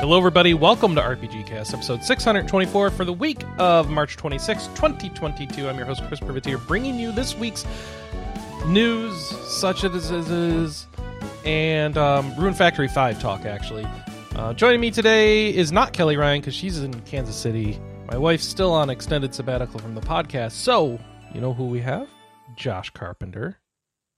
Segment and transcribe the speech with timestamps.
[0.00, 0.54] Hello, everybody.
[0.54, 5.68] Welcome to RPG Cast, episode 624 for the week of March 26, 2022.
[5.68, 7.66] I'm your host, Chris Privitere, bringing you this week's
[8.66, 10.86] news, such as is,
[11.44, 13.86] and um, Rune Factory 5 talk, actually.
[14.36, 17.80] Uh, joining me today is not Kelly Ryan because she's in Kansas City.
[18.12, 20.52] My wife's still on extended sabbatical from the podcast.
[20.52, 21.00] So,
[21.34, 22.08] you know who we have?
[22.54, 23.58] Josh Carpenter.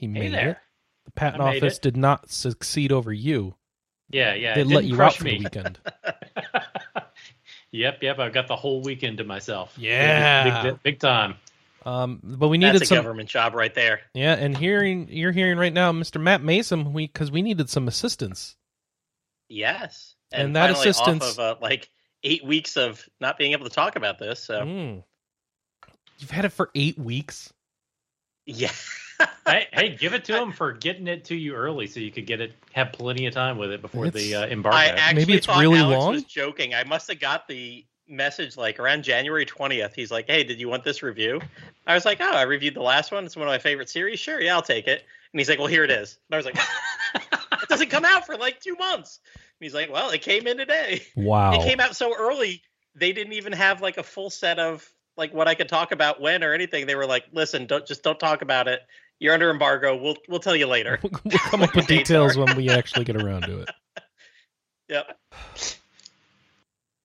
[0.01, 0.49] He made there.
[0.51, 0.57] it.
[1.05, 3.55] The patent I office did not succeed over you.
[4.11, 4.55] Yeah, yeah.
[4.55, 5.37] they let you out for me.
[5.39, 5.79] the weekend.
[7.71, 8.19] yep, yep.
[8.19, 9.75] I've got the whole weekend to myself.
[9.79, 10.63] Yeah.
[10.63, 11.35] big, big, big time.
[11.87, 12.99] Um, but we needed That's a some.
[12.99, 14.01] government job right there.
[14.15, 16.21] Yeah, and hearing you're hearing right now, Mr.
[16.21, 18.57] Matt Mason, we because we needed some assistance.
[19.49, 21.89] Yes, And that assistance- off of uh, like
[22.23, 24.41] eight weeks of not being able to talk about this.
[24.43, 25.05] So Mm.
[26.19, 27.53] You've had it for eight weeks.
[28.45, 28.71] yeah,
[29.47, 32.27] hey, hey, give it to him for getting it to you early, so you could
[32.27, 34.77] get it, have plenty of time with it before It's- the uh, embargo.
[34.77, 36.13] I actually Maybe it's thought really Alex long?
[36.15, 36.75] was joking.
[36.75, 39.95] I must have got the message like around January twentieth.
[39.95, 41.41] He's like, "Hey, did you want this review?"
[41.87, 43.25] I was like, "Oh, I reviewed the last one.
[43.25, 44.19] It's one of my favorite series.
[44.19, 46.47] Sure, yeah, I'll take it." And he's like, "Well, here it is." And I was
[46.47, 46.57] like,
[47.63, 50.57] "It doesn't come out for like two months." And he's like, "Well, it came in
[50.57, 51.53] today." Wow.
[51.53, 52.63] It came out so early
[52.97, 56.21] they didn't even have like a full set of like what I could talk about
[56.21, 56.87] when or anything.
[56.87, 58.81] They were like, "Listen, don't just don't talk about it.
[59.21, 59.97] You're under embargo.
[59.97, 63.43] We'll we'll tell you later." we'll come up with details when we actually get around
[63.43, 63.71] to it.
[64.89, 65.17] Yep.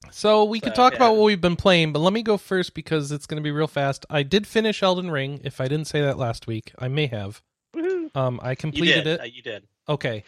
[0.09, 0.97] So we could talk yeah.
[0.97, 3.52] about what we've been playing, but let me go first because it's going to be
[3.52, 4.07] real fast.
[4.09, 5.39] I did finish Elden Ring.
[5.44, 7.44] If I didn't say that last week, I may have.
[7.75, 8.09] Woohoo.
[8.16, 9.07] Um, I You completed did.
[9.07, 9.19] it.
[9.19, 9.67] Uh, you did.
[9.88, 10.23] Okay.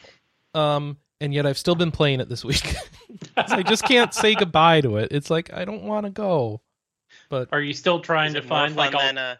[0.54, 2.76] Um, and yet I've still been playing it this week.
[3.36, 5.08] I just can't say goodbye to it.
[5.12, 6.62] It's like I don't want to go.
[7.30, 9.02] But Are you still trying to find like all?
[9.02, 9.36] than uh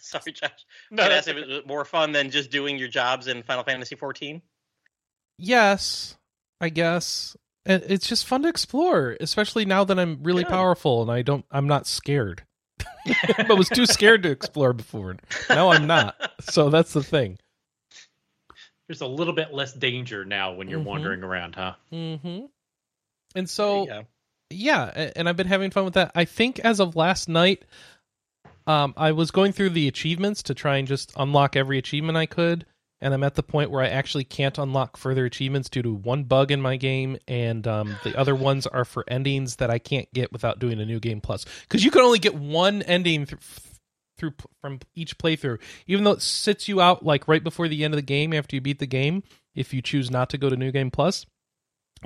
[0.00, 0.64] Sorry, Josh.
[0.90, 3.42] No, Can that's ask if it was more fun than just doing your jobs in
[3.42, 4.40] Final Fantasy 14?
[5.38, 6.16] yes,
[6.60, 10.50] I guess And it's just fun to explore, especially now that I'm really Good.
[10.52, 11.44] powerful and I don't.
[11.50, 12.42] I'm not scared.
[13.48, 15.16] but was too scared to explore before.
[15.48, 16.14] Now I'm not.
[16.40, 17.38] So that's the thing.
[18.88, 20.84] there's a little bit less danger now when you're Mhm.
[20.84, 21.74] wandering around, huh?
[21.92, 22.46] Mm-hmm.
[23.34, 24.06] And so you
[24.50, 27.64] yeah and i've been having fun with that i think as of last night
[28.66, 32.26] um i was going through the achievements to try and just unlock every achievement i
[32.26, 32.66] could
[33.00, 36.24] and i'm at the point where i actually can't unlock further achievements due to one
[36.24, 40.12] bug in my game and um the other ones are for endings that i can't
[40.12, 41.44] get without doing a new game plus.
[41.62, 43.38] Because you can only get one ending through
[44.16, 45.58] through from each playthrough.
[45.88, 48.54] Even though it sits you out like right before the end of the game after
[48.54, 49.24] you beat the game
[49.56, 51.26] if you choose not to go to new game plus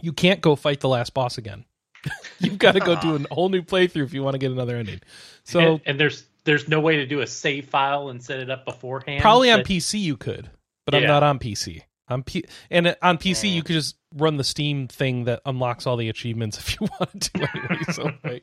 [0.01, 1.65] you can't go fight the last boss again.
[2.39, 4.77] You've got to go do a whole new playthrough if you want to get another
[4.77, 5.01] ending.
[5.45, 8.51] So and, and there's there's no way to do a save file and set it
[8.51, 9.21] up beforehand.
[9.21, 10.51] probably on PC you could,
[10.87, 11.83] but I'm not on PC.
[12.09, 13.57] On P- and on PC Yeah.
[13.57, 17.21] you could just run the Steam thing that unlocks all the achievements if you wanted
[17.21, 17.83] to anyway.
[17.93, 18.43] So right.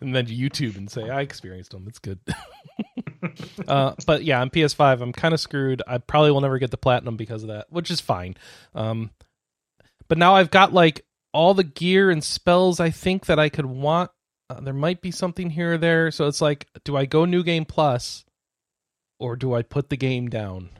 [0.00, 1.84] and then YouTube and say I experienced them.
[1.86, 2.18] It's good.
[3.68, 5.82] uh, but yeah, on PS5 I'm kind of screwed.
[5.86, 8.34] I probably will never get the platinum because of that, which is fine.
[8.74, 9.12] Um,
[10.08, 13.66] but now I've got like all the gear and spells I think that I could
[13.66, 14.10] want.
[14.50, 17.42] Uh, there might be something here or there, so it's like, do I go New
[17.42, 18.24] Game Plus,
[19.18, 20.70] or do I put the game down?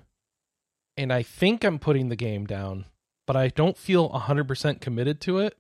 [0.97, 2.85] And I think I'm putting the game down,
[3.27, 5.57] but I don't feel 100% committed to it.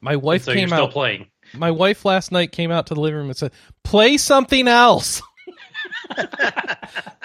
[0.00, 1.26] My wife so you're came still out playing.
[1.54, 3.52] my wife last night came out to the living room and said,
[3.84, 5.20] "Play something else."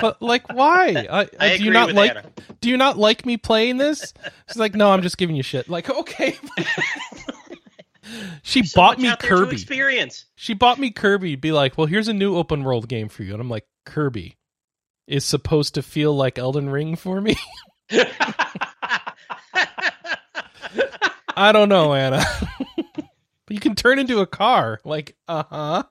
[0.02, 1.08] but like, why?
[1.12, 2.12] I, I do you not like?
[2.12, 2.24] Anna.
[2.60, 4.14] Do you not like me playing this?
[4.48, 6.38] She's like, "No, I'm just giving you shit." Like, okay.
[8.44, 9.54] She bought me out there to Kirby.
[9.54, 10.26] experience.
[10.36, 11.36] She bought me Kirby.
[11.36, 14.38] Be like, "Well, here's a new open world game for you," and I'm like, "Kirby
[15.08, 17.36] is supposed to feel like Elden Ring for me."
[21.38, 22.24] I don't know, Anna.
[22.96, 23.06] but
[23.50, 24.80] you can turn into a car.
[24.86, 25.84] Like, uh huh.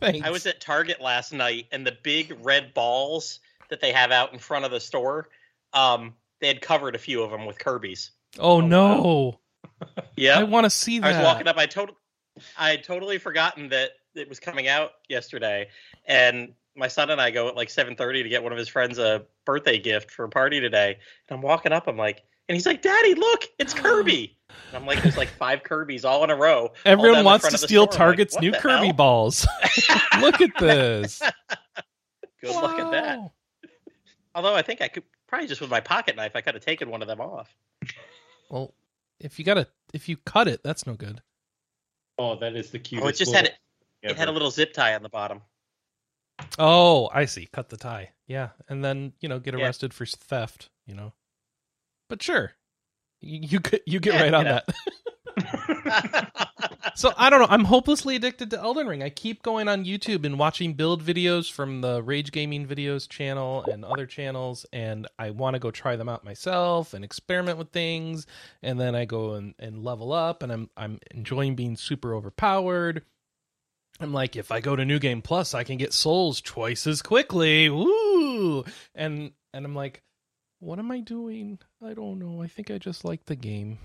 [0.00, 0.26] Thanks.
[0.26, 3.38] I was at Target last night, and the big red balls
[3.70, 5.28] that they have out in front of the store,
[5.72, 8.10] um, they had covered a few of them with Kirby's.
[8.38, 9.40] oh, Oh, no!
[10.16, 11.18] Yeah, I want to see I that.
[11.18, 11.56] was walking up.
[11.56, 11.90] I told,
[12.56, 15.68] I had totally forgotten that it was coming out yesterday,
[16.06, 18.68] and my son and I go at like seven thirty to get one of his
[18.68, 20.98] friends a birthday gift for a party today.
[21.28, 21.86] And I'm walking up.
[21.86, 24.36] I'm like, and he's like, "Daddy, look, it's Kirby."
[24.68, 27.68] And I'm like, "There's like five Kirby's all in a row." Everyone wants to steal
[27.68, 27.82] store.
[27.82, 29.46] I'm like, Target's new Kirby hell?" balls.
[30.20, 31.20] Look at this.
[32.40, 33.18] Good luck at that.
[34.34, 36.90] Although I think I could probably just with my pocket knife, I could have taken
[36.90, 37.54] one of them off.
[38.50, 38.74] Well,
[39.20, 41.20] if you gotta, if you cut it, that's no good.
[42.18, 43.04] Oh, that is the cutest.
[43.04, 43.56] Oh, it just had little
[44.02, 44.10] it.
[44.10, 45.40] It had a little zip tie on the bottom.
[46.58, 47.48] Oh, I see.
[47.52, 48.10] Cut the tie.
[48.26, 49.64] Yeah, and then you know get Yeah.
[49.64, 50.68] arrested for theft.
[50.86, 51.12] You know,
[52.08, 52.52] but sure,
[53.20, 54.60] you you, get- you get Yeah, right on you know.
[55.36, 56.48] that.
[56.94, 57.46] So I don't know.
[57.48, 59.02] I'm hopelessly addicted to Elden Ring.
[59.02, 63.64] I keep going on YouTube and watching build videos from the Rage Gaming Videos channel
[63.64, 67.70] and other channels, and I want to go try them out myself and experiment with
[67.70, 68.26] things.
[68.62, 73.02] And then I go and, and level up, and I'm I'm enjoying being super overpowered.
[74.00, 77.00] I'm like, if I go to New Game Plus, I can get souls twice as
[77.00, 77.70] quickly.
[77.70, 78.64] Woo!
[78.94, 80.02] And and I'm like,
[80.58, 81.58] what am I doing?
[81.82, 82.42] I don't know.
[82.42, 83.78] I think I just like the game.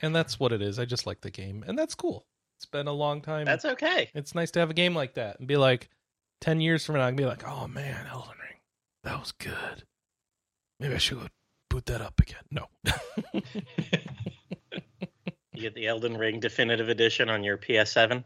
[0.00, 0.78] And that's what it is.
[0.78, 1.64] I just like the game.
[1.66, 2.24] And that's cool.
[2.58, 3.46] It's been a long time.
[3.46, 4.10] That's okay.
[4.14, 5.88] it's nice to have a game like that and be like
[6.40, 8.58] 10 years from now I can be like, "Oh man, Elden Ring.
[9.04, 9.84] That was good.
[10.80, 11.26] Maybe I should go
[11.70, 12.66] boot that up again." No.
[15.54, 18.22] You get the Elden Ring Definitive Edition on your PS7.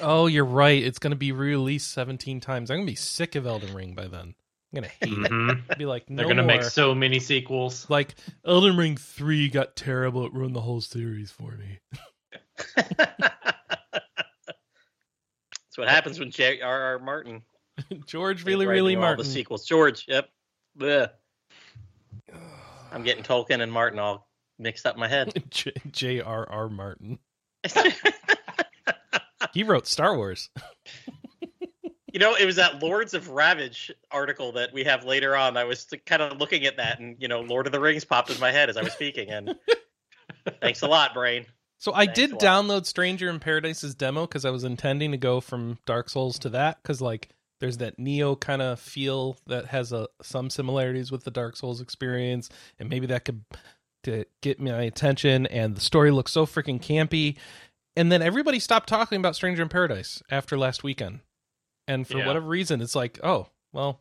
[0.00, 0.82] oh, you're right.
[0.82, 2.68] It's going to be released 17 times.
[2.68, 4.34] I'm going to be sick of Elden Ring by then.
[4.74, 5.30] I'm going to hate it.
[5.30, 5.78] Mhm.
[5.78, 6.56] Be like, no They're gonna more.
[6.56, 7.88] make so many sequels.
[7.88, 10.26] like Elden Ring 3 got terrible.
[10.26, 11.78] It ruined the whole series for me.
[12.76, 12.88] That's
[15.76, 16.98] what happens when J.R.R.
[16.98, 17.42] Martin
[18.06, 19.24] George is really writing really all Martin.
[19.24, 19.64] the sequels.
[19.64, 20.28] George, yep.
[20.78, 21.08] Bleh.
[22.92, 24.28] I'm getting Tolkien and Martin all
[24.58, 25.42] mixed up in my head.
[25.50, 26.68] J- J.R.R.
[26.68, 27.18] Martin.
[29.54, 30.50] He wrote Star Wars.
[32.12, 35.56] you know, it was that Lords of Ravage article that we have later on.
[35.56, 38.30] I was kind of looking at that, and you know, Lord of the Rings popped
[38.30, 39.30] in my head as I was speaking.
[39.30, 39.54] And
[40.60, 41.46] thanks a lot, brain.
[41.82, 45.40] So I Thanks did download Stranger in Paradise's demo because I was intending to go
[45.40, 49.90] from Dark Souls to that because like there's that Nioh kind of feel that has
[49.90, 52.48] a some similarities with the Dark Souls experience,
[52.78, 53.42] and maybe that could
[54.04, 55.46] to get my attention.
[55.46, 57.34] And the story looks so freaking campy,
[57.96, 61.18] and then everybody stopped talking about Stranger in Paradise after last weekend,
[61.88, 62.28] and for Yeah.
[62.28, 64.00] whatever reason, it's like, oh well,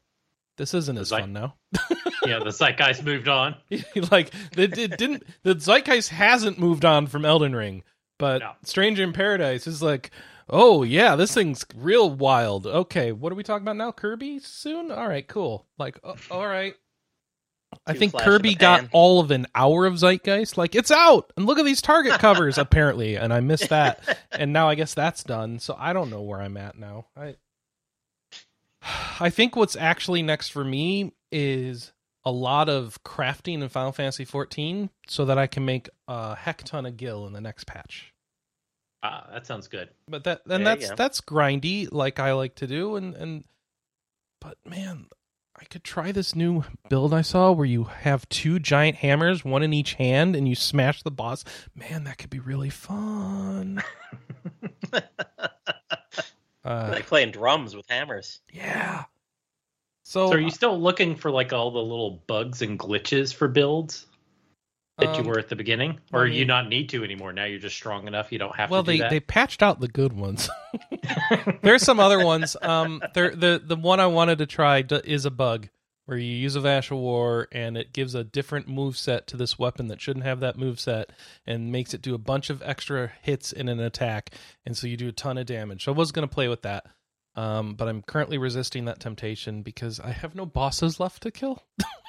[0.57, 1.55] this isn't as fun now.
[2.25, 3.55] yeah, the zeitgeist moved on.
[4.11, 7.83] like it, it didn't the zeitgeist hasn't moved on from Elden Ring,
[8.19, 8.51] but No.
[8.63, 10.11] Stranger in Paradise is like,
[10.49, 12.67] oh yeah, this thing's real wild.
[12.67, 13.91] Okay, what are we talking about now?
[13.91, 14.91] Kirby soon?
[14.91, 15.65] All right, cool.
[15.77, 16.75] Like, oh, all right.
[17.87, 20.57] I think Kirby got all of an hour of Zeitgeist.
[20.57, 24.17] Like, it's out, and look at these Target covers, apparently, and I missed that.
[24.31, 25.57] And now I guess that's done.
[25.59, 27.05] So I don't know where I'm at now.
[27.15, 27.35] I,
[29.21, 34.25] I think what's actually next for me is a lot of crafting in Final Fantasy
[34.25, 38.13] 14 so that I can make a heck ton of gil in the next patch.
[39.03, 39.89] Ah, that sounds good.
[40.07, 40.95] But that and There that's go.
[40.95, 43.43] that's grindy like I like to do and and
[44.39, 45.07] but man,
[45.59, 49.63] I could try this new build I saw where you have two giant hammers, one
[49.63, 51.43] in each hand and you smash the boss.
[51.73, 53.81] Man, that could be really fun.
[56.63, 58.39] Uh, like playing drums with hammers.
[58.53, 59.05] yeah.
[60.11, 63.47] So, So are you still looking for like all the little bugs and glitches for
[63.47, 64.07] builds
[64.97, 67.31] that um, you were at the beginning, or well, you not need to anymore?
[67.31, 69.09] Now you're just strong enough; you don't have well to Well, they that.
[69.09, 70.49] they patched out the good ones.
[71.63, 72.57] There's some other ones.
[72.61, 75.69] Um, there the the one I wanted to try is a bug
[76.07, 79.37] where you use a Ash of War and it gives a different move set to
[79.37, 81.11] this weapon that shouldn't have that move set
[81.47, 84.35] and makes it do a bunch of extra hits in an attack,
[84.65, 85.85] and so you do a ton of damage.
[85.85, 86.85] So I was going to play with that,
[87.35, 91.63] um, but I'm currently resisting that temptation because I have no bosses left to kill.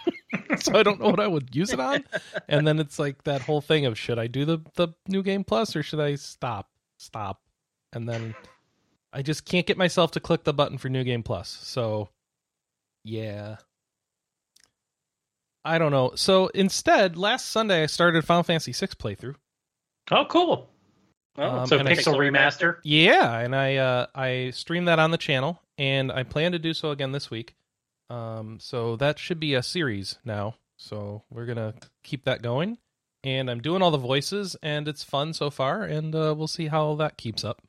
[0.59, 2.05] so I don't know what I would use it on.
[2.49, 5.45] And then it's like that whole thing of should I do the the new game
[5.45, 6.71] plus or should I stop?
[6.99, 7.41] Stop.
[7.93, 8.35] And then
[9.13, 11.49] I just can't get myself to click the button for new game plus.
[11.63, 12.09] So
[13.05, 13.57] yeah.
[15.65, 16.13] I don't know.
[16.17, 19.37] So instead, last Sunday I started Final Fantasy 6 playthrough.
[20.11, 20.72] oh, cool!
[21.39, 22.79] Oh, Um, So and I- Pixel Remaster.
[22.85, 26.75] Yeah, and I uh, I streamed that on the channel, and I plan to do
[26.75, 27.55] so again this week.
[28.11, 30.57] Um, so that should be a series now.
[30.77, 32.77] So we're gonna keep that going,
[33.25, 36.67] and I'm doing all the voices, and it's fun so far, and uh, we'll see
[36.67, 37.63] how that keeps up.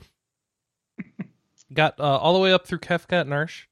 [1.73, 3.63] Got uh, all the way up through Kefka and Narshe,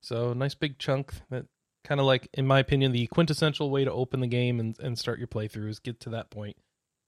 [0.00, 1.12] so nice big chunk.
[1.30, 1.46] That
[1.84, 4.98] kind of like, in my opinion, the quintessential way to open the game and, and
[4.98, 6.56] start your playthrough is get to that point.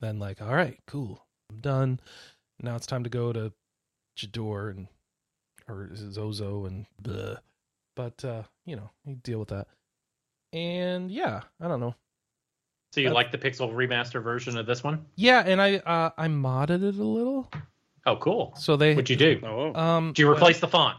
[0.01, 2.01] Then like, all right, cool, I'm done.
[2.61, 3.53] Now it's time to go to
[4.19, 4.89] Jidoor and
[5.69, 7.37] or Zozo and blah.
[7.97, 9.67] But uh, you know, you deal with that.
[10.53, 11.95] And yeah, I don't know.
[12.93, 15.05] So you Uh, like the Pixel Remaster version of this one?
[15.17, 17.51] Yeah, and I uh I modded it a little.
[18.07, 18.55] Oh, cool!
[18.57, 19.41] So they What'd you do?
[19.45, 20.99] Oh, um Did you replace the font?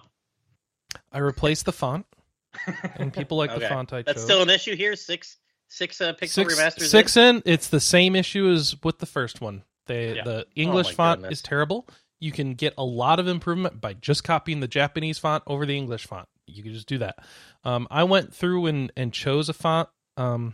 [1.12, 2.06] I replaced the font
[2.96, 4.24] and people like the font I that's chose.
[4.24, 4.96] still an issue here.
[4.96, 6.88] Six, six uh, pixel six, remasters.
[6.90, 9.64] six in, it's the same issue as with the first one.
[9.88, 10.24] They Yeah.
[10.24, 11.40] the English Oh font goodness.
[11.40, 11.88] is terrible.
[12.20, 15.76] You can get a lot of improvement by just copying the Japanese font over the
[15.78, 16.28] English font.
[16.48, 17.18] you can just do that.
[17.64, 20.54] Um, I went through and and chose a font um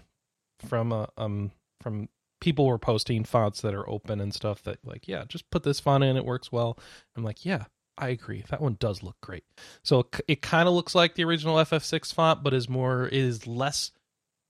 [0.67, 2.07] from uh, um from
[2.39, 5.79] people were posting fonts that are open and stuff that like yeah just put this
[5.79, 6.77] font in it works well.
[7.15, 7.65] I'm like yeah
[7.98, 9.43] I agree that one does look great.
[9.84, 13.48] So it, it kind of looks like the original FF6 font but is more is
[13.48, 13.89] less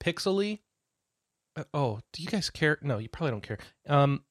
[0.03, 0.59] pixely.
[1.55, 2.77] Uh, oh, do you guys care?
[2.81, 3.57] No, you probably don't care.
[3.87, 4.23] Um,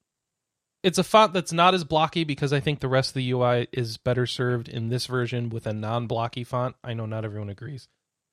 [0.87, 3.66] it's a font that's not as blocky because I think the rest of the UI
[3.73, 6.76] is better served in this version with a non-blocky font.
[6.85, 7.88] I know not everyone agrees.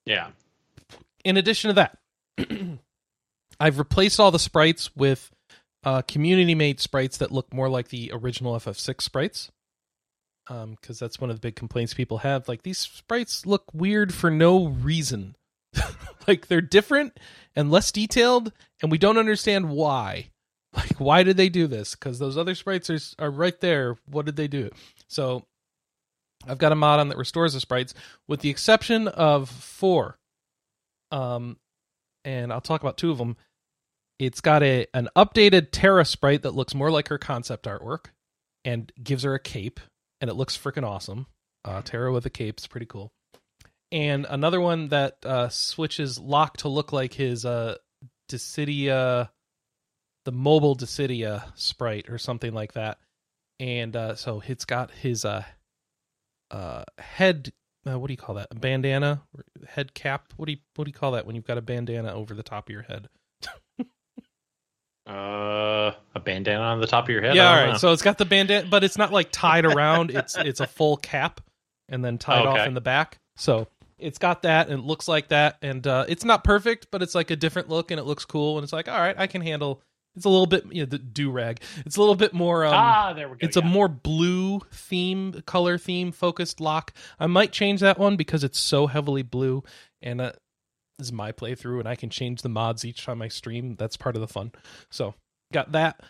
[0.06, 0.28] Yeah.
[1.26, 1.90] In addition to
[2.38, 2.78] that,
[3.60, 5.32] I've replaced all the sprites with
[5.84, 9.52] uh, community-made sprites that look more like the original FF6 sprites.
[10.46, 12.48] Because um, that's one of the big complaints people have.
[12.48, 15.36] Like these sprites look weird for no reason.
[16.28, 17.20] like they're different
[17.56, 20.30] and less detailed, and we don't understand why.
[20.78, 21.94] Like, why did they do this?
[21.94, 23.96] Because those other sprites are are right there.
[24.08, 24.72] What did they do?
[25.08, 25.46] So,
[26.48, 27.94] I've got a mod on that restores the sprites,
[28.28, 30.18] with the exception of four.
[31.12, 31.58] Um,
[32.26, 33.38] and I'll talk about two of them.
[34.20, 38.06] It's got a an updated Terra sprite that looks more like her concept artwork,
[38.66, 39.80] and gives her a cape,
[40.22, 41.28] and it looks freaking awesome.
[41.66, 43.12] Uh, Terra with a cape is pretty cool.
[43.92, 47.76] And another one that uh, switches Locke to look like his uh,
[48.30, 49.30] Dissidia
[50.26, 52.98] the mobile Dissidia sprite or something like that.
[53.60, 55.44] And uh, so it's got his uh,
[56.52, 57.52] uh, head.
[57.86, 58.48] Uh, what do you call that?
[58.52, 59.22] A bandana,
[59.68, 60.34] head cap.
[60.38, 62.44] What do you what do you call that when you've got a bandana over the
[62.44, 63.10] top of your head?
[65.08, 67.36] uh, a bandana on the top of your head.
[67.36, 67.72] Yeah, all right.
[67.74, 67.78] Know.
[67.78, 70.12] So it's got the bandana, but it's not like tied around.
[70.12, 71.42] it's it's a full cap
[71.90, 72.62] and then tied okay.
[72.62, 73.18] off in the back.
[73.36, 73.68] So
[74.00, 77.16] it's got that and it looks like that, and uh, it's not perfect, but it's
[77.16, 78.58] like a different look and it looks cool.
[78.58, 79.82] And it's like, all right, I can handle
[80.16, 81.62] it's a little bit, you know, the do rag.
[81.86, 82.66] It's a little bit more.
[82.66, 83.46] Um, ah, there we go.
[83.46, 83.64] It's yeah.
[83.64, 86.94] a more blue theme, color theme focused Locke.
[87.20, 89.64] I might change that one because it's so heavily blue,
[90.02, 90.34] and uh,
[90.98, 93.76] this is my playthrough, and I can change the mods each time I stream.
[93.76, 94.52] That's part of the fun.
[94.92, 95.16] So
[95.52, 96.02] got that.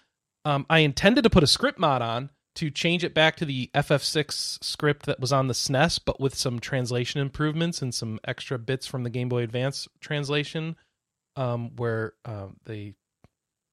[0.45, 3.71] Um, I intended to put a script mod on to change it back to the
[3.73, 8.59] FF6 script that was on the SNES, but with some translation improvements and some extra
[8.59, 10.75] bits from the Game Boy Advance translation,
[11.35, 12.93] um, where um, they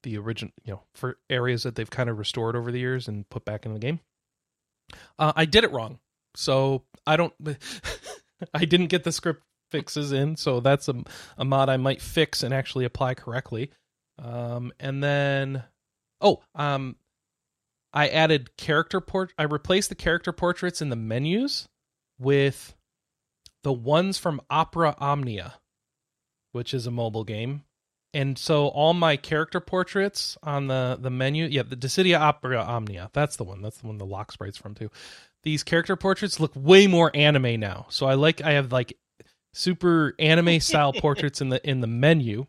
[0.03, 3.29] the original, you know, for areas that they've kind of restored over the years and
[3.29, 3.99] put back in the game.
[5.17, 5.99] Uh, I did it wrong,
[6.35, 7.33] so I don't.
[8.53, 10.95] I didn't get the script fixes in, so that's a,
[11.37, 13.71] a mod I might fix and actually apply correctly.
[14.19, 15.63] Um, and then,
[16.19, 16.95] oh, um,
[17.93, 19.33] I added character port.
[19.37, 21.67] I replaced the character portraits in the menus
[22.19, 22.75] with
[23.63, 25.55] the ones from Opera Omnia,
[26.51, 27.63] which is a mobile game
[28.13, 33.09] and so all my character portraits on the the menu yeah the Dissidia opera omnia.
[33.13, 33.61] That's the one.
[33.61, 34.89] That's the one the Locke sprites from too.
[35.43, 37.87] These character portraits look way more anime now.
[37.89, 38.97] So i like i have like
[39.53, 42.47] super anime style portraits in the in the menu.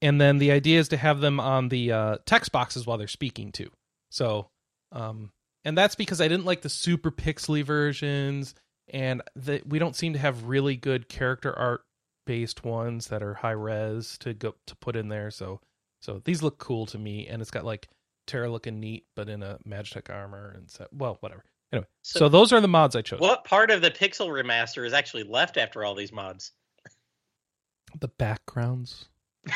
[0.00, 3.08] And then the idea is to have them on the uh, text boxes while they're
[3.08, 3.70] speaking too.
[4.10, 4.48] So
[4.90, 5.32] um
[5.64, 8.54] and that's because i didn't like the super pixely versions.
[8.88, 11.82] And that we don't seem to have really good character art
[12.24, 15.30] based ones that are high res to go to put in there.
[15.30, 15.60] So
[16.00, 17.88] so these look cool to me, and it's got like
[18.26, 21.44] Terra looking neat, but in a Magitech armor and so, well, whatever.
[21.72, 23.20] Anyway, so, so, those are the mods I chose.
[23.20, 26.52] What part of the pixel remaster is actually left after all these mods?
[27.98, 29.08] The backgrounds.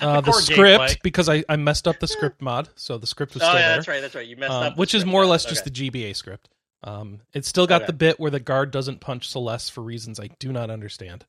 [0.00, 1.02] uh, the script gameplay.
[1.02, 3.68] because I, I messed up the script mod, so the script was oh, still yeah,
[3.68, 3.76] there.
[3.76, 4.26] That's right, that's right.
[4.26, 6.48] You messed um, up, which is more or less just the GBA script.
[6.84, 7.86] Um, it's still got okay.
[7.86, 11.24] the bit where the guard doesn't punch Celes for reasons I do not understand.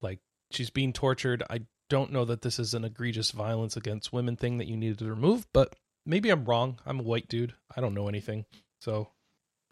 [0.00, 0.20] Like
[0.50, 1.42] she's being tortured.
[1.50, 4.98] I don't know that this is an egregious violence against women thing that you needed
[5.00, 5.74] to remove, but
[6.06, 6.78] maybe I'm wrong.
[6.86, 7.54] I'm a white dude.
[7.74, 8.44] I don't know anything.
[8.80, 9.08] So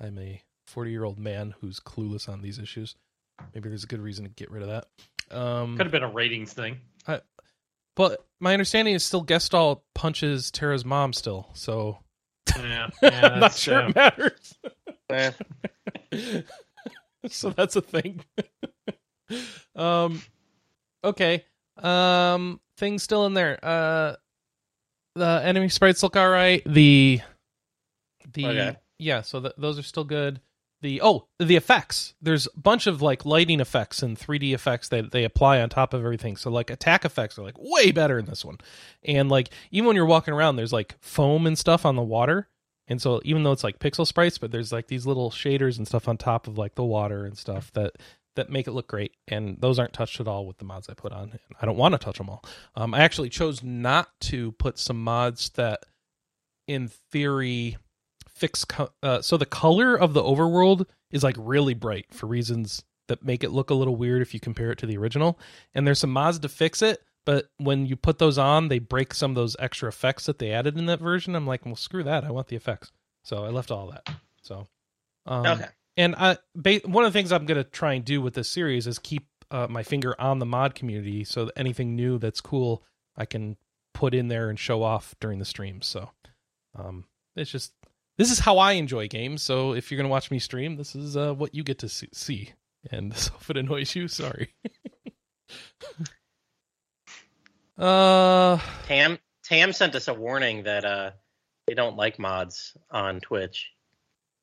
[0.00, 2.96] I'm a 40 year old man who's clueless on these issues.
[3.54, 5.36] Maybe there's a good reason to get rid of that.
[5.36, 6.80] Um, Could have been a ratings thing.
[7.06, 7.20] I,
[7.96, 11.48] but my understanding is still Gestahl punches Terra's mom still.
[11.54, 11.98] So
[12.58, 14.54] yeah, yeah I'm not sure it matters.
[17.28, 18.24] so that's a thing.
[19.76, 20.22] um,
[21.04, 21.44] okay.
[21.82, 23.58] Um, things still in there.
[23.62, 24.16] Uh,
[25.14, 26.62] the enemy sprites look all right.
[26.66, 27.20] The
[28.32, 28.76] the okay.
[28.98, 30.40] yeah, so the, those are still good.
[30.80, 32.14] The oh, the effects.
[32.20, 35.94] There's a bunch of like lighting effects and 3D effects that they apply on top
[35.94, 36.36] of everything.
[36.36, 38.58] So like attack effects are like way better in this one.
[39.04, 42.48] And like even when you're walking around, there's like foam and stuff on the water
[42.92, 45.88] and so even though it's like pixel sprites, but there's like these little shaders and
[45.88, 47.96] stuff on top of like the water and stuff that
[48.36, 49.14] that make it look great.
[49.26, 51.38] And those aren't touched at all with the mods I put on.
[51.58, 52.44] I don't want to touch them all.
[52.76, 55.86] Um, I actually chose not to put some mods that,
[56.68, 57.78] in theory,
[58.28, 62.84] fix co- uh, so the color of the overworld is like really bright for reasons
[63.08, 65.38] that make it look a little weird if you compare it to the original.
[65.74, 69.14] And there's some mods to fix it, but when you put those on, they break
[69.14, 71.34] some of those extra effects that they added in that version.
[71.34, 72.24] I'm like, well, screw that.
[72.24, 72.90] I want the effects.
[73.24, 74.08] So I left all that.
[74.42, 74.66] So,
[75.26, 75.66] um, Okay.
[75.96, 78.48] And I, ba- one of the things I'm going to try and do with this
[78.48, 82.40] series is keep uh, my finger on the mod community, so that anything new that's
[82.40, 82.82] cool,
[83.16, 83.56] I can
[83.92, 85.86] put in there and show off during the streams.
[85.86, 86.10] So,
[86.74, 87.04] um,
[87.36, 87.72] it's just
[88.16, 89.42] this is how I enjoy games.
[89.42, 91.88] So if you're going to watch me stream, this is uh, what you get to
[91.90, 92.52] see- see.
[92.90, 94.54] And so if it annoys you, sorry.
[97.78, 101.10] uh, Tam Tam sent us a warning that uh
[101.66, 103.70] they don't like mods on Twitch.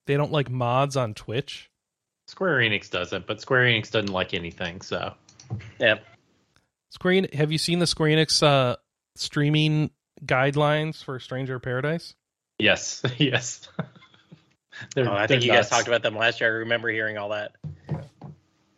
[0.08, 1.70] they don't like mods on Twitch.
[2.28, 4.82] Square Enix doesn't, but Square Enix doesn't like anything.
[4.82, 5.14] So
[5.80, 6.04] Yep.
[6.92, 7.16] Square.
[7.24, 8.76] Screen, have you seen the Square Enix uh,
[9.16, 9.92] streaming
[10.26, 12.16] guidelines for Stranger Paradise?
[12.58, 13.68] yes, yes.
[13.80, 13.84] Oh,
[15.12, 16.50] I they're think you guys talked about them last year.
[16.50, 17.52] I remember hearing all that.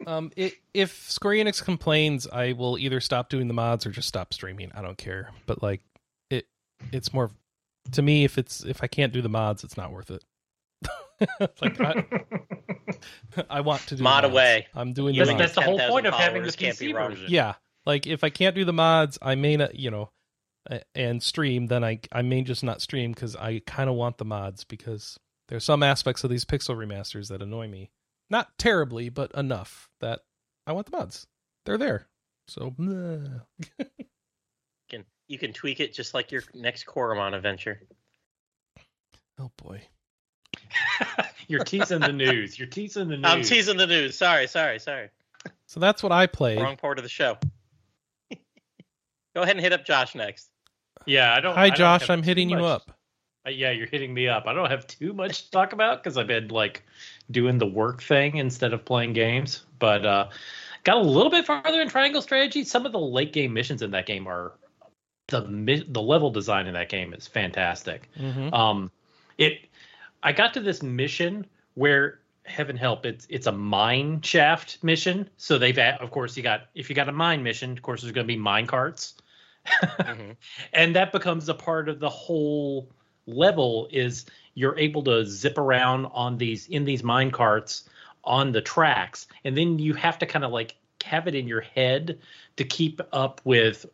[0.07, 4.07] Um, it, if Square Enix complains, I will either stop doing the mods or just
[4.07, 4.71] stop streaming.
[4.73, 5.29] I don't care.
[5.45, 5.81] But like,
[6.29, 6.47] it,
[6.91, 7.31] it's more
[7.93, 8.23] to me.
[8.23, 10.23] If it's if I can't do the mods, it's not worth it.
[11.61, 12.03] like I,
[13.49, 14.33] I want to do Mod mods.
[14.33, 14.67] away.
[14.73, 15.53] I'm doing the That's, Using mods.
[15.53, 17.25] that's the whole 10,000 point of having the followers can't be PC version.
[17.29, 17.53] Yeah,
[17.85, 20.09] like if I can't do the mods, I may not, you know,
[20.95, 21.67] and stream.
[21.67, 25.17] Then I I may just not stream because I kind of want the mods because
[25.49, 27.91] there's some aspects of these pixel remasters that annoy me.
[28.31, 30.21] Not terribly, but enough that
[30.65, 31.27] I want the mods.
[31.65, 32.07] They're there.
[32.47, 32.73] So.
[32.79, 33.41] You
[34.89, 37.81] can you can tweak it just like your next Koromon adventure.
[39.37, 39.81] oh boy.
[41.47, 42.57] You're teasing the news.
[42.57, 43.25] You're teasing the news.
[43.25, 44.17] I'm teasing the news.
[44.17, 45.09] Sorry, sorry, sorry.
[45.65, 46.61] So that's what I played.
[46.61, 47.37] Wrong part of the show.
[49.35, 50.49] Go ahead and hit up Josh next.
[51.05, 51.53] Yeah, I don't.
[51.53, 52.91] I Hi don't Josh, I'm too hitting you up.
[53.45, 54.45] Uh, yeah, you're hitting me up.
[54.45, 56.83] I don't have too much to talk about because I've been like
[57.31, 59.63] doing the work thing instead of playing games.
[59.79, 60.29] But uh,
[60.83, 62.63] got a little bit farther in Triangle Strategy.
[62.63, 64.53] Some of the late game missions in that game are
[65.27, 68.09] the the level design in that game is fantastic.
[68.17, 68.91] hmm Um,
[69.37, 69.67] it.
[70.23, 75.29] I got to this mission where heaven help it's it's a mine shaft mission.
[75.37, 78.13] So they've of course you got if you got a mine mission, of course there's
[78.13, 79.15] going to be mine carts
[79.99, 80.35] Mhm.
[80.73, 82.89] and that becomes a part of the whole
[83.25, 87.89] level is you're able to zip around on these in these mine carts
[88.23, 91.61] on the tracks and then you have to kind of like have it in your
[91.61, 92.19] head
[92.57, 93.85] to keep up with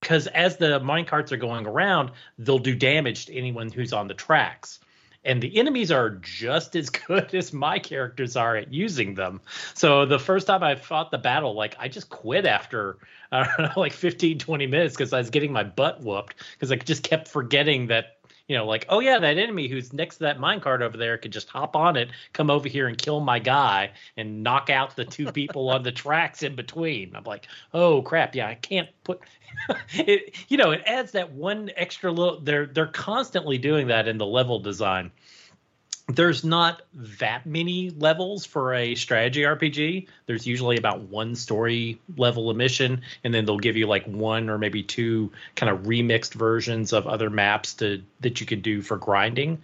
[0.00, 4.08] because as the mine carts are going around they'll do damage to anyone who's on
[4.08, 4.80] the tracks.
[5.24, 9.40] And the enemies are just as good as my characters are at using them.
[9.74, 12.98] So the first time i fought the battle like i just quit after
[13.32, 16.72] I don't know, like 15, 20 minutes because I was getting my butt whooped because
[16.72, 18.17] I just kept forgetting that,
[18.48, 21.32] you know, like, oh yeah, that enemy who's next to that minecart over there could
[21.32, 25.04] just hop on it, come over here and kill my guy and knock out the
[25.04, 27.14] two people on the tracks in between.
[27.14, 29.20] I'm like, oh crap, yeah, I can't put
[29.92, 30.34] it.
[30.48, 32.40] You know, it adds that one extra little.
[32.40, 35.12] They're they're constantly doing that in the level design
[36.08, 40.08] there's not that many levels for a strategy RPG.
[40.24, 44.48] There's usually about one story level of mission, and then they'll give you like one
[44.48, 48.80] or maybe two kind of remixed versions of other maps to that you can do
[48.80, 49.58] for grinding.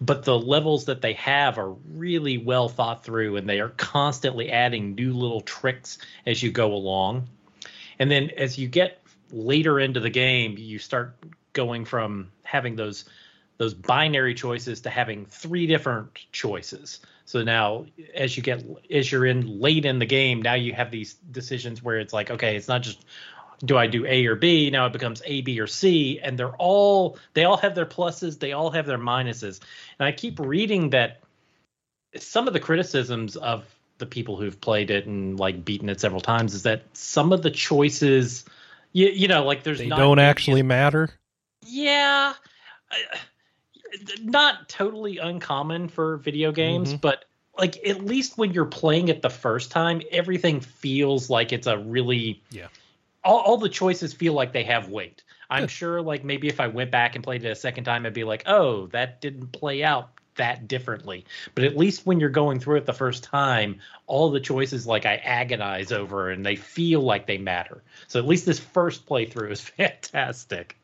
[0.00, 4.50] But the levels that they have are really well thought through, and they are constantly
[4.50, 7.28] adding new little tricks as you go along.
[7.98, 11.14] And then as you get later into the game, you start
[11.52, 13.04] going from having those
[13.60, 17.00] those binary choices to having three different choices.
[17.26, 20.90] So now as you get as you're in late in the game, now you have
[20.90, 23.04] these decisions where it's like, okay, it's not just
[23.62, 24.70] do I do A or B?
[24.70, 28.38] Now it becomes A, B, or C, and they're all they all have their pluses,
[28.38, 29.60] they all have their minuses.
[29.98, 31.20] And I keep reading that
[32.16, 33.66] some of the criticisms of
[33.98, 37.42] the people who've played it and like beaten it several times is that some of
[37.42, 38.46] the choices
[38.94, 41.10] you, you know like there's They not don't actually matter.
[41.66, 42.32] yeah
[42.90, 43.18] I-
[44.22, 47.00] not totally uncommon for video games Mhm.
[47.00, 47.24] but
[47.58, 51.78] like at least when you're playing it the first time everything feels like it's a
[51.78, 52.68] really Yeah.
[53.24, 55.22] all, all the choices feel like they have weight.
[55.50, 58.14] I'm sure like maybe if i went back and played it a second time i'd
[58.14, 61.26] be like oh that didn't play out that differently.
[61.54, 65.04] But at least when you're going through it the first time all the choices like
[65.04, 67.82] i agonize over and they feel like they matter.
[68.08, 70.76] So at least this first playthrough is fantastic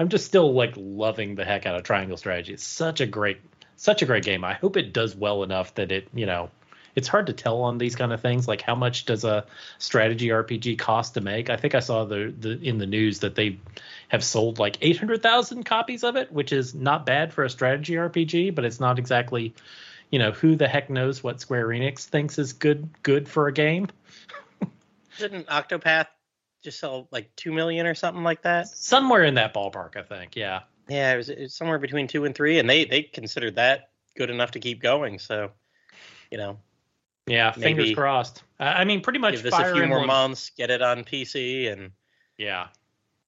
[0.00, 2.54] I'm just still like loving the heck out of Triangle Strategy.
[2.54, 3.38] It's such a great,
[3.76, 4.44] such a great game.
[4.44, 6.48] I hope it does well enough that it, you know,
[6.96, 8.48] it's hard to tell on these kind of things.
[8.48, 9.44] Like how much does a
[9.76, 11.50] strategy RPG cost to make?
[11.50, 13.58] I think I saw the, the in the news that they
[14.08, 18.54] have sold like 800,000 copies of it, which is not bad for a strategy RPG,
[18.54, 19.52] but it's not exactly,
[20.08, 23.52] you know, who the heck knows what Square Enix thinks is good good for a
[23.52, 23.88] game.
[25.18, 26.06] Didn't Octopath
[26.62, 28.68] just sell like two million or something like that?
[28.68, 30.36] Somewhere in that ballpark, I think.
[30.36, 30.60] Yeah.
[30.88, 33.90] Yeah, it was, it was somewhere between two and three, and they they considered that
[34.16, 35.18] good enough to keep going.
[35.18, 35.52] So,
[36.30, 36.58] you know,
[37.26, 38.42] Yeah, fingers crossed.
[38.58, 41.72] I mean, pretty much give this Fire a few more months, get it on PC,
[41.72, 41.92] and
[42.36, 42.68] Yeah.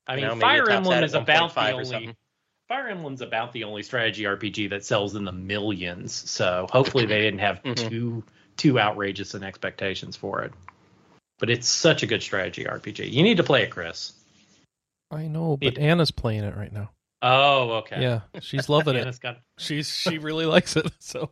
[0.07, 2.16] I you mean, know, Fire Emblem is about the 1.5 only.
[2.68, 6.12] Fire Emblem's about the only strategy RPG that sells in the millions.
[6.12, 7.88] So hopefully they didn't have Mhm.
[7.88, 8.25] too
[8.57, 10.53] too outrageous an expectations for it.
[11.38, 13.11] But it's such a good strategy RPG.
[13.11, 14.12] You need to play it, Chris.
[15.11, 16.90] I know, but It- Anna's playing it right now.
[17.25, 18.03] Oh, okay.
[18.03, 19.07] Yeah, she's loving it.
[19.07, 20.90] it's got She's she really likes it.
[21.01, 21.31] So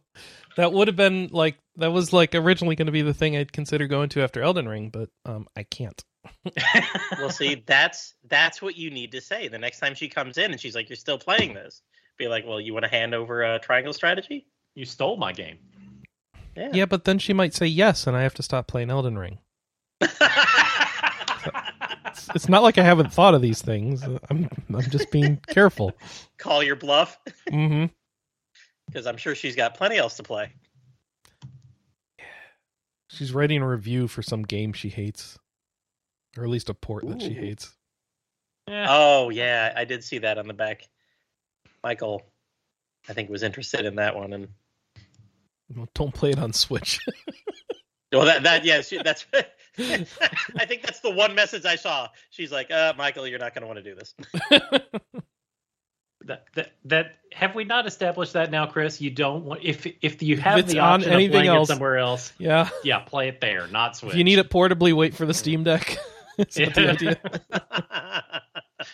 [0.56, 3.52] that would have been like that was like originally going to be the thing I'd
[3.52, 6.00] consider going to after Elden Ring, but um I can't.
[7.18, 10.52] well, see, that's that's what you need to say the next time she comes in,
[10.52, 11.82] and she's like, "You're still playing this."
[12.18, 15.58] Be like, "Well, you want to hand over a triangle strategy?" you stole my game.
[16.56, 16.70] Yeah.
[16.72, 19.38] Yeah, but then she might say yes, and I have to stop playing Elden Ring.
[22.06, 24.02] It's, it's not like I haven't thought of these things.
[24.02, 25.92] I'm I'm just being careful.
[26.38, 27.18] Call your bluff,
[27.50, 27.86] Mm-hmm.
[28.86, 30.52] because I'm sure she's got plenty else to play.
[33.08, 35.38] She's writing a review for some game she hates,
[36.36, 37.72] or at least a port that she hates.
[38.68, 38.86] Yeah.
[38.88, 40.88] Oh yeah, I did see that on the back.
[41.82, 42.22] Michael,
[43.08, 44.48] I think was interested in that one, and
[45.74, 47.00] Well, don't play it on Switch.
[48.12, 49.26] well, that that yeah, she, that's.
[50.58, 52.08] I think that's the one message I saw.
[52.30, 54.14] She's like, uh, "Michael, you're not going to want to do this."
[56.26, 59.00] That, that that have we not established that now, Chris?
[59.00, 61.70] You don't want if if you have it's the on option anything of playing else-
[61.70, 62.32] it somewhere else.
[62.38, 62.68] yeah.
[62.84, 64.12] Yeah, play it there, not Switch.
[64.12, 65.96] If you need it portably, wait for the Steam Deck.
[66.38, 68.42] Is that the idea?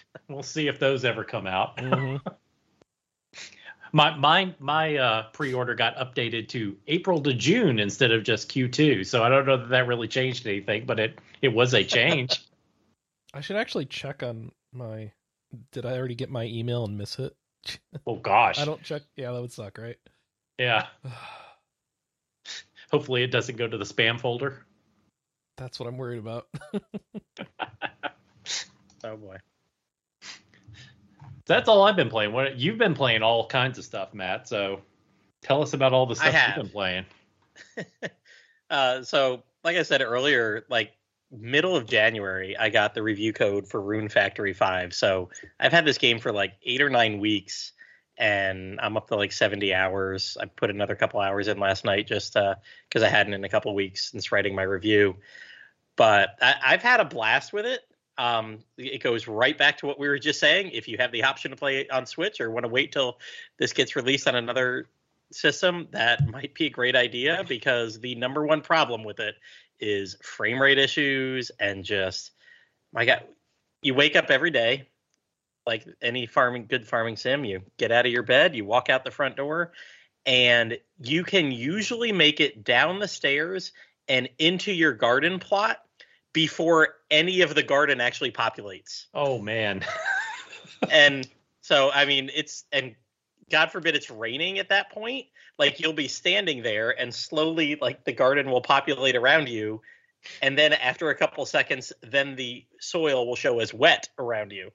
[0.28, 1.76] we'll see if those ever come out.
[1.78, 2.20] Mhm.
[3.96, 9.06] My my my uh, pre-order got updated to April to June instead of just Q2.
[9.06, 12.44] So I don't know that that really changed anything, but it it was a change.
[13.32, 15.12] I should actually check on my.
[15.72, 17.34] Did I already get my email and miss it?
[18.06, 18.58] oh gosh.
[18.60, 19.00] I don't check.
[19.16, 19.96] Yeah, that would suck, right?
[20.58, 20.88] Yeah.
[22.90, 24.66] Hopefully it doesn't go to the spam folder.
[25.56, 26.48] That's what I'm worried about.
[29.04, 29.38] oh boy.
[31.46, 32.32] That's all I've been playing.
[32.32, 34.48] What you've been playing all kinds of stuff, Matt.
[34.48, 34.80] So
[35.42, 37.04] tell us about all the stuff you've been playing.
[38.70, 40.92] Uh, so, like I said earlier, like
[41.30, 44.92] middle of January, I got the review code for Rune Factory 5.
[44.92, 45.30] So,
[45.60, 47.72] I've had this game for like eight or nine weeks,
[48.18, 50.36] and I'm up to like 70 hours.
[50.40, 53.72] I put another couple hours in last night just because I hadn't in a couple
[53.72, 55.16] weeks since writing my review.
[55.94, 57.82] But I, I've had a blast with it.
[58.18, 60.70] Um, it goes right back to what we were just saying.
[60.72, 63.18] If you have the option to play it on Switch or want to wait till
[63.58, 64.86] this gets released on another
[65.32, 69.34] system, that might be a great idea because the number one problem with it
[69.80, 72.30] is frame rate issues and just
[72.92, 73.24] my god,
[73.82, 74.88] you wake up every day
[75.66, 79.04] like any farming good farming sim, you get out of your bed, you walk out
[79.04, 79.72] the front door,
[80.24, 83.72] and you can usually make it down the stairs
[84.08, 85.78] and into your garden plot
[86.36, 89.82] before any of the garden actually populates Oh man.
[90.90, 91.26] and
[91.62, 92.94] so I mean it's and
[93.50, 95.28] God forbid it's raining at that point.
[95.58, 99.80] Like you'll be standing there and slowly like the garden will populate around you.
[100.42, 104.72] And then after a couple seconds, then the soil will show as wet around you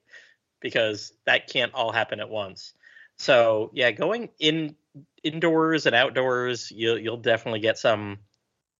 [0.58, 2.72] because that can't all happen at once.
[3.18, 4.74] So yeah, going in
[5.22, 8.18] indoors and outdoors, you'll you'll definitely get some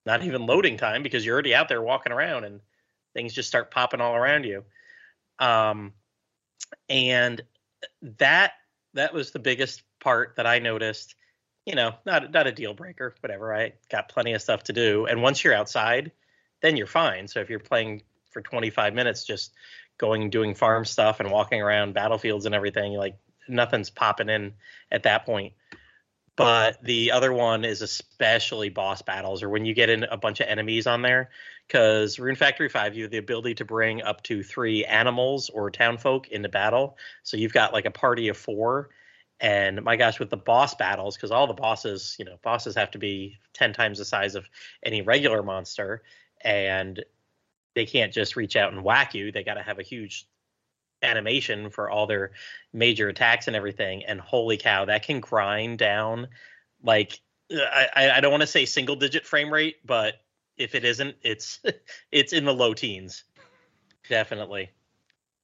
[0.05, 2.61] not even loading time because you're already out there walking around and
[3.15, 4.65] things just start popping all around you.
[5.39, 5.93] Um
[6.89, 7.43] and
[8.19, 8.53] that
[8.95, 11.15] that was the biggest part that I noticed.
[11.67, 13.55] You know, not not a deal breaker, whatever.
[13.55, 16.11] I got plenty of stuff to do, and once you're outside,
[16.61, 17.29] then you're fine.
[17.29, 19.53] So if you're playing for 25 minutes, just
[19.99, 23.17] going doing farm stuff and walking around battlefields and everything, like
[23.49, 24.55] nothing's popping in
[24.91, 25.53] at that point.
[26.35, 30.41] But the other one is especially boss battles, or when you get in a bunch
[30.41, 31.31] of enemies on there,
[31.67, 35.71] because Rune Factory 5, you have the ability to bring up to three animals or
[35.71, 36.97] townfolk into battle.
[37.23, 38.91] So you've got like a party of four.
[39.41, 42.93] And my gosh, with the boss battles, because all the bosses, you know, bosses have
[42.93, 44.49] to be 10 times the size of
[44.85, 46.03] any regular monster.
[46.43, 47.03] And
[47.75, 49.33] they can't just reach out and whack you.
[49.33, 50.27] They got to have a huge
[51.03, 52.33] animation for all their
[52.73, 54.05] major attacks and everything.
[54.05, 56.29] And holy cow, that can grind down
[56.83, 57.21] like
[57.51, 60.15] I, I- I don't want to say single digit frame rate, but
[60.57, 61.61] if it isn't, it's
[62.13, 63.25] it's in the low teens,
[64.09, 64.71] definitely.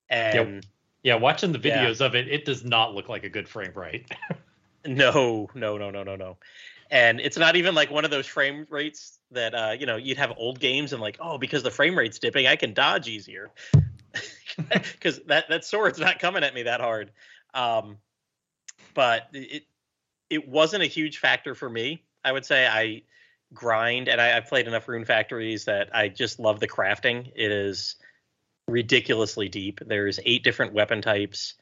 [0.09, 0.67] And
[1.03, 1.87] Yeah, watching the Yeah.
[1.87, 4.11] videos of it, it does not look like a good frame rate.
[4.87, 6.37] no, no, no, no, no, no.
[6.91, 10.19] And it's not even like one of those frame rates that uh, you know you'd
[10.19, 13.51] have old games and like, oh, because the frame rate's dipping, I can dodge easier.
[14.93, 17.13] Because that that sword's not coming at me that hard.
[17.55, 17.99] Um,
[18.95, 19.65] but it
[20.31, 22.03] it wasn't a huge factor for me.
[22.25, 23.03] I would say I
[23.55, 27.33] grind and I, I've played enough rune factories that I just love the crafting.
[27.35, 27.97] It is
[28.67, 29.81] ridiculously deep.
[29.85, 31.55] There's eight different weapon types,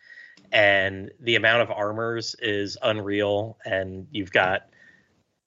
[0.53, 3.59] and the amount of armors is unreal.
[3.65, 4.69] And you've got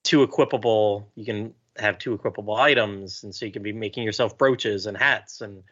[0.04, 1.06] two equipable.
[1.16, 4.98] You can have two equipable items, and so you can be making yourself brooches and
[4.98, 5.64] hats and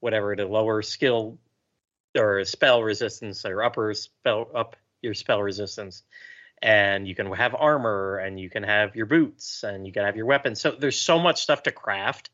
[0.00, 1.38] whatever to lower skill
[2.16, 6.02] or spell resistance or upper spell up your spell resistance
[6.62, 10.16] and you can have armor and you can have your boots and you can have
[10.16, 10.60] your weapons.
[10.60, 12.30] So there's so much stuff to craft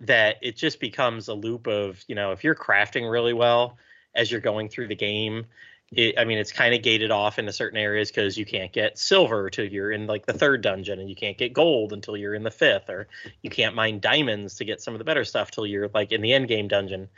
[0.00, 3.76] that it just becomes a loop of you know if you're crafting really well
[4.14, 5.44] as you're going through the game
[5.92, 8.98] it, i mean it's kind of gated off into certain areas because you can't get
[8.98, 12.34] silver till you're in like the third dungeon and you can't get gold until you're
[12.34, 13.08] in the fifth or
[13.42, 16.22] you can't mine diamonds to get some of the better stuff till you're like in
[16.22, 17.08] the end game dungeon.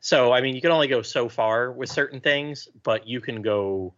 [0.00, 3.42] So i mean you can only go so far with certain things but you can
[3.42, 3.94] go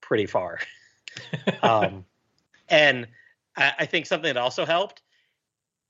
[0.00, 0.58] pretty far
[1.62, 2.04] um,
[2.68, 3.06] and
[3.56, 5.02] I, I think something that also helped.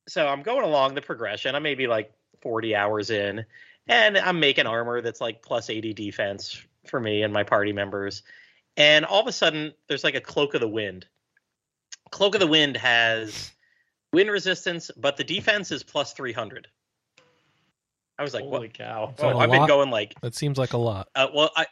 [0.08, 1.54] So I'm going along the progression.
[1.54, 3.44] I'm maybe like 40 hours in,
[3.86, 8.22] and I'm making armor that's like plus 80 defense for me and my party members.
[8.76, 11.06] And all of a sudden, there's like a cloak of the wind.
[12.10, 13.52] Cloak of the wind has
[14.12, 16.68] wind resistance, but the defense is plus 300.
[18.18, 18.74] I was like, Holy what?
[18.74, 19.12] cow!
[19.16, 21.08] that Oh, a I've been going like That seems like a lot.
[21.14, 21.66] uh, well, I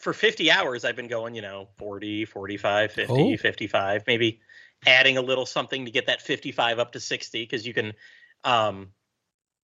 [0.00, 3.36] for 50 hours I've been going, you know, 40, 45, 50, Oh.
[3.36, 4.40] 55, maybe
[4.86, 7.92] adding a little something to get that 55 up to 60 because you can
[8.44, 8.88] um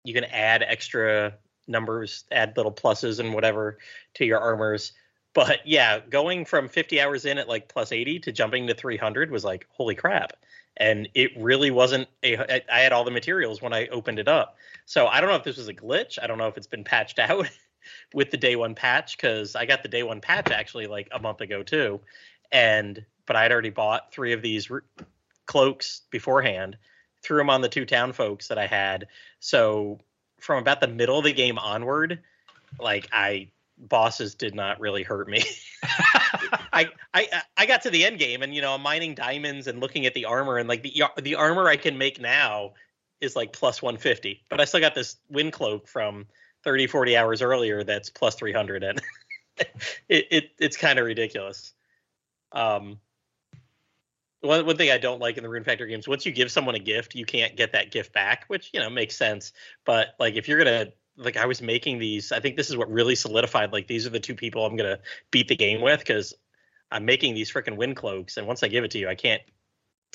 [0.04, 1.36] you can add extra
[1.68, 3.78] numbers, add little pluses and whatever
[4.16, 4.94] to your armors.
[5.34, 9.32] But yeah, going from 50 hours in at like plus 80 to jumping to 300
[9.32, 10.34] was like holy crap.
[10.78, 12.38] And it really wasn't a.
[12.72, 14.58] I had all the materials when I opened it up.
[14.86, 16.20] So I don't know if this was a glitch.
[16.22, 17.50] I don't know if it's been patched out
[18.14, 21.20] with the day one patch because I got the day one patch actually like a
[21.20, 22.02] month ago too,
[22.52, 24.70] and but I'd already bought three of these
[25.46, 26.78] cloaks beforehand,
[27.22, 29.08] threw them on the two town folks that I had.
[29.40, 30.00] So
[30.40, 32.20] from about the middle of the game onward,
[32.80, 35.44] like I bosses did not really hurt me.
[36.74, 39.80] I, I I got to the end game and you know I'm mining diamonds and
[39.80, 42.74] looking at the armor and like the the armor I can make now
[43.22, 46.28] is like plus 150, but I still got this wind cloak from
[46.66, 49.02] 30 40 hours earlier that's plus 300 and
[50.10, 51.74] it, it it's kind of ridiculous.
[52.52, 53.00] Um
[54.42, 56.76] one, one thing i don't like in the rune factor games once you give someone
[56.76, 59.54] a gift you can't get that gift back which you know makes sense.
[59.86, 62.92] But like if you're gonna like i was making these i think this is what
[62.92, 65.00] really solidified like these are the two people i'm gonna
[65.32, 66.34] beat the game with because
[66.92, 69.42] i'm making these freaking wind cloaks and once i give it to you i can't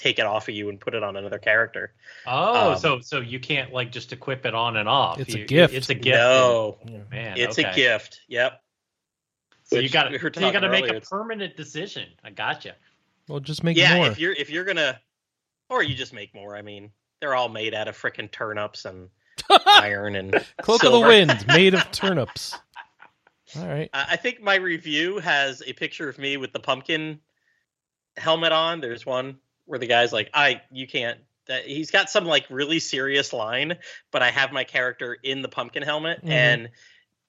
[0.00, 1.92] take it off of you and put it on another character
[2.26, 5.20] Oh, Um, so so you can't like just equip it on and off.
[5.20, 5.74] It's a gift.
[5.74, 6.16] It's a gift.
[6.16, 6.78] no
[7.10, 7.36] man.
[7.36, 7.70] it's okay.
[7.70, 8.62] a gift yep
[9.64, 12.08] So you Which got we were to you got to make a permanent decision.
[12.24, 12.74] I gotcha.
[13.28, 14.06] Well, just make yeah more.
[14.06, 14.98] if you're if you're gonna
[15.68, 19.08] or you just make more i mean they're all made out of frickin' turnips and
[19.66, 20.32] iron and
[20.62, 21.00] Cloak of the.
[21.00, 22.58] Wind, made of turnips.
[23.56, 23.90] All right.
[23.92, 27.20] I I think my review has a picture of me with the pumpkin
[28.16, 28.80] helmet on.
[28.80, 29.38] There's one
[29.70, 33.78] where the guy's like, "I, you can't." That he's got some like really serious line,
[34.10, 36.30] but I have my character in the pumpkin helmet, Mhm.
[36.30, 36.70] and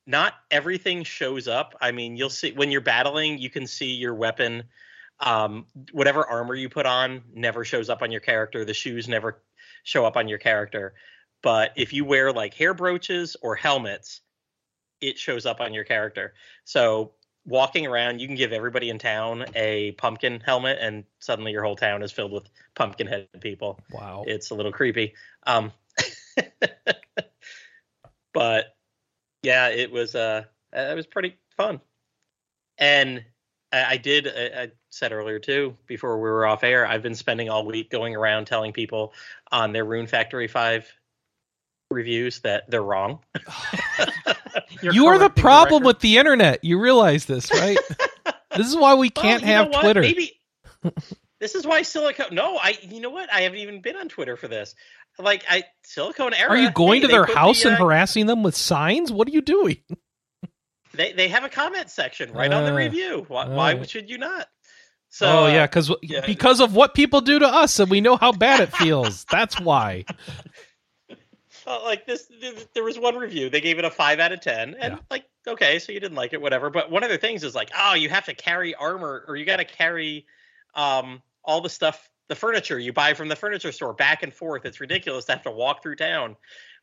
[0.06, 1.76] not everything shows up.
[1.80, 4.64] I mean, you'll see when you're battling, you can see your weapon.
[5.20, 8.66] Um, whatever armor you put on never shows up on your character.
[8.66, 9.42] The shoes never
[9.84, 10.96] show up on your character.
[11.44, 14.22] But if you wear like hair brooches or helmets,
[15.00, 16.34] it shows up on your character.
[16.64, 17.14] So
[17.46, 21.76] walking around, you can give everybody in town a pumpkin helmet, and suddenly your whole
[21.76, 23.80] town is filled with pumpkin headed people.
[23.92, 24.24] Wow.
[24.28, 25.14] It's a little creepy.
[25.44, 25.72] Um,
[28.34, 28.76] but
[29.44, 31.82] yeah, it was uh, it was pretty fun,
[32.78, 33.26] and
[33.72, 34.28] I, I did.
[34.28, 37.90] I, I said earlier too, before we were off air, I've been spending all week
[37.90, 39.14] going around telling people
[39.52, 40.92] on their Rune Factory Five
[41.92, 43.20] reviews that they're wrong.
[44.82, 46.64] You're the correcting the problem with the internet.
[46.64, 47.78] You realize this, right?
[48.56, 49.82] this is why we can't you know have?
[49.82, 50.02] Twitter.
[50.02, 50.40] Maybe
[51.40, 52.34] this is why silicone.
[52.34, 52.78] No, I.
[52.82, 53.32] You know what?
[53.32, 54.76] I haven't even been on Twitter for this.
[55.20, 56.52] Like I silicone era.
[56.52, 59.12] Are you going hey, to their house the, and uh, harassing them with signs?
[59.12, 59.78] What are you doing?
[60.94, 63.26] They they have a comment section right on the Uh, review.
[63.28, 64.48] Why, all why should you not?
[65.10, 66.26] So oh uh, yeah, because yeah.
[66.26, 69.26] because of what people do to us, and we know how bad it feels.
[69.26, 70.06] That's why.
[71.72, 73.50] Uh, like this, th- there was one review.
[73.50, 75.00] They gave it a five out of ten, and Yeah.
[75.10, 76.70] like, okay, so you didn't like it, whatever.
[76.70, 79.46] But one of their things is like, oh, you have to carry armor, or you
[79.46, 80.26] got to carry
[80.76, 84.66] um, all the stuff, the furniture you buy from the furniture store, back and forth.
[84.66, 86.36] It's ridiculous to have to walk through town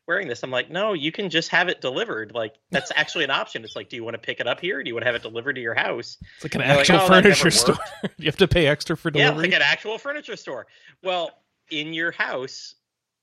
[0.07, 0.41] wearing this.
[0.43, 2.33] I'm like, no, you can just have it delivered.
[2.33, 3.63] Like that's actually an option.
[3.63, 4.79] It's like, do you want to pick it up here?
[4.79, 6.17] Or do you want to have it delivered to your house?
[6.35, 7.77] It's like an They're like, actual "Oh, furniture store.
[8.17, 9.35] you have to pay extra for delivery.
[9.35, 10.65] Yeah, like an actual furniture store.
[11.03, 11.31] Well,
[11.69, 12.73] in your house,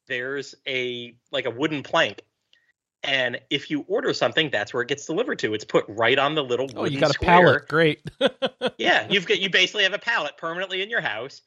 [0.06, 2.22] there's a like a wooden plank.
[3.02, 5.54] And if you order something, that's where it gets delivered to.
[5.54, 7.28] It's put right on the little wooden oh, you got a square.
[7.60, 7.68] pallet.
[7.68, 8.02] Great.
[8.78, 11.40] Yeah, you've got you basically have a pallet permanently in your house.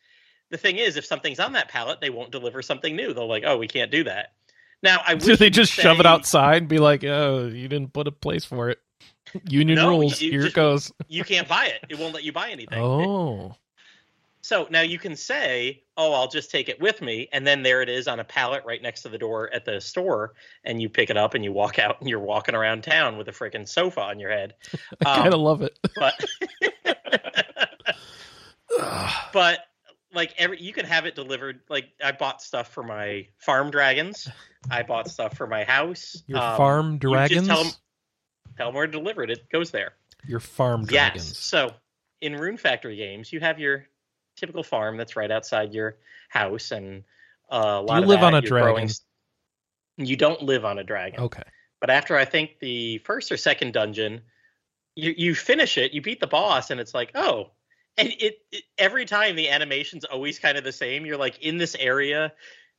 [0.49, 3.13] The thing is, if something's on that pallet, they won't deliver something new.
[3.13, 4.33] They're like, "Oh, we can't do that."
[4.81, 8.07] Now, I Do they just shove it outside and be like, "Oh, you didn't put
[8.07, 8.79] a place for it"?
[9.47, 10.19] Union No, rules.
[10.19, 10.91] you Here just- it goes.
[11.07, 11.81] You can't buy it.
[11.89, 12.79] It won't let you buy anything.
[12.79, 13.55] Oh,
[14.49, 17.83] So now you can say, "Oh, I'll just take it with me," and then there
[17.83, 20.33] it is on a pallet right next to the door at the store,
[20.63, 23.27] and you pick it up and you walk out and you're walking around town with
[23.27, 24.55] a freaking sofa on your head.
[25.05, 25.77] I Um, kind of love it.
[25.93, 26.19] But
[29.33, 29.59] but
[30.15, 31.59] like every you can have it delivered.
[31.69, 34.27] Like I bought stuff for my farm dragons.
[34.71, 36.23] I bought stuff for my house.
[36.25, 37.47] Your Um, farm you just dragons.
[37.47, 37.73] tell 'em-
[38.57, 39.29] Tell them where to deliver it.
[39.29, 39.93] It goes there.
[40.27, 40.91] Your farm Yes.
[41.13, 41.38] dragons.
[41.38, 41.75] So
[42.21, 43.85] in Rune Factory games, you have your
[44.39, 45.97] typical farm that's right outside your
[46.30, 47.04] house, and
[47.52, 48.95] uh, a lot you of live that, on a you're growing dragon?
[49.97, 51.43] You don't live on a dragon, Okay.
[51.82, 54.21] but after I think the first or second dungeon,
[54.95, 57.52] you you finish it, you beat the boss, and it's like, oh,
[57.97, 61.06] and it, it every time the animation's always kind of the same.
[61.06, 62.32] You're like in this area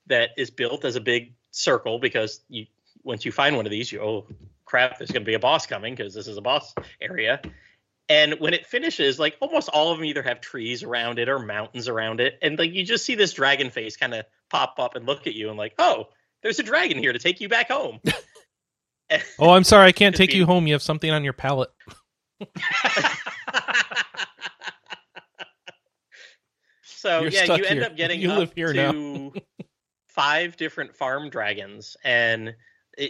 [0.07, 2.67] that is built as a big circle because you
[3.03, 4.27] once you find one of these, you oh
[4.65, 7.41] crap, there's going to be a boss coming because this is a boss area.
[8.11, 11.39] And when it finishes, like almost all of them either have trees around it or
[11.39, 14.97] mountains around it, and like you just see this dragon face kind of pop up
[14.97, 16.09] and look at you and like, oh,
[16.43, 18.01] there's a dragon here to take you back home.
[19.39, 19.89] Oh, I'm sorry.
[19.89, 20.67] I can't take you home.
[20.67, 21.71] You have something on your pallet.
[26.85, 27.87] so You're yeah, stuck you end here.
[27.89, 28.93] up getting You up live here now.
[28.93, 29.33] to
[30.09, 32.55] five different farm dragons, and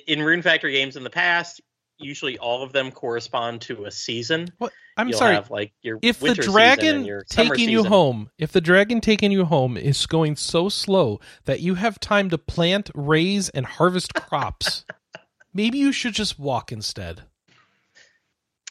[0.06, 1.60] in Rune Factory games in the past,
[2.00, 4.48] usually all of them correspond to a season.
[4.58, 4.72] What?
[4.96, 5.34] I'm You'll sorry.
[5.34, 9.76] have like your if the dragon taking you home, if the dragon taking you home
[9.76, 14.84] is going so slow that you have time to plant, raise, and harvest crops,
[15.54, 17.22] maybe you should just walk instead.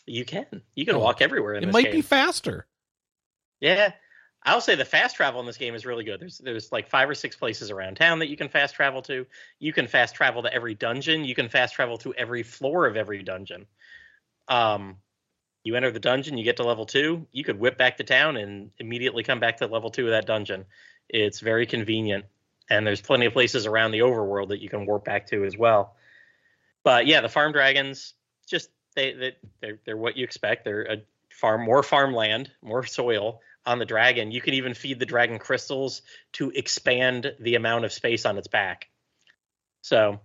[0.06, 1.94] you can you can Oh, walk everywhere in It might game.
[1.94, 2.68] be faster.
[3.60, 3.94] Yeah.
[4.44, 6.22] I'll say the fast travel in this game is really good.
[6.22, 9.26] There's there's like five or six places around town that you can fast travel to.
[9.60, 11.26] You can fast travel to every dungeon.
[11.26, 13.66] You can fast travel to every floor of every dungeon.
[14.48, 14.98] Um,
[15.64, 17.28] you enter the dungeon, you get to level two.
[17.32, 20.26] You could whip back to town and immediately come back to level two of that
[20.26, 20.66] dungeon.
[21.10, 22.26] It's very convenient,
[22.70, 25.58] and there's plenty of places around the overworld that you can warp back to as
[25.58, 25.96] well.
[26.84, 28.14] But yeah, the farm dragons
[28.48, 30.64] just they, they they're they're what you expect.
[30.64, 30.98] They're a
[31.30, 34.32] farm more farmland, more soil on the dragon.
[34.32, 36.02] You can even feed the dragon crystals
[36.34, 38.88] to expand the amount of space on its back.
[39.82, 40.20] So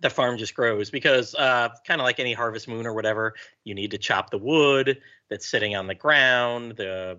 [0.00, 3.34] the farm just grows because uh, kind of like any harvest moon or whatever,
[3.64, 7.18] you need to chop the wood that's sitting on the ground, the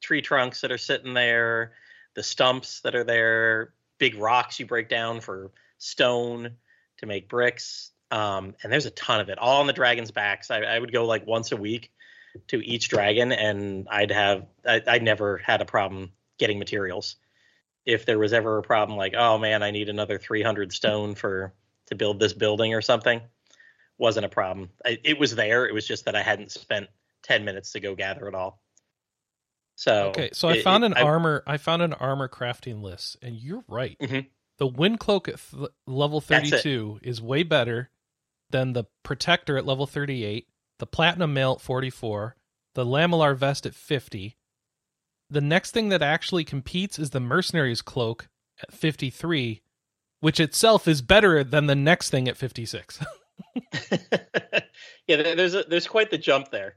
[0.00, 1.72] tree trunks that are sitting there,
[2.14, 6.52] the stumps that are there, big rocks you break down for stone
[6.98, 7.90] to make bricks.
[8.10, 10.50] Um, and there's a ton of it all on the dragon's backs.
[10.50, 11.92] I, I would go like once a week
[12.48, 17.16] to each dragon, and I'd have I, I never had a problem getting materials.
[17.86, 21.54] If there was ever a problem, like oh man, I need another 300 stone for
[21.86, 23.20] to build this building or something,
[23.98, 24.70] wasn't a problem.
[24.84, 25.66] I, it was there.
[25.66, 26.88] It was just that I hadn't spent
[27.24, 28.62] 10 minutes to go gather it all.
[29.76, 31.42] So Okay, so I found it- an armor.
[31.46, 33.96] I found an armor crafting list, and you're right.
[34.00, 34.26] Mhm.
[34.58, 37.90] The wind cloak at th- level 32 is way better
[38.50, 40.48] than the protector at level 38,
[40.80, 42.36] the platinum mail at 44,
[42.74, 44.36] the lamellar vest at 50.
[45.30, 48.28] The next thing that actually competes is the mercenary's cloak
[48.62, 49.62] at 53,
[50.18, 53.04] which itself is better than the next thing at 56.
[55.06, 56.74] yeah, there's a, there's quite the jump there.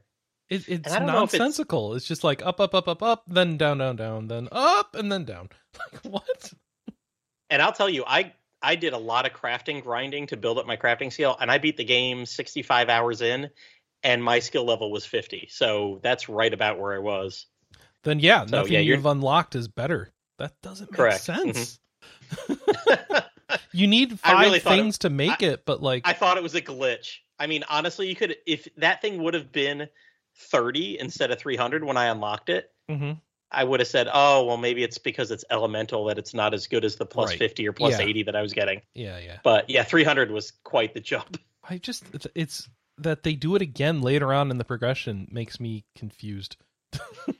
[0.50, 1.94] It, it's I don't know if it's- nonsensical.
[1.94, 2.06] It's...
[2.06, 5.24] just like up, up, up, up, up, then down, down, down, then up, and then
[5.24, 5.48] down.
[5.92, 6.52] Like what?
[7.50, 10.66] And I'll tell you, I I did a lot of crafting grinding to build up
[10.66, 13.50] my crafting skill, and I beat the game 65 hours in,
[14.04, 15.48] and my skill level was 50.
[15.50, 17.46] So that's right about where I was.
[18.04, 20.12] Then yeah, So, nothing yeah, you've unlocked is better.
[20.38, 21.26] That doesn't make Correct.
[21.26, 21.50] Mm-hmm.
[21.52, 21.78] sense.
[23.72, 26.42] You need five really thought it- things to make it, but like I thought it
[26.42, 27.18] was a glitch.
[27.38, 29.88] I mean, honestly, you could if that thing would have been
[30.36, 33.12] 30 instead of 300 when I unlocked it, hmm
[33.50, 36.66] I would have said, "Oh, well, maybe it's because it's elemental that it's not as
[36.66, 37.38] good as the plus Right.
[37.38, 38.06] 50 or plus Yeah.
[38.06, 39.38] 80 that I was getting." Yeah, yeah.
[39.44, 41.38] But yeah, 300 was quite the jump.
[41.68, 42.68] I just it's
[42.98, 46.56] that they do it again later on in the progression makes me confused.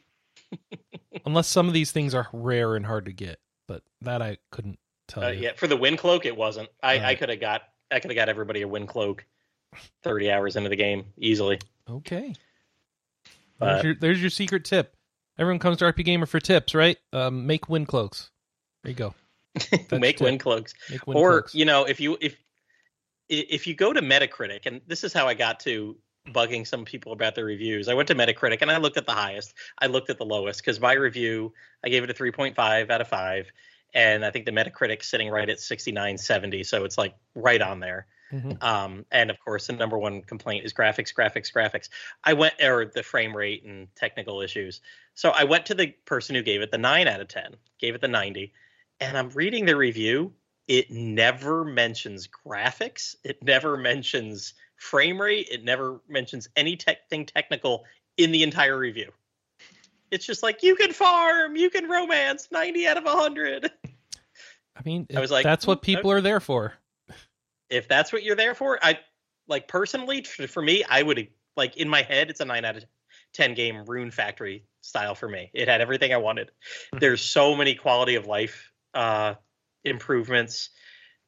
[1.27, 4.79] Unless some of these things are rare and hard to get, but that I couldn't
[5.09, 5.43] tell Uh, you.
[5.45, 6.69] yeah, for the wind cloak, it wasn't.
[6.83, 9.25] I, I could have got I could have got everybody a wind cloak
[10.03, 11.61] 30 hours into the game easily.
[11.89, 12.35] Okay.
[13.59, 14.95] But- There's your, there's your secret tip.
[15.39, 16.97] Everyone comes to RPGamer for tips, right?
[17.13, 18.31] Um, make wind cloaks.
[18.83, 19.15] There you go.
[19.93, 20.75] Make wind cloaks.
[20.91, 21.55] Make wind or cloaks.
[21.55, 22.37] you know if you if
[23.29, 25.97] if you go to metacritic and this is how i got to
[26.29, 29.13] bugging some people about their reviews i went to metacritic and i looked at the
[29.13, 29.55] highest.
[29.79, 31.53] I looked at the lowest because my review
[31.85, 33.51] i gave it a 3.5 out of 5
[33.95, 37.81] and i think the Metacritic sitting right at 69 70 so it's like right on
[37.81, 38.07] there.
[38.33, 38.63] Mhm.
[38.63, 41.89] um, and of course the number one complaint is graphics graphics graphics.
[42.25, 44.81] I went or the frame rate and technical issues.
[45.15, 47.95] So i went to the person who gave it the 9 out of 10 gave
[47.95, 48.53] it the 90
[49.01, 50.33] and i'm reading the review
[50.69, 57.25] it never mentions graphics it never mentions frame rate it never mentions any tech thing
[57.27, 57.85] technical
[58.17, 59.11] in the entire review.
[60.11, 63.71] It's just like you can farm you can romance 90 out of 100
[64.77, 66.75] I mean, I was like, that's what "Hmm, people are there for.
[67.71, 68.99] if that's what you're there for i
[69.49, 72.85] like personally for, me i would like in my head it's a 9 out of
[73.33, 75.51] 10 game rune factory style for me.
[75.55, 76.51] It had everything i wanted.
[76.95, 77.01] Mhm.
[77.01, 79.35] there's so many quality of life uh
[79.85, 80.71] improvements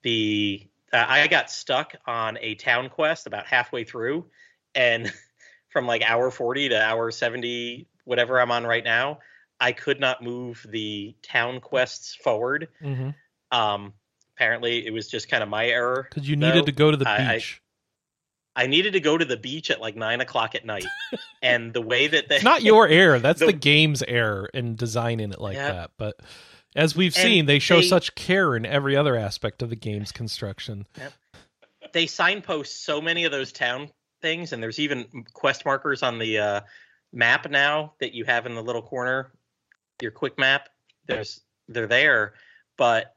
[0.02, 4.24] the uh, i got stuck on a town quest about halfway through
[4.74, 5.12] and
[5.68, 9.18] from like hour 40 to hour 70 whatever i'm on right now
[9.60, 13.10] i could not move the town quests forward Mm-hmm.
[13.56, 13.92] um
[14.36, 16.48] apparently it was just kind of my error Because you though.
[16.48, 17.62] needed to go to the I- I- beach.
[18.58, 20.86] I needed to go to the beach at like nine o'clock at night,
[21.42, 23.18] and the way that they, it's not your error.
[23.18, 25.72] That's the, the- game's error in designing it like Yeah.
[25.72, 25.90] that.
[25.98, 26.16] But
[26.76, 29.76] as we've And seen, they show they- such care in every other aspect of the
[29.76, 30.86] game's construction.
[31.92, 36.38] they signpost so many of those town things, and there's even quest markers on the
[36.38, 36.60] uh,
[37.12, 39.32] map now that you have in the little corner,
[40.02, 40.68] your quick map.
[41.06, 42.34] There's they're there,
[42.76, 43.14] but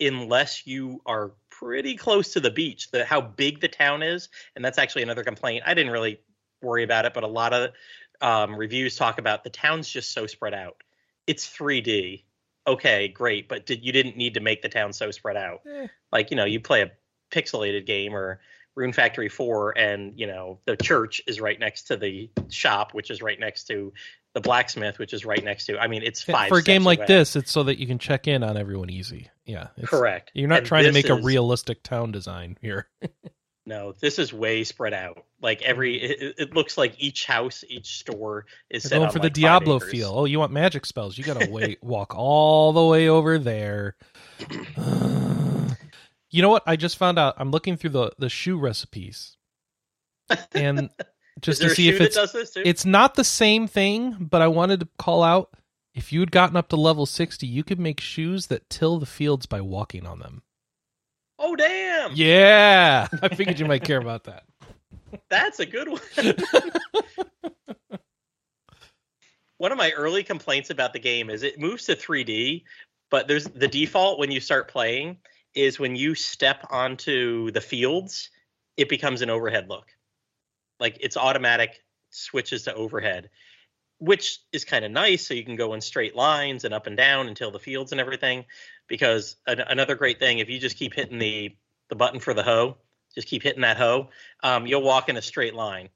[0.00, 4.64] unless you are pretty close to the beach, the how big the town is, and
[4.64, 5.64] that's actually another complaint.
[5.66, 6.20] I didn't really
[6.62, 7.70] worry about it, but a lot of
[8.20, 10.76] um, reviews talk about the town's just so spread out.
[11.26, 12.24] It's 3D.
[12.66, 15.60] Okay, great, but did you didn't need to make the town so spread out?
[15.70, 15.86] Eh.
[16.12, 16.90] Like you know, you play a
[17.30, 18.40] pixelated game or
[18.76, 23.10] Rune Factory 4 and you know the church is right next to the shop which
[23.10, 23.92] is right next to
[24.34, 26.86] the blacksmith which is right next to I mean it's five For a game steps
[26.86, 27.06] like away.
[27.06, 29.30] this, it's so that you can check in on everyone easy.
[29.44, 32.88] Yeah, it's, correct You're not And trying to make a realistic town design here.
[33.66, 37.98] no this is way spread out like every it, it looks like each house each
[37.98, 39.90] store is They're set going for the like five Diablo acres.
[39.90, 40.12] feel.
[40.14, 41.18] Oh, you want magic spells?
[41.18, 43.96] You gotta wait, walk all the way over there.
[46.30, 46.62] you know what?
[46.66, 47.34] I just found out.
[47.36, 49.36] I'm looking through the the shoe recipes,
[50.52, 50.88] and
[51.40, 52.16] just to see if it's
[52.56, 54.16] it's not the same thing.
[54.18, 55.50] But I wanted to call out
[55.94, 59.06] if you had gotten up to level sixty, you could make shoes that till the
[59.06, 60.42] fields by walking on them.
[61.44, 64.44] Oh damn Yeah, I figured you might care about that.
[65.28, 66.00] That's a good one.
[69.58, 72.64] one of my early complaints about the game is it moves to 3D,
[73.10, 75.18] but there's the default when you start playing
[75.54, 78.30] is when you step onto the fields,
[78.76, 79.86] it becomes an overhead look.
[80.80, 81.80] Like it's automatic
[82.10, 83.30] switches to overhead,
[83.98, 85.26] which is kind of nice.
[85.26, 88.00] So you can go in straight lines and up and down until the fields and
[88.00, 88.44] everything.
[88.86, 91.56] Because an- another great thing, if you just keep hitting the
[91.88, 92.76] the button for the hoe,
[93.14, 94.08] just keep hitting that hoe,
[94.42, 95.90] um, you'll walk in a straight line,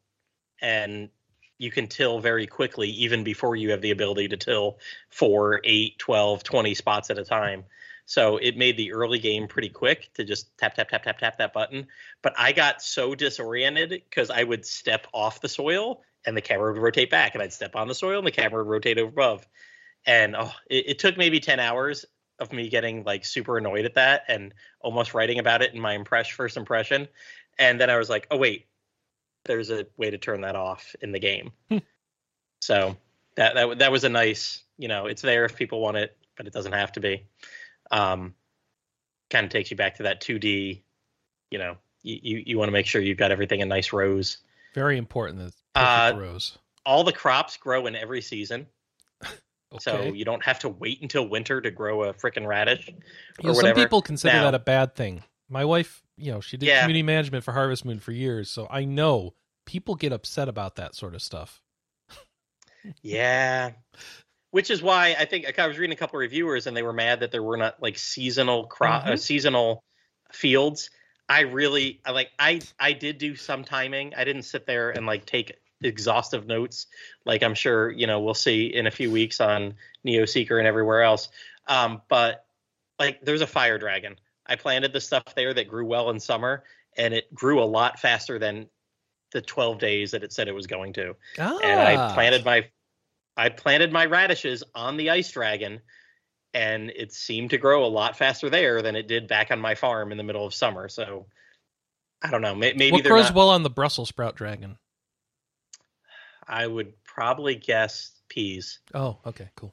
[0.61, 1.09] and
[1.59, 4.79] you can till very quickly, even before you have the ability to till
[5.11, 7.65] four, eight, 12, 20 spots at a time.
[8.07, 11.39] So it made the early game pretty quick to just tap, tap, tap, tap, tap
[11.39, 11.89] that button.
[12.23, 16.73] But I got so disoriented because I would step off the soil and the camera
[16.73, 19.09] would rotate back, and I'd step on the soil and the camera would rotate over
[19.09, 19.47] above.
[20.07, 22.05] And oh, it, it took maybe 10 hours
[22.39, 25.95] of me getting like super annoyed at that and almost writing about it in my
[25.95, 27.09] impress first impression.
[27.59, 28.67] And then I was like, oh wait,
[29.45, 31.53] there's a way to turn that off in the game.
[32.61, 32.97] so
[33.37, 36.47] that that that was a nice, you know, it's there if people want it, but
[36.47, 37.25] it doesn't have to be.
[37.91, 38.35] Um,
[39.31, 40.83] kind of takes you back to that 2D.
[41.51, 44.39] You know, you you, you want to make sure you've got everything in nice rows.
[44.75, 45.53] Very important.
[45.75, 46.59] Uh, perfect rows.
[46.87, 48.67] All the crops grow in every season,
[49.25, 49.79] Okay.
[49.81, 53.53] so you don't have to wait until winter to grow a frickin' radish You or
[53.53, 55.23] know, some people consider Now- that a bad thing.
[55.51, 56.81] My wife, you know, she did Yeah.
[56.83, 59.35] community management for Harvest Moon for years, so I know
[59.67, 61.61] people get upset about that sort of stuff.
[63.03, 63.73] Yeah.
[64.51, 67.21] which is why I think I was reading a couple reviewers and they were mad
[67.21, 69.19] that there were not like seasonal crop uh, Mhm.
[69.19, 69.85] seasonal
[70.33, 70.89] fields.
[71.29, 74.15] I really I like I I did do some timing.
[74.17, 76.87] I didn't sit there and like take exhaustive notes
[77.25, 79.75] like I'm sure you know we'll see in a few weeks on
[80.07, 81.29] Neoseeker and everywhere else.
[81.67, 82.47] Um, but
[82.99, 84.17] like there's a fire dragon.
[84.47, 86.65] I planted the stuff there that grew well in summer,
[86.97, 88.69] and it grew a lot faster than
[89.33, 92.67] the 12 days that it said it was going to Ah, and I planted my
[93.37, 95.81] I planted my radishes on the ice dragon
[96.59, 99.77] and it seemed to grow a lot faster there than it did back on my
[99.77, 100.89] farm in the middle of summer.
[100.89, 101.27] So
[102.21, 102.57] I don't know.
[102.57, 104.77] Maybe what they're grows not, well on the Brussels sprout dragon?
[106.49, 108.81] I would probably guess peas.
[108.93, 109.73] Oh, okay, cool.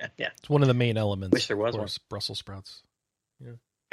[0.00, 0.30] Yeah, Yeah.
[0.38, 1.32] It's one of the main elements.
[1.32, 2.82] Wish there was of course, Brussels sprouts.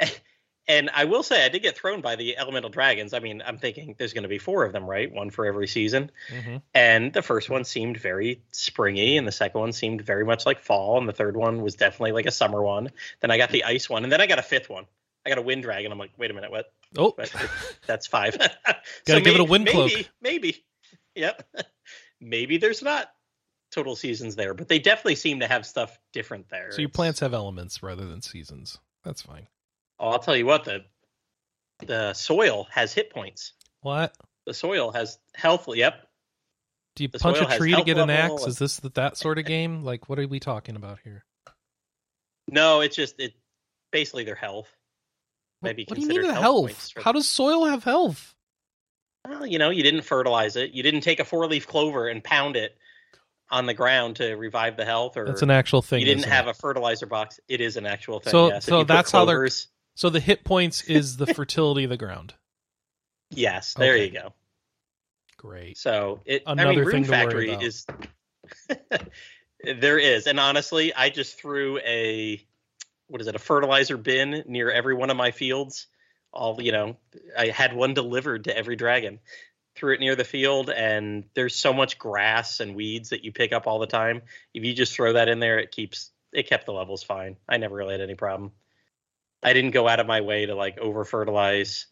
[0.68, 3.14] And I will say I did get thrown by the elemental dragons.
[3.14, 5.10] I mean, I'm thinking there's going to be four of them, right?
[5.12, 6.10] One for every season.
[6.28, 10.44] hmm And the first one seemed very springy, and the second one seemed very much
[10.44, 12.90] like fall, and the third one was definitely like a summer one.
[13.20, 14.86] Then I got the ice one, and then I got a fifth one.
[15.24, 15.90] I got a wind dragon.
[15.92, 16.72] I'm like, wait a minute, what?
[16.96, 17.14] Oh,
[17.86, 18.36] that's five.
[19.06, 19.90] Gotta give it a wind cloak.
[19.92, 20.64] Maybe, maybe.
[21.14, 21.48] yep.
[22.20, 23.10] maybe there's not
[23.72, 26.70] total seasons there, but they definitely seem to have stuff different there.
[26.72, 28.78] so your plants have elements rather than seasons.
[29.04, 29.46] That's fine.
[29.98, 30.84] Oh, I'll tell you what the
[31.86, 33.52] the soil has hit points.
[33.82, 34.14] What?
[34.46, 35.68] The soil has health.
[35.68, 35.94] Yep.
[36.96, 38.42] Do you The punch a tree to get an axe?
[38.42, 39.84] and- Is this the, that sort of game?
[39.84, 41.24] Like, what are we talking about here?
[42.48, 43.34] No, it's just it.
[43.92, 44.68] Basically, their health.
[45.62, 47.04] Maybe what do you mean health health?
[47.04, 48.34] How does soil have health?
[49.26, 50.72] Well, you know, you didn't fertilize it.
[50.72, 52.76] You didn't take a four leaf clover and pound it
[53.50, 56.00] on the ground to revive the health, or That's an actual thing.
[56.00, 56.50] you didn't have it?
[56.50, 57.40] a fertilizer box.
[57.48, 58.30] It is an actual thing.
[58.32, 58.64] So- yes.
[58.66, 59.48] So that's how they're-
[59.96, 62.34] So the hit points is the fertility of the ground.
[63.30, 64.04] Yes, there Okay.
[64.04, 64.32] you go.
[65.36, 65.76] Great.
[65.76, 66.44] So it.
[66.46, 67.84] I Another mean, thing Rune Factory is.
[69.80, 72.40] there is, and honestly, I just threw a
[73.08, 73.34] what is it?
[73.34, 75.88] A fertilizer bin near every one of my fields.
[76.32, 76.98] All you know,
[77.36, 79.18] I had one delivered to every dragon.
[79.74, 83.52] Threw it near the field, and there's so much grass and weeds that you pick
[83.52, 84.22] up all the time.
[84.54, 87.36] If you just throw that in there, it keeps it kept the levels fine.
[87.48, 88.52] I never really had any problem.
[89.42, 91.86] I didn't go out of my way to like over fertilize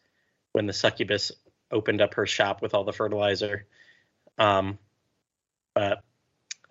[0.53, 1.33] when the succubus
[1.71, 3.67] opened up her shop with all the fertilizer.
[4.39, 4.79] Um,
[5.75, 6.03] but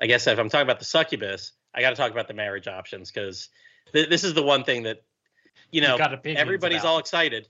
[0.01, 2.67] I guess if I'm talking about the succubus, I got to talk about the marriage
[2.67, 3.49] options because
[3.91, 5.03] th- this is the one thing that
[5.71, 6.89] you know everybody's about.
[6.89, 7.47] all excited.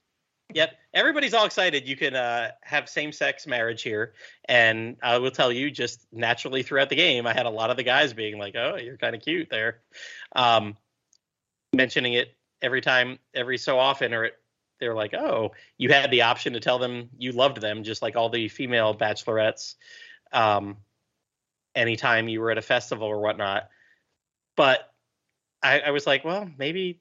[0.53, 1.87] Yep, everybody's all excited.
[1.87, 4.13] You can uh, have same-sex marriage here,
[4.45, 7.77] and I will tell you, just naturally throughout the game, I had a lot of
[7.77, 9.79] the guys being like, "Oh, you're kind of cute there,"
[10.35, 10.77] um,
[11.73, 14.31] mentioning it every time, every so often, or
[14.79, 18.15] they're like, "Oh, you had the option to tell them you loved them," just like
[18.15, 19.75] all the female bachelorettes.
[20.31, 20.77] Um,
[21.75, 23.69] anytime you were at a festival or whatnot,
[24.55, 24.91] but
[25.61, 26.99] I, I was like, well, maybe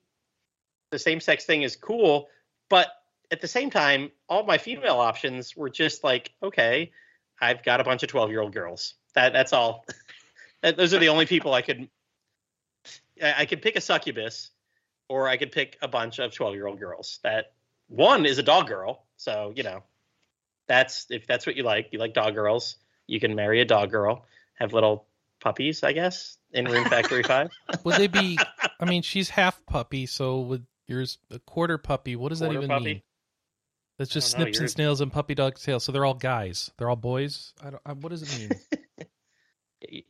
[0.91, 2.29] the same-sex thing is cool,
[2.71, 2.89] but
[3.31, 6.93] at the same time, all my female options were just like, okay,
[7.41, 8.95] I've got a bunch of 12 year old girls.
[9.15, 9.85] That that's all.
[10.63, 11.89] Those are the only people I could.
[13.23, 14.51] I could pick a succubus,
[15.13, 17.21] or I could pick a bunch of 12 year old girls.
[17.23, 17.53] That
[17.89, 19.83] one is a dog girl, so you know,
[20.67, 21.89] that's if that's what you like.
[21.93, 22.77] You like dog girls.
[23.07, 25.05] You can marry a dog girl, have little
[25.39, 27.51] puppies, I guess, in Rune Factory Five.
[27.85, 28.39] Would they be?
[28.81, 32.17] I mean, she's half puppy, so would yours a quarter puppy?
[32.17, 32.85] What does that even puppy?
[32.85, 33.03] mean?
[33.99, 35.85] That's just don't know, snips and snails and puppy dog tails.
[35.85, 36.71] So they're all guys.
[36.79, 37.53] They're all boys.
[37.63, 37.83] I don't.
[37.85, 38.59] I, what does it mean?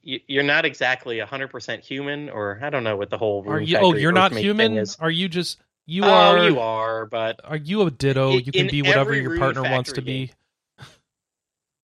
[0.03, 3.43] You're not exactly 100% human, or I don't know what the whole.
[3.47, 4.85] are Room you, oh you're not human.
[5.01, 5.59] Are you just?
[5.87, 6.49] You oh, are.
[6.49, 8.37] you are, but Are you a ditto?
[8.37, 10.33] You can be whatever your partner wants to be.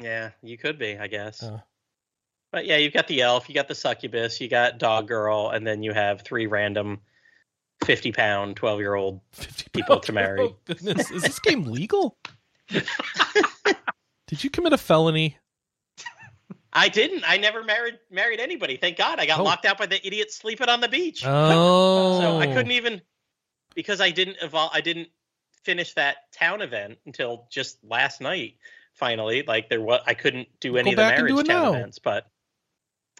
[0.00, 1.42] yeah, you could be, I guess.
[1.42, 1.60] Uh.
[2.52, 5.66] But yeah, you've got the elf, you got the succubus, you got dog girl, and
[5.66, 7.00] then you have three random
[7.84, 9.20] 50 pound, 12 year old.
[9.72, 10.40] people to marry.
[10.48, 12.16] Oh, goodness, is this game legal?
[12.68, 15.36] Did you commit a felony?
[16.78, 17.24] I didn't.
[17.28, 18.76] I never married married anybody.
[18.76, 19.18] Thank God.
[19.20, 19.44] I got Oh.
[19.44, 21.22] locked out by the idiot sleeping on the beach.
[21.26, 23.00] Oh, So I couldn't even
[23.74, 24.70] because I didn't evolve.
[24.74, 25.08] I didn't
[25.64, 28.56] finish that town event until just last night.
[28.94, 31.48] Finally, like there was, I couldn't do any Go of the back and do marriage
[31.48, 31.78] it town now.
[31.78, 32.26] events, but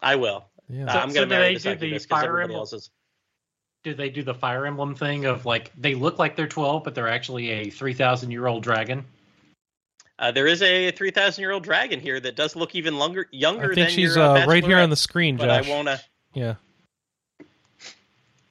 [0.03, 0.49] I will.
[0.69, 0.87] Yeah.
[0.87, 2.59] Uh, so- I'm going do to marry they the do the because Fire everybody Emblem-
[2.61, 2.91] else is.
[3.85, 6.97] Do they do the Fire Emblem thing of like they look like they're 12, but
[6.97, 9.05] they're actually a 3,000 year old dragon?
[10.19, 13.73] Uh, there is a 3,000 year old dragon here that does look even longer, younger
[13.73, 15.67] I think than she's your, uh, uh, right here on the screen, But Josh.
[15.67, 15.89] I won't.
[15.89, 15.99] Uh,
[16.35, 16.55] Yeah.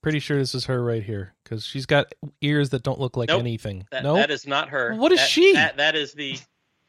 [0.02, 3.28] Pretty sure this is her right here because she's got ears that don't look like
[3.28, 3.42] Nope.
[3.42, 3.86] anything.
[3.92, 4.96] that, no, that is not her.
[4.96, 5.54] What is That- she?
[5.54, 6.38] That, that is the.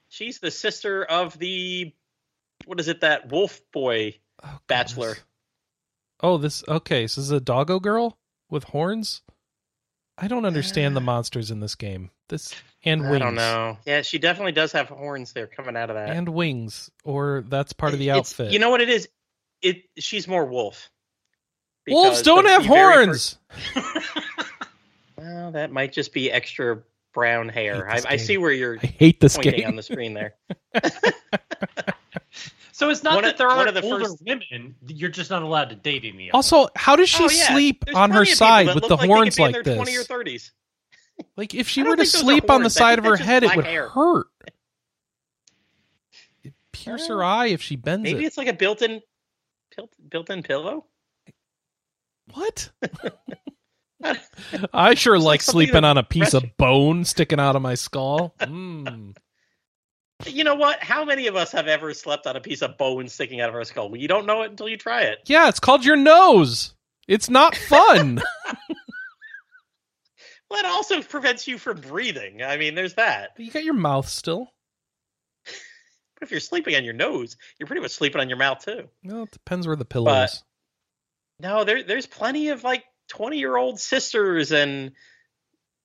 [0.09, 1.93] She's the sister of the.
[2.67, 3.01] What is it?
[3.01, 4.15] That wolf boy
[4.45, 5.09] Oh, bachelor.
[5.09, 5.25] goodness.
[6.21, 7.07] Oh, this okay.
[7.09, 8.19] So this is a doggo girl
[8.51, 9.23] with horns.
[10.17, 12.11] I don't understand the Uh, monsters in this game.
[12.29, 12.55] This
[12.85, 13.17] and wings.
[13.17, 13.79] I don't know.
[13.87, 16.11] Yeah, she definitely does have horns there coming out of that.
[16.11, 18.53] And wings, or that's part of the It's- outfit.
[18.53, 19.09] You know what it is?
[19.63, 20.91] It she's more wolf.
[21.89, 23.39] Wolves don't have the very horns.
[25.17, 27.87] Well, that might just be extra brown hair.
[27.89, 29.67] hate I, I see where you're I hate this pointing game.
[29.69, 30.35] on the screen there.
[32.73, 34.77] So it's not One that of, there aren't the older first- women.
[34.87, 36.37] You're just not allowed to date any of them.
[36.37, 37.49] Also, how does she Oh, yeah.
[37.49, 39.97] sleep There's on her plenty of people side with the like horns like their 20
[39.97, 40.53] or this?
[41.39, 41.41] 30s.
[41.41, 43.45] Like if she were to think those are sleep on the side of her head,
[43.45, 43.89] it would hair.
[43.89, 44.27] hurt.
[46.45, 48.29] It'd pierce her Uh, eye if she bends Maybe it.
[48.29, 49.01] it's like a built-in
[49.77, 50.87] built, built-in pillow.
[52.35, 52.71] What?
[54.73, 58.35] I sure like, sleeping on a piece of bone sticking out of my skull.
[58.41, 59.17] Mm.
[60.27, 60.83] You know what?
[60.83, 63.55] How many of us have ever slept on a piece of bone sticking out of
[63.55, 63.89] our skull?
[63.89, 65.19] Well, you don't know it until you try it.
[65.27, 66.75] Yeah, it's called your nose.
[67.07, 68.21] It's not fun.
[70.51, 72.43] Well, it also prevents you from breathing.
[72.43, 73.31] I mean, there's that.
[73.37, 74.49] you got your mouth still.
[75.45, 78.89] But if you're sleeping on your nose, you're pretty much sleeping on your mouth too.
[79.05, 80.43] Well, it depends where the pillow But- is.
[81.41, 84.91] No, there there's plenty of like 20 year old sisters and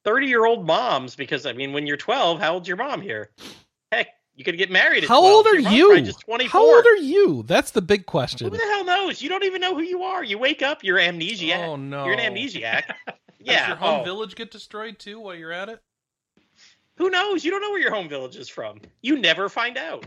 [0.03, 3.29] 30 year old moms because I mean when you're 12, how old's your mom here?
[3.91, 5.35] Heck, you could get married at How 12.
[5.35, 6.01] old are you?
[6.01, 6.49] Just 24.
[6.59, 7.43] How old are you?
[7.45, 8.49] That's the big question.
[8.49, 9.21] Who the hell knows?
[9.21, 10.23] You don't even know who you are.
[10.23, 11.59] You wake up, you're amnesiac.
[11.67, 12.05] Oh no!
[12.05, 12.83] You're an amnesiac.
[13.43, 13.67] Does yeah.
[13.67, 15.79] your home oh, village get destroyed too while you're at it?
[16.97, 17.43] Who knows?
[17.43, 18.79] You don't know where your home village is from.
[19.01, 20.05] You never find out.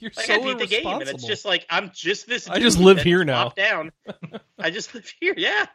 [0.00, 2.48] You're Like so I beat the game, and it's just like I'm just this.
[2.48, 3.50] I just live here now.
[3.50, 3.90] Down.
[4.58, 5.34] I just live here.
[5.36, 5.66] Yeah.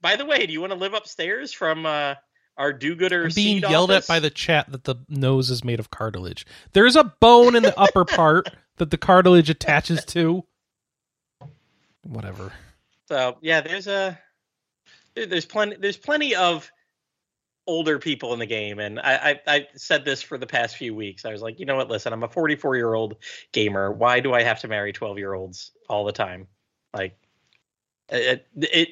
[0.00, 2.14] By the way, do you want to live upstairs from uh,
[2.56, 3.24] our do-gooder?
[3.24, 4.08] I'm being seed yelled office?
[4.08, 6.46] at by the chat that the nose is made of cartilage.
[6.72, 10.44] There's a bone in the upper part that the cartilage attaches to.
[12.02, 12.52] Whatever.
[13.06, 14.18] So yeah, there's a there-
[15.14, 16.70] there's plenty there's plenty of
[17.66, 20.94] older people in the game, and I, I I said this for the past few
[20.94, 21.24] weeks.
[21.24, 21.88] I was like, you know what?
[21.88, 23.16] Listen, I'm a 44 year old
[23.52, 23.92] gamer.
[23.92, 26.46] Why do I have to marry 12 year olds all the time?
[26.94, 27.16] Like
[28.08, 28.88] it it.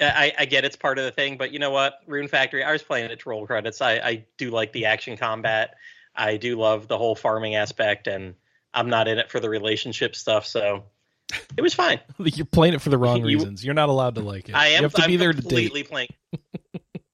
[0.00, 2.00] I, I get it's part of the thing, but you know what?
[2.08, 2.64] Rune Factory.
[2.64, 3.80] I was playing it to roll credits.
[3.80, 5.76] I, I do like the action combat.
[6.16, 8.34] I do love the whole farming aspect, and
[8.74, 10.44] I'm not in it for the relationship stuff.
[10.44, 10.82] So
[11.56, 12.00] it was fine.
[12.18, 13.64] You're playing it for the wrong You- reasons.
[13.64, 14.54] You're not allowed to like it.
[14.54, 14.78] I am.
[14.78, 15.90] You have to I'm be there to completely date.
[15.90, 16.08] playing.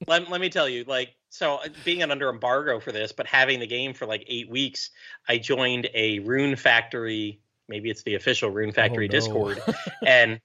[0.07, 3.27] let, let me tell you, like, so uh, being an under embargo for this, but
[3.27, 4.91] having the game for like eight weeks,
[5.29, 7.41] I joined a Rune Factory.
[7.69, 9.13] Maybe it's the official Rune Factory no.
[9.13, 9.61] Discord,
[10.07, 10.41] and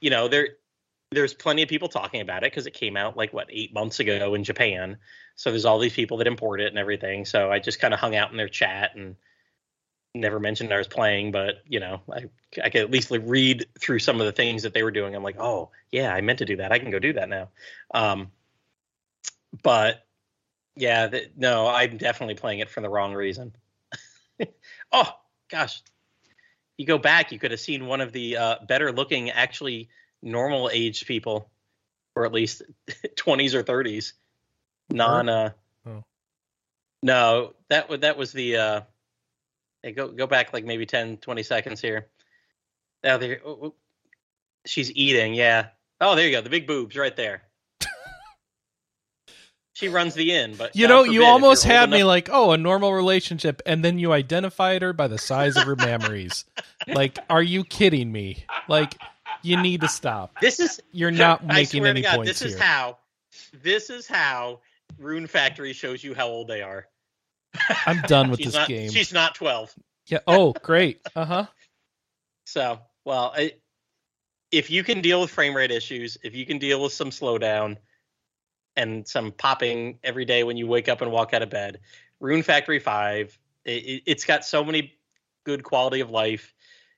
[0.00, 0.48] you know there
[1.12, 4.00] there's plenty of people talking about it because it came out like what eight months
[4.00, 4.96] ago in Japan.
[5.36, 7.24] So there's all these people that import it and everything.
[7.24, 9.16] So I just kind of hung out in their chat and
[10.14, 12.24] never mentioned I was playing, but you know, I
[12.62, 15.14] I could at least like read through some of the things that they were doing.
[15.14, 16.72] I'm like, oh yeah, I meant to do that.
[16.72, 17.48] I can go do that now.
[17.92, 18.30] Um,
[19.62, 20.04] but
[20.76, 23.52] yeah, th- no, I'm definitely playing it for the wrong reason.
[24.92, 25.12] oh
[25.48, 25.82] gosh,
[26.76, 29.88] you go back, you could have seen one of the uh, better looking, actually
[30.22, 31.50] normal aged people,
[32.14, 32.62] or at least
[33.16, 34.12] 20s or 30s,
[34.90, 35.28] non.
[35.28, 35.50] Uh,
[35.86, 36.04] Oh.
[37.02, 38.56] No, that would that was the.
[38.56, 38.80] Uh,
[39.82, 42.06] hey, go go back like maybe 10, 20 seconds here.
[43.02, 43.74] Now there, oh, oh.
[44.66, 45.34] she's eating.
[45.34, 45.68] Yeah.
[46.00, 46.40] Oh, there you go.
[46.40, 47.42] The big boobs right there.
[49.74, 52.92] she runs the inn, but You know, you almost had me like, oh, a normal
[52.92, 56.44] relationship, and then you identified her by the size of her memories.
[56.88, 58.46] Like, are you kidding me?
[58.66, 58.96] Like,
[59.42, 60.32] you need to stop.
[60.40, 62.64] This is You're not I making any God, points this is here.
[62.64, 62.98] how.
[63.62, 64.60] This is how
[64.98, 66.86] Rune Factory shows you how old they are.
[67.86, 68.90] I'm done with this not, game.
[68.90, 69.74] She's not twelve.
[70.06, 70.18] Yeah.
[70.26, 71.00] Oh, great.
[71.14, 71.46] Uh huh.
[72.46, 73.52] So, well, I,
[74.50, 77.76] if you can deal with frame rate issues, if you can deal with some slowdown
[78.74, 81.78] and some popping every day when you wake up and walk out of bed,
[82.18, 84.94] Rune Factory 5, it, it, it's got so many
[85.44, 86.52] good quality of life.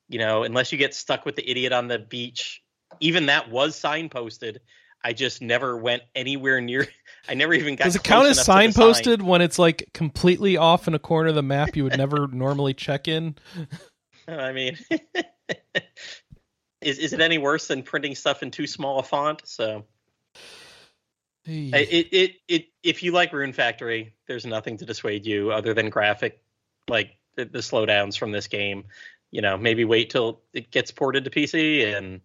[0.09, 2.63] You know, unless you get stuck with the idiot on the beach,
[3.01, 4.59] even that was signposted.
[5.05, 6.87] I just never went anywhere near.
[7.29, 7.85] I never even got.
[7.85, 8.71] Does it count as the sign.
[8.71, 12.27] signposted when it's like completely off in a corner of the map you would never
[12.33, 13.37] normally check in?
[14.29, 14.79] I mean,
[16.81, 19.43] is is it any worse than printing stuff in too small a font?
[19.45, 19.85] So.
[21.45, 21.71] Hey.
[21.73, 25.91] It, it it if you like Rune Factory, there's nothing to dissuade you other than
[25.91, 26.41] graphic,
[26.89, 28.85] like the, the slowdowns from this game.
[29.33, 32.21] You know, maybe wait till it gets ported to PC and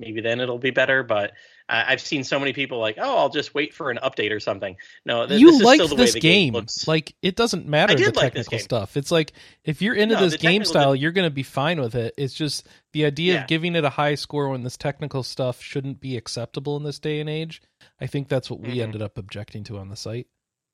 [0.00, 1.02] maybe then it'll be better.
[1.04, 1.32] But
[1.68, 4.40] I, I've seen so many people like, oh, I'll just wait for an update or
[4.40, 4.76] something.
[5.04, 6.54] No, th- you this is still the way this the game.
[6.54, 6.88] looks.
[6.88, 8.96] Like it doesn't matter the did like technical stuff.
[8.96, 9.32] It's like
[9.64, 12.14] if you're into No, this game style, did- you're going to be fine with it.
[12.16, 13.42] It's just the idea Yeah.
[13.42, 16.98] of giving it a high score when this technical stuff shouldn't be acceptable in this
[16.98, 17.62] day and age.
[18.00, 18.82] I think that's what we Mhm.
[18.82, 20.26] ended up objecting to on the site.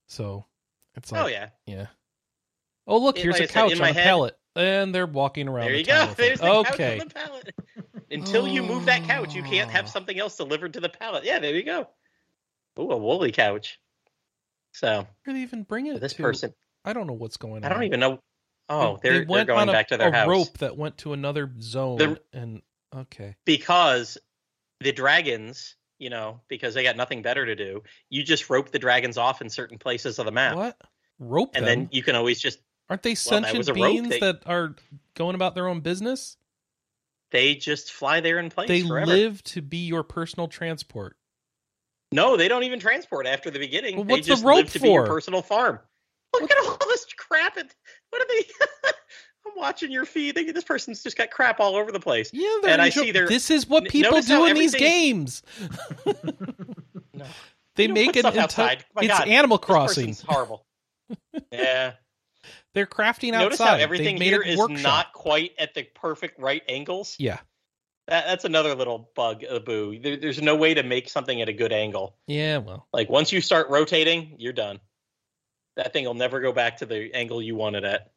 [0.07, 0.47] So
[0.95, 1.87] it's like, oh yeah, yeah.
[2.87, 5.65] Oh look, It- here's like a couch on a head- pallet, and they're walking around.
[5.67, 6.15] there the you go.
[6.17, 7.01] There's the couch okay.
[8.11, 8.29] on the pallet.
[8.29, 9.89] Until you move that couch, you can't have Oh.
[9.89, 11.25] something else delivered to the pallet.
[11.25, 11.89] Yeah, there you go.
[12.79, 13.79] Ooh, a woolly couch.
[14.73, 16.23] So Where they even bring it this to?
[16.23, 16.55] person,
[16.85, 17.71] I don't know what's going on.
[17.71, 18.23] I don't even know.
[18.69, 20.77] Oh, They- they're they they're going on a, back to their a house rope that
[20.77, 22.63] went to another zone, The- and
[22.95, 23.37] okay.
[23.45, 24.19] because
[24.81, 27.83] the dragons, you know, because they got nothing better to do.
[28.11, 30.81] You just rope the dragons off in certain places of the map, What?
[31.19, 31.81] Rope and them?
[31.81, 32.59] then you can always just
[32.91, 34.77] Aren't they Well, sentient rope beings they- that are
[35.15, 36.37] going about their own business?
[37.31, 39.07] They just fly there in place They forever.
[39.07, 41.17] live to be your personal transport.
[42.13, 43.97] No, they don't even transport after the beginning.
[43.97, 45.15] Well, they what's the just rope live to be your for?
[45.15, 45.81] personal farm.
[46.33, 47.57] Look at all this crap.
[47.57, 47.75] It,
[48.11, 48.45] what are they?
[49.47, 50.35] I'm watching your feed.
[50.35, 52.31] They, this person's just got crap all over the place.
[52.33, 55.43] Yeah, they're And I see they're- This is what people do in these games.
[57.15, 57.25] No.
[57.77, 58.85] They You make an outside.
[58.95, 60.15] My It's God, Animal Crossing.
[60.27, 60.67] horrible.
[61.53, 61.93] yeah.
[62.77, 63.79] They're crafting Notice outside.
[63.79, 64.83] how everything here a workshop.
[64.83, 67.17] not quite at the perfect right angles.
[67.19, 67.39] Yeah,
[68.07, 69.99] That, that's another little bug, boo.
[69.99, 72.19] There, there's no way to make something at a good angle.
[72.27, 72.59] yeah.
[72.59, 74.79] Well, Like once you start rotating, you're done.
[75.77, 78.13] That thing will never go back to the angle you want it at.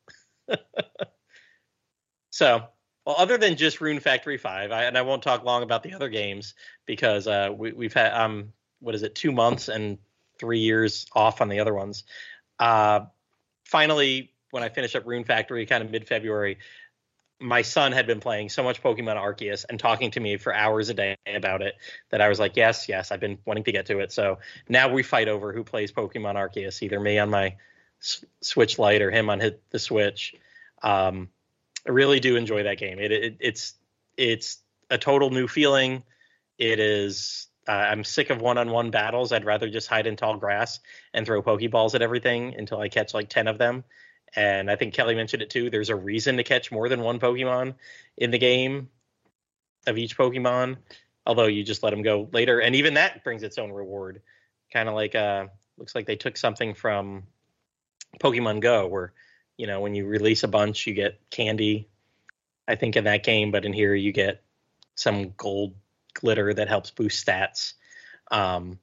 [2.32, 2.62] so,
[3.06, 5.94] well, other than just Rune Factory Five, I, and I won't talk long about the
[5.94, 6.54] other games
[6.86, 8.52] because uh, we, we've had um,
[8.82, 10.00] what is it, two months and
[10.38, 12.04] three years off on the other ones.
[12.60, 13.06] Uh,
[13.64, 16.58] finally, when I finished up Rune Factory, kind of mid February,
[17.40, 20.90] my son had been playing so much Pokemon Arceus and talking to me for hours
[20.90, 21.76] a day about it
[22.10, 24.12] that I was like, yes, yes, I've been wanting to get to it.
[24.12, 27.56] So now we fight over who plays Pokemon Arceus, either me on my
[28.02, 30.36] S- Switch Lite or him on his, the Switch.
[30.84, 31.30] Um,
[31.88, 33.00] I really do enjoy that game.
[33.00, 33.76] It, it it's
[34.18, 34.58] it's
[34.90, 36.04] a total new feeling.
[36.58, 37.48] It is.
[37.68, 39.32] Uh, I'm sick of one-on-one battles.
[39.32, 40.80] I'd rather just hide in tall grass
[41.14, 43.84] and throw Pokeballs at everything until I catch like ten of them.
[44.36, 45.70] And I think Kelly mentioned it too.
[45.70, 47.76] There's a reason to catch more than one Pokemon
[48.18, 48.90] in the game
[49.88, 50.78] of each Pokemon,
[51.26, 52.60] although you just let them go later.
[52.60, 54.22] And even that brings its own reward.
[54.72, 57.24] Kind of like uh looks like they took something from
[58.20, 59.14] Pokemon Go where,
[59.58, 61.88] you know, when you release a bunch you get candy.
[62.68, 64.44] I think in that game, but in here you get
[64.94, 65.74] some gold
[66.14, 67.74] glitter that helps boost stats.
[68.30, 68.80] Um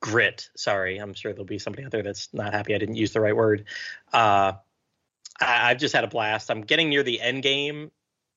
[0.00, 0.96] grit, sorry.
[0.96, 3.36] I'm sure there'll be somebody out there that's not happy I didn't use the right
[3.36, 3.66] word.
[4.10, 4.52] Uh
[5.40, 6.50] I, I've just had a blast.
[6.50, 7.90] I'm getting near the end game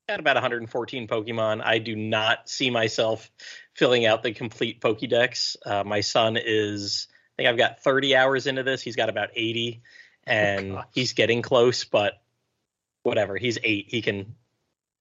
[0.08, 1.64] at about 114 Pokemon.
[1.64, 3.32] I do not see myself
[3.74, 5.56] filling out the complete Pokédex.
[5.66, 8.82] Uh, my son is, I think I've got 30 hours into this.
[8.82, 9.82] He's got about 80,
[10.26, 10.86] and gosh.
[10.94, 12.22] he's getting close, but
[13.04, 13.38] whatever.
[13.38, 13.88] He's eight.
[13.90, 14.36] He can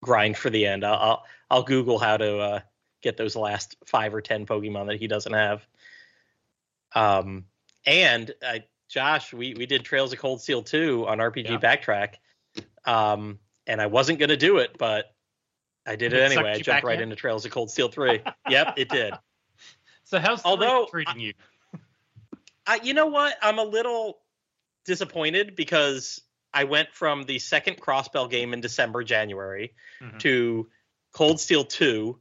[0.03, 0.85] grind for the end.
[0.85, 2.61] I'll I'll, I'll Google how to uh,
[3.03, 5.67] get those last five or 10 Pokemon that he doesn't have.
[6.95, 7.47] Um,
[7.87, 8.59] and uh,
[8.93, 11.57] Josh, we we did Trails of Cold Steel 2 on RPG Yeah.
[11.59, 12.15] Backtrack.
[12.85, 15.07] Um, and I wasn't going to do it, but
[15.87, 16.51] I did it It anyway.
[16.53, 17.05] I jumped right in?
[17.05, 18.21] into Trails of Cold Steel 3.
[18.51, 19.15] yep, it did.
[20.05, 21.33] So how's Although- three treating you?
[22.67, 23.35] Uh, you know what?
[23.43, 24.19] I'm a little
[24.85, 26.21] disappointed because
[26.53, 30.19] I went from the second Crossbell game in December, January Mhm.
[30.21, 30.71] to
[31.13, 32.21] Cold Steel 2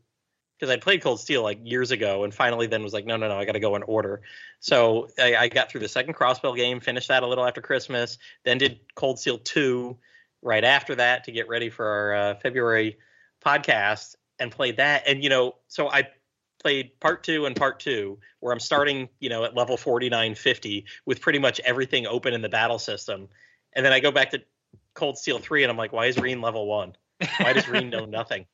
[0.62, 3.28] because I played Cold Steel like years ago and finally then was like, no, no,
[3.28, 4.22] no, I got to go in order.
[4.60, 8.20] So I, I got through the second Crossbell game, finished that a little after Christmas,
[8.46, 9.98] then did Cold Steel 2
[10.44, 13.00] right after that to get ready for our uh, February
[13.44, 15.08] podcast and played that.
[15.08, 16.10] And, you know, so I
[16.62, 21.22] played part two and part two where I'm starting, you know, at level 4950 with
[21.22, 23.30] pretty much everything open in the battle system.
[23.74, 24.44] And then I go back to
[24.94, 26.96] Cold Steel 3 and I'm like, why is Rean level one?
[27.40, 28.46] Why does Rean know nothing?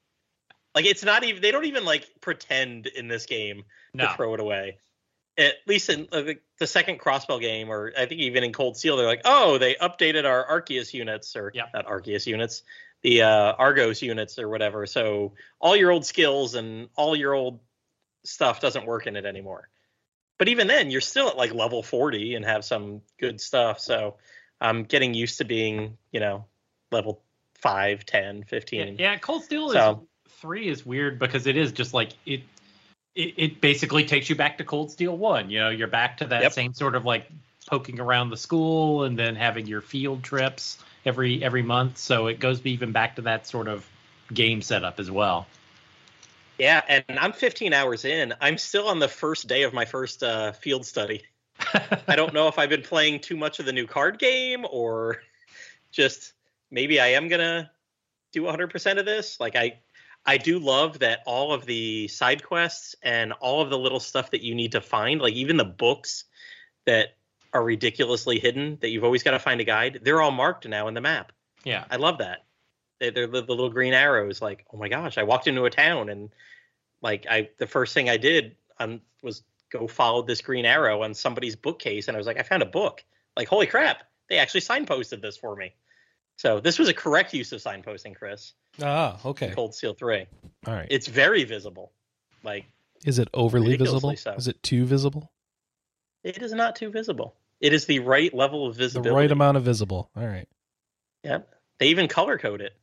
[0.77, 3.63] Like it's not even they don't even like pretend in this game
[3.95, 4.05] no.
[4.05, 4.77] to throw it away.
[5.35, 8.77] At least in uh, the, the second Crossbell game, or I think even in Cold
[8.77, 11.69] Steel, they're like, oh, they updated our Arceus units, or Yep.
[11.73, 12.61] not Arceus units,
[13.01, 14.85] the uh, Argos units or whatever.
[14.85, 17.59] So all your old skills and all your old
[18.23, 19.69] stuff doesn't work in it anymore.
[20.37, 23.79] But even then, you're still at like level 40 and have some good stuff.
[23.79, 24.17] So
[24.61, 26.45] I'm getting used to being, you know,
[26.91, 27.23] level
[27.55, 28.79] 5, 10, 15.
[28.79, 30.07] Yeah, yeah, Cold Steel is So-
[30.37, 32.41] three is weird because it is just like it,
[33.15, 33.33] it.
[33.37, 35.49] It basically takes you back to Cold Steel one.
[35.49, 36.53] You know, you're back to that Yep.
[36.53, 37.29] same sort of like
[37.67, 41.97] poking around the school and then having your field trips every every month.
[41.97, 43.87] So it goes even back to that sort of
[44.33, 45.47] game setup as well.
[46.57, 48.33] Yeah, and I'm 15 hours in.
[48.41, 51.23] I'm still on the first day of my first uh, field study.
[52.07, 55.21] I don't know if I've been playing too much of the new card game or
[55.91, 56.33] just
[56.71, 57.71] maybe I am gonna
[58.31, 59.39] do 100% of this.
[59.39, 59.79] Like I,
[60.27, 64.31] I do love that all of the side quests and all of the little stuff
[64.31, 66.25] that you need to find, like even the books
[66.85, 67.15] that
[67.53, 70.01] are ridiculously hidden that you've always got to find a guide.
[70.03, 71.31] They're all marked now in the map.
[71.63, 71.85] yeah.
[71.89, 72.45] I love that.
[72.99, 74.41] They- They're the, the little green arrows.
[74.41, 76.29] Like, oh my gosh, I walked into a town and
[77.01, 81.13] like I the first thing I did um, was go follow this green arrow on
[81.13, 83.03] somebody's bookcase, and I was like, I found a book.
[83.35, 85.73] Like, holy crap, they actually signposted this for me.
[86.37, 88.53] So this was a correct use of signposting, Chris.
[88.81, 89.51] Ah, okay.
[89.53, 90.27] Cold Steel Three.
[90.65, 90.87] All right.
[90.89, 91.91] It's very visible.
[92.43, 92.65] Like
[93.05, 94.15] Is it overly visible?
[94.15, 94.33] so.
[94.33, 95.31] Is it too visible?
[96.23, 97.35] it is not too visible.
[97.61, 99.09] It is the right level of visibility.
[99.09, 100.11] The right amount of visible.
[100.15, 100.47] All right.
[101.23, 101.49] Yep.
[101.79, 102.73] They even color code it.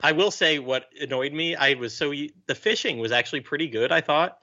[0.00, 3.92] I will say what annoyed me, I was so the fishing was actually pretty good,
[3.92, 4.38] I thought,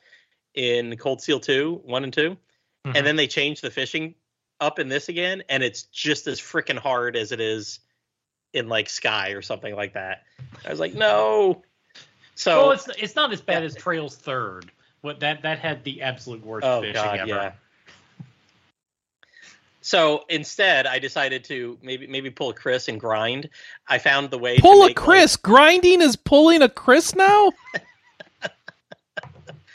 [0.53, 2.37] in Cold Steel 2, 1 and 2.
[2.85, 2.95] Mhm.
[2.95, 4.15] And then they changed the fishing
[4.59, 7.79] up in this again, and it's just as freaking hard as it is
[8.53, 10.23] in like Sky or something like that.
[10.65, 11.63] I was like, no.
[12.35, 13.67] So well, it's it's not as bad Yeah.
[13.67, 14.71] as Trails Third.
[15.01, 17.27] What that that had the absolute worst oh fishing god, ever.
[17.27, 17.51] yeah.
[19.83, 23.49] So instead, I decided to maybe maybe pull a Chris and grind.
[23.87, 25.35] I found the way Pull to a make, like- Chris.
[25.37, 27.51] Grinding is pulling a Chris now?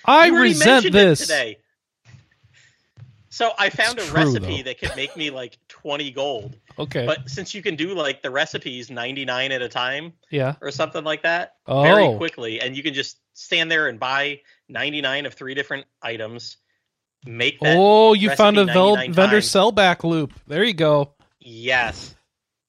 [0.05, 1.21] I resent this.
[1.21, 1.59] today.
[3.29, 4.63] So I found It's a true, recipe though.
[4.71, 6.57] that could make me like 20 gold.
[6.81, 7.07] Okay.
[7.07, 10.57] But since you can do like the recipes 99 at a time yeah.
[10.61, 11.83] or something like that Oh.
[11.83, 16.57] very quickly and you can just stand there and buy 99 of three different items,
[17.25, 19.47] make that Oh, you found a vel- vendor times.
[19.49, 20.33] sellback loop.
[20.49, 21.15] There you go.
[21.39, 22.17] Yes.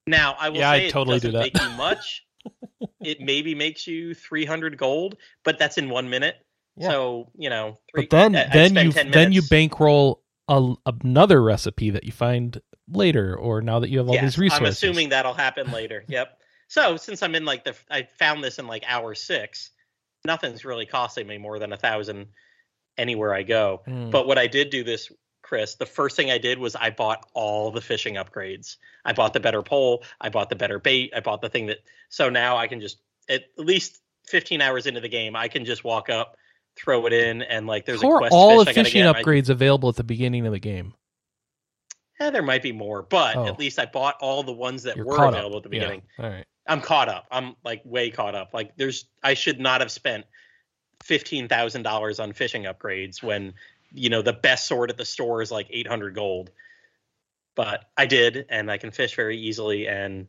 [0.05, 1.59] Now I will Yeah, say it totally do doesn't that.
[1.63, 2.23] make you much.
[3.01, 6.35] it maybe makes you 300 gold, but that's in one minute.
[6.75, 6.89] Yeah.
[6.89, 11.89] So you know, three, But then, I- then you then you bankroll a, another recipe
[11.89, 14.61] that you find later, or now that you have all Yes, these resources.
[14.61, 16.03] I'm assuming that'll happen later.
[16.09, 16.39] Yep.
[16.69, 19.69] So since I'm in like the, I found this in like hour six.
[20.25, 22.27] Nothing's really costing me more than a thousand
[22.97, 23.81] anywhere I go.
[23.85, 24.09] Hmm.
[24.09, 25.09] But what I did do this,
[25.41, 28.75] Chris, the first thing I did was I bought all the fishing upgrades.
[29.05, 30.03] I bought the better pole.
[30.19, 31.13] I bought the better bait.
[31.15, 31.77] I bought the thing that.
[32.09, 32.97] So now I can just
[33.29, 36.35] at least 15 hours into the game, I can just walk up,
[36.77, 39.15] throw it in, and like there's How a quest all fish the I fishing get.
[39.15, 40.93] I- upgrades available at the beginning of the game?
[42.19, 43.45] Eh, there might be more, but Oh.
[43.45, 45.65] at least I bought all the ones that You're were available up.
[45.65, 45.81] at the Yeah.
[45.83, 46.01] beginning.
[46.19, 46.45] All right.
[46.65, 47.27] I'm caught up.
[47.31, 48.53] I'm like way caught up.
[48.53, 50.25] Like there's I should not have spent
[51.03, 53.53] fifteen thousand dollars on fishing upgrades when
[53.93, 56.49] you know the best sword at the store is like eight hundred gold.
[57.55, 59.87] But I did, and I can fish very easily.
[59.87, 60.27] And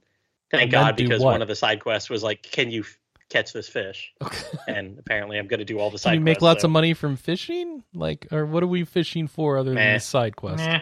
[0.50, 1.32] thank And God because what?
[1.32, 2.98] one of the side quests was like, "Can you f-
[3.30, 4.36] catch this fish?" Okay.
[4.68, 6.10] And apparently, I'm going to do all the side.
[6.10, 7.82] Can you make quests, lots so- of money from fishing?
[7.94, 9.94] Like, or what are we fishing for other than Meh.
[9.94, 10.58] the side quest?
[10.64, 10.80] Nah.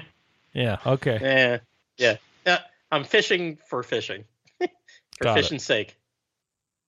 [0.56, 0.78] Yeah.
[0.86, 1.18] Okay.
[1.22, 1.58] Eh,
[1.98, 2.60] yeah, yeah.
[2.90, 4.24] I'm fishing for fishing,
[4.60, 4.68] for
[5.20, 5.42] Got it.
[5.42, 5.98] fishing's sake.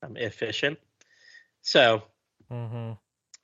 [0.03, 0.79] I'm efficient.
[1.61, 2.03] So
[2.51, 2.93] hmm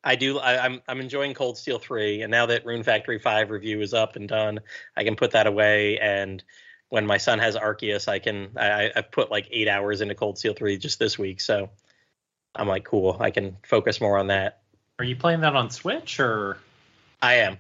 [0.03, 0.39] I do.
[0.39, 3.93] I, I'm I'm enjoying Cold Steel three, and now that Rune Factory five review is
[3.93, 4.61] up and done,
[4.97, 5.99] I can put that away.
[5.99, 6.43] And
[6.89, 8.53] when my son has Arceus, I can.
[8.57, 11.68] I, I've put like eight hours into Cold Steel three just this week, so
[12.55, 13.18] I'm like, cool.
[13.20, 14.62] I can focus more on that.
[14.99, 16.57] Are you playing that on Switch or?
[17.20, 17.59] I am.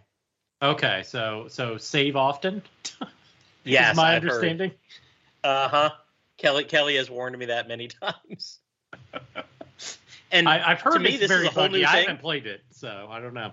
[0.64, 2.62] Okay, so so save often.
[3.66, 4.72] Yes, my I've understanding.
[5.42, 5.90] Uh huh.
[6.36, 8.58] Kelly Kelly has warned me that many times.
[10.30, 11.80] and I, I've to heard me, it's this is very a whole buggy.
[11.80, 13.52] new I haven't played it, so I don't know.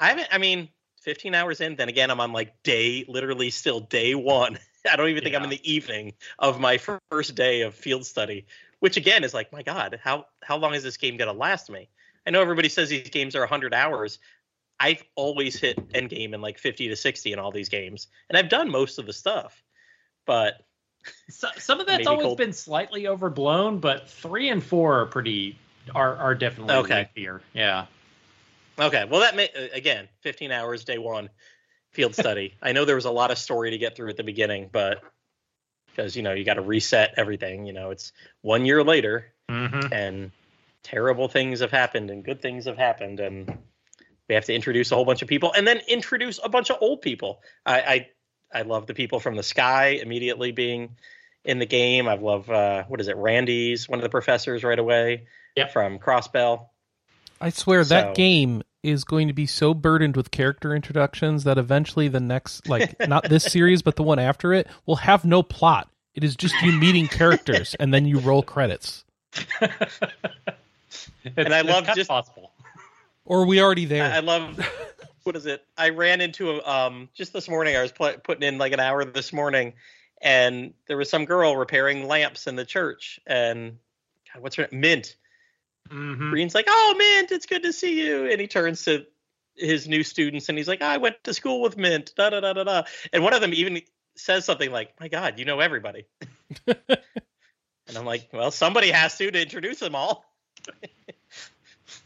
[0.00, 0.28] I haven't.
[0.32, 0.68] I mean,
[1.02, 1.76] 15 hours in.
[1.76, 4.58] Then again, I'm on like day, literally still day one.
[4.90, 6.78] I don't even think I'm in the evening of my
[7.10, 8.46] first day of field study,
[8.80, 11.88] which again is like, my God, how how long is this game gonna last me?
[12.26, 14.18] I know everybody says these games are 100 hours.
[14.80, 18.36] I've always hit end game in like 50 to 60 in all these games, and
[18.36, 19.62] I've done most of the stuff.
[20.26, 20.54] But
[21.28, 25.58] So, some of that's always cold- been slightly overblown, but three and four are pretty
[25.94, 27.08] are are definitely Okay.
[27.14, 27.42] here.
[27.52, 27.86] Yeah.
[28.78, 31.28] Okay, well that may again, 15 hours day one,
[31.92, 32.54] field study.
[32.62, 35.02] I know there was a lot of story to get through at the beginning, but
[35.86, 37.66] because you know you got to reset everything.
[37.66, 39.92] You know, it's one year later, Mm-hmm.
[39.92, 40.30] and
[40.82, 43.58] terrible things have happened, and good things have happened, and
[44.28, 46.78] we have to introduce a whole bunch of people, and then introduce a bunch of
[46.80, 47.40] old people.
[47.66, 48.08] I I,
[48.60, 50.96] I love the people from the sky immediately being
[51.44, 52.08] in the game.
[52.08, 55.26] I love uh, what is it, Randy's one of the professors right away.
[55.56, 55.72] Yep.
[55.72, 56.66] From Crossbell.
[57.40, 61.56] I swear So- that game is going to be so burdened with character introductions that
[61.56, 65.42] eventually the next, like, not this series, but the one after it, will have no
[65.42, 65.88] plot.
[66.14, 69.04] It is just you meeting characters and then you roll credits.
[69.60, 70.00] It's,
[71.36, 72.50] And I it's love kinda just- possible.
[73.24, 74.04] Or are we already there?
[74.04, 74.58] I I love
[75.24, 75.64] what is it?
[75.76, 77.76] I ran into a um just this morning.
[77.76, 79.74] I was pl- putting in like an hour this morning,
[80.20, 83.18] and there was some girl repairing lamps in the church.
[83.26, 83.78] And
[84.32, 84.80] God, what's her name?
[84.80, 85.16] Mint.
[85.90, 86.30] Mhm.
[86.30, 89.06] Green's like, "Oh, Mint, it's good to see you." And he turns to
[89.56, 92.52] his new students and he's like, "I went to school with Mint." Da da da
[92.52, 92.82] da da.
[93.12, 93.80] And one of them even
[94.16, 96.06] says something like, "My God, you know everybody."
[96.66, 96.78] and
[97.96, 100.24] I'm like, "Well, somebody has to to introduce them all."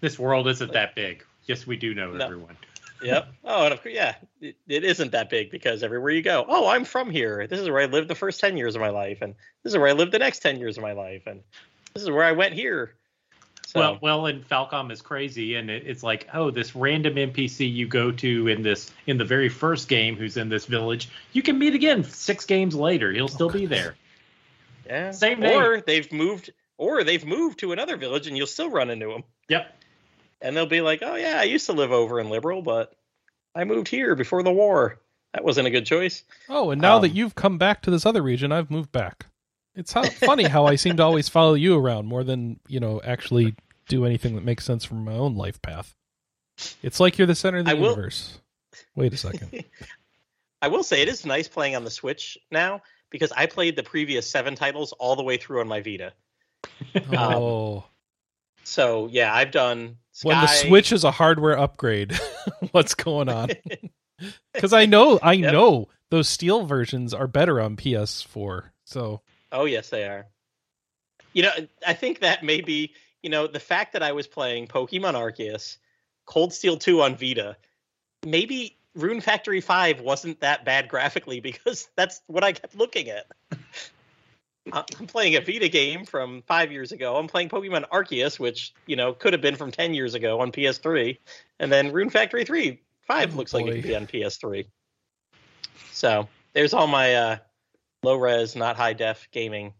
[0.00, 1.24] This world isn't that big.
[1.46, 2.24] Yes, we do know No.
[2.24, 2.56] everyone.
[3.02, 3.28] yep.
[3.44, 6.66] Oh, and of course, yeah, it, it isn't that big because everywhere you go, oh,
[6.68, 7.46] I'm from here.
[7.46, 9.78] This is where I lived the first ten years of my life, and this is
[9.78, 11.40] where I lived the next ten years of my life, and
[11.94, 12.94] this is where I went here.
[13.66, 17.70] So, Well, well, and Falcom is crazy, and it, it's like, oh, this random NPC
[17.70, 21.42] you go to in this in the very first game, who's in this village, you
[21.42, 23.12] can meet again six games later.
[23.12, 23.94] He'll still be there.
[24.86, 25.10] yeah.
[25.10, 29.12] same Or they've moved, or they've moved to another village, and you'll still run into
[29.12, 29.22] him.
[29.50, 29.77] Yep.
[30.40, 32.94] And they'll be like, oh yeah, I used to live over in Liberl, but
[33.54, 35.00] I moved here before the war.
[35.34, 36.22] That wasn't a good choice.
[36.48, 39.26] oh, and now um, that you've come back to this other region, I've moved back.
[39.74, 43.00] It's how, funny how I seem to always follow you around more than you know
[43.04, 43.54] actually
[43.88, 45.94] do anything that makes sense from my own life path.
[46.82, 48.38] It's like you're the center of the I will- universe.
[48.94, 49.64] Wait a second.
[50.62, 53.82] I will say it is nice playing on the Switch now because I played the
[53.84, 56.12] previous seven titles all the way through on my Vita.
[57.16, 57.84] Oh,
[58.64, 59.96] So yeah, I've done.
[60.18, 62.18] Sky, when the Switch is a hardware upgrade,
[62.72, 63.50] what's going on?
[64.52, 65.52] Because I know, I Yep.
[65.52, 68.70] know those steel versions are better on PS4.
[68.84, 69.20] So
[69.52, 70.26] Oh yes, they are.
[71.32, 71.52] You know,
[71.86, 75.76] I think that maybe you know the fact that I was playing Pokemon Arceus,
[76.26, 77.56] Cold Steel Two on Vita,
[78.26, 83.26] maybe Rune Factory Five wasn't that bad graphically because that's what I kept looking at.
[84.72, 87.16] Uh, I'm playing a Vita game from five years ago.
[87.16, 90.52] I'm playing Pokemon Arceus, which you know could have been from ten years ago on
[90.52, 91.18] PS3,
[91.58, 94.66] and then Rune Factory Three Five Oh, looks like it could be on PS3.
[95.92, 97.36] So there's all my uh,
[98.02, 99.72] low res, not high def gaming.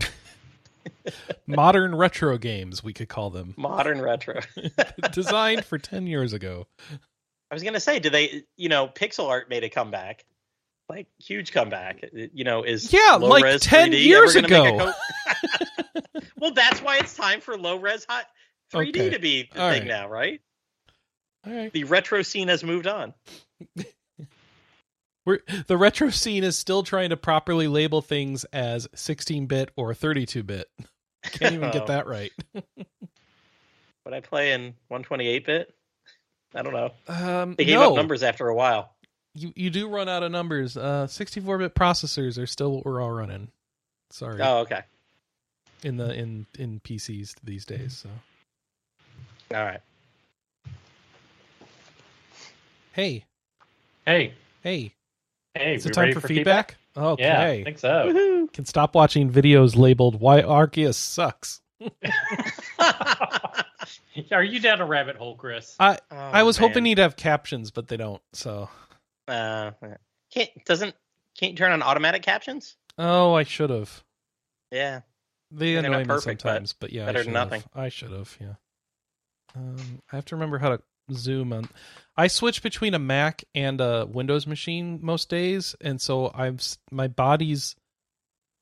[1.46, 4.40] modern retro games, we could call them, Modern retro.
[5.12, 6.66] designed for ten years ago.
[7.50, 8.44] I was gonna say, do they?
[8.56, 10.24] You know, pixel art made a comeback,
[10.90, 12.04] like huge comeback.
[12.12, 14.92] You know, is Yeah, low like res 10 3D years ever gonna make ago.
[16.12, 18.26] co- well, that's why it's time for low res hot
[18.72, 19.10] 3D Okay.
[19.10, 19.88] to be the All thing right.
[19.88, 20.40] now, right?
[21.46, 23.14] All right, The retro scene has moved on.
[25.26, 30.68] we're the retro scene is still trying to properly label things as 16-bit or 32-bit.
[31.24, 31.72] Can't even Oh.
[31.72, 32.32] get that right.
[34.04, 35.74] But I play in 128 bit.
[36.54, 36.90] I don't know.
[37.06, 38.94] Um, They gave no, up numbers after a while.
[39.34, 40.76] You you do run out of numbers.
[40.76, 43.48] Uh, 64-bit processors are still what we're all running.
[44.10, 44.82] Sorry, Oh, okay.
[45.82, 47.96] in the in in PCs these days.
[47.96, 48.08] So
[49.56, 49.80] All right.
[52.92, 53.24] hey,
[54.06, 54.94] Hey, hey,
[55.54, 56.76] hey, is it time ready for, feedback?
[56.96, 57.22] Okay.
[57.22, 57.88] Yeah, I think so.
[58.12, 58.52] Woohoo.
[58.52, 61.60] Can stop watching videos labeled "Why Arceus sucks."
[64.32, 65.76] Are you down a rabbit hole, Chris?
[65.78, 66.68] I Oh, I was man.
[66.68, 68.20] hoping he'd have captions, but they don't.
[68.32, 68.68] So
[69.30, 69.72] Uh,
[70.32, 70.94] can't doesn't
[71.38, 72.76] can't turn on automatic captions?
[72.98, 74.02] oh, I should have.
[74.70, 75.00] Yeah.
[75.52, 77.50] They they're annoy not me perfect, but sometimes, but, yeah, I better should than have.
[77.50, 77.62] nothing.
[77.74, 78.36] I should have.
[78.40, 78.54] Yeah.
[79.56, 81.68] Um, I have to remember how to zoom on.
[82.16, 86.78] I switch between a Mac and a Windows machine most days, and so I'm s-
[86.92, 87.74] my body's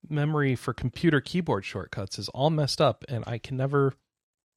[0.08, 3.92] memory for computer keyboard shortcuts is all messed up, and I can never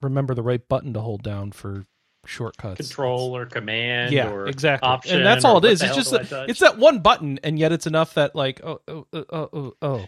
[0.02, 1.86] remember the right button to hold down for
[2.26, 2.78] shortcuts.
[2.78, 4.88] Control or command yeah, or exactly.
[4.88, 5.82] option and that's all it is.
[5.82, 9.08] It's just that, it's that one button, and yet it's enough that like oh oh
[9.14, 9.74] oh oh oh.
[9.82, 10.06] oh.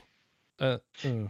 [0.59, 1.29] Uh, mm.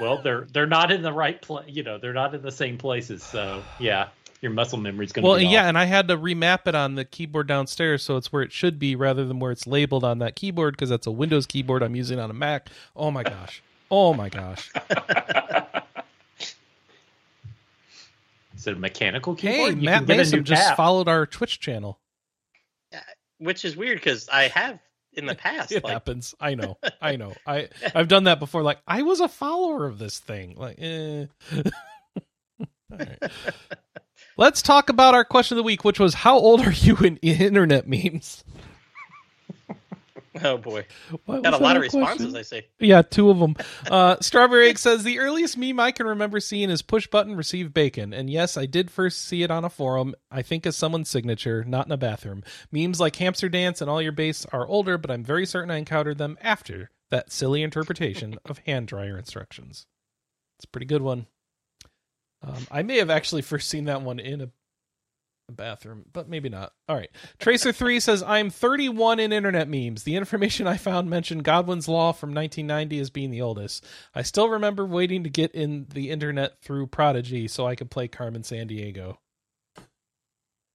[0.00, 1.66] well, they're they're not in the right place.
[1.68, 3.22] You know, they're not in the same places.
[3.22, 4.08] So yeah,
[4.40, 5.68] your muscle memory's going to Well, be yeah, off.
[5.68, 8.78] and I had to remap it on the keyboard downstairs, so it's where it should
[8.78, 11.96] be rather than where it's labeled on that keyboard because that's a Windows keyboard I'm
[11.96, 12.68] using on a Mac.
[12.94, 13.62] Oh my gosh!
[13.90, 14.70] Oh my gosh!
[18.58, 19.76] Is it a mechanical Hey, keyboard?
[19.78, 20.76] You Matt can Mason just tab.
[20.76, 22.00] followed our Twitch channel.
[23.38, 24.80] Which is weird because I have
[25.12, 25.70] in the past.
[25.70, 26.34] It like, happens.
[26.40, 26.76] I know.
[27.00, 27.34] I know.
[27.46, 28.64] I I've done that before.
[28.64, 30.56] Like I was a follower of this thing.
[30.56, 31.26] Like, eh.
[32.90, 33.22] All right.
[34.36, 37.16] Let's talk about our question of the week, which was, "How old are you in
[37.18, 38.42] internet memes?"
[40.44, 40.86] oh boy,
[41.24, 42.32] What got a lot of responses.
[42.32, 42.36] question?
[42.36, 42.62] I see.
[42.78, 43.56] Yeah, two of them.
[43.90, 47.72] Uh, Strawberry Egg says the earliest meme I can remember seeing is push button receive
[47.74, 50.14] bacon, and yes, I did first see it on a forum.
[50.30, 52.42] I think as someone's signature, not in a bathroom.
[52.70, 55.76] Memes like hamster dance and all your base are older, but I'm very certain I
[55.76, 59.86] encountered them after that silly interpretation of hand dryer instructions.
[60.58, 61.26] It's a pretty good one.
[62.42, 64.50] Um, I may have actually first seen that one in a
[65.50, 66.72] bathroom, but maybe not.
[66.88, 67.10] All right.
[67.38, 70.02] Tracer three says I'm 31 in internet memes.
[70.02, 73.84] The information I found mentioned Godwin's Law from 1990 as being the oldest.
[74.14, 78.08] I still remember waiting to get in the internet through Prodigy so I could play
[78.08, 79.18] Carmen Sandiego.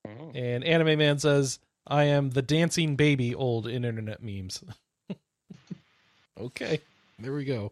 [0.08, 0.36] Mm.
[0.36, 4.64] And Anime Man says I am the dancing baby old in internet memes.
[6.40, 6.82] okay,
[7.20, 7.72] there we go.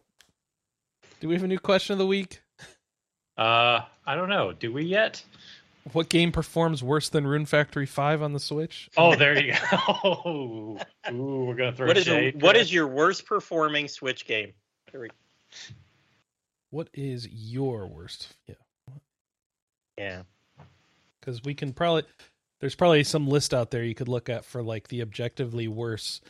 [1.20, 2.42] Do we have a new question of the week?
[3.36, 4.52] Uh, I don't know.
[4.52, 5.22] Do we yet?
[5.92, 8.88] What game performs worse than Rune Factory 5 on the Switch?
[8.96, 10.78] Oh, there you go.
[11.10, 12.40] Ooh, we're gonna throw What is shade.
[12.40, 12.62] what there.
[12.62, 14.52] is your worst performing Switch game?
[14.92, 15.08] There we-
[16.70, 18.28] What is your worst?
[18.46, 18.54] Yeah,
[19.98, 20.22] Yeah.
[21.20, 22.04] because we can probably
[22.60, 26.20] there's probably some list out there you could look at for like the objectively worse,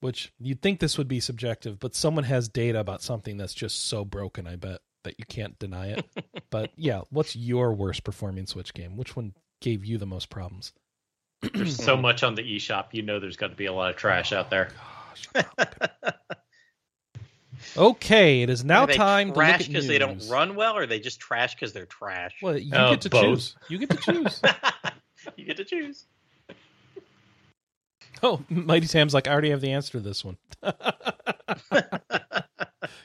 [0.00, 3.84] which you'd think this would be subjective, but someone has data about something that's just
[3.86, 4.46] so broken.
[4.46, 6.06] I bet that you can't deny it.
[6.50, 8.96] but yeah, what's your worst performing Switch game?
[8.96, 10.72] Which one gave you the most problems?
[11.54, 12.86] There's so much on the eShop.
[12.92, 14.68] You know, there's got to be a lot of trash oh, out there.
[15.34, 16.14] Gosh.
[17.76, 20.82] okay, it is now Are they time to trash because they don't run well, or
[20.82, 22.34] are they just trash because they're trash?
[22.42, 23.22] Well, you Oh, get to both.
[23.22, 23.56] choose.
[23.68, 24.40] You get to choose.
[25.36, 26.04] you get to choose.
[28.22, 30.36] Oh, Mighty Sam's like, I already have the answer to this one.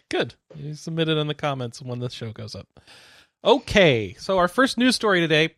[0.10, 0.36] Good.
[0.56, 2.68] You submit it in the comments when the show goes up.
[3.44, 5.50] Okay, so our first news story today.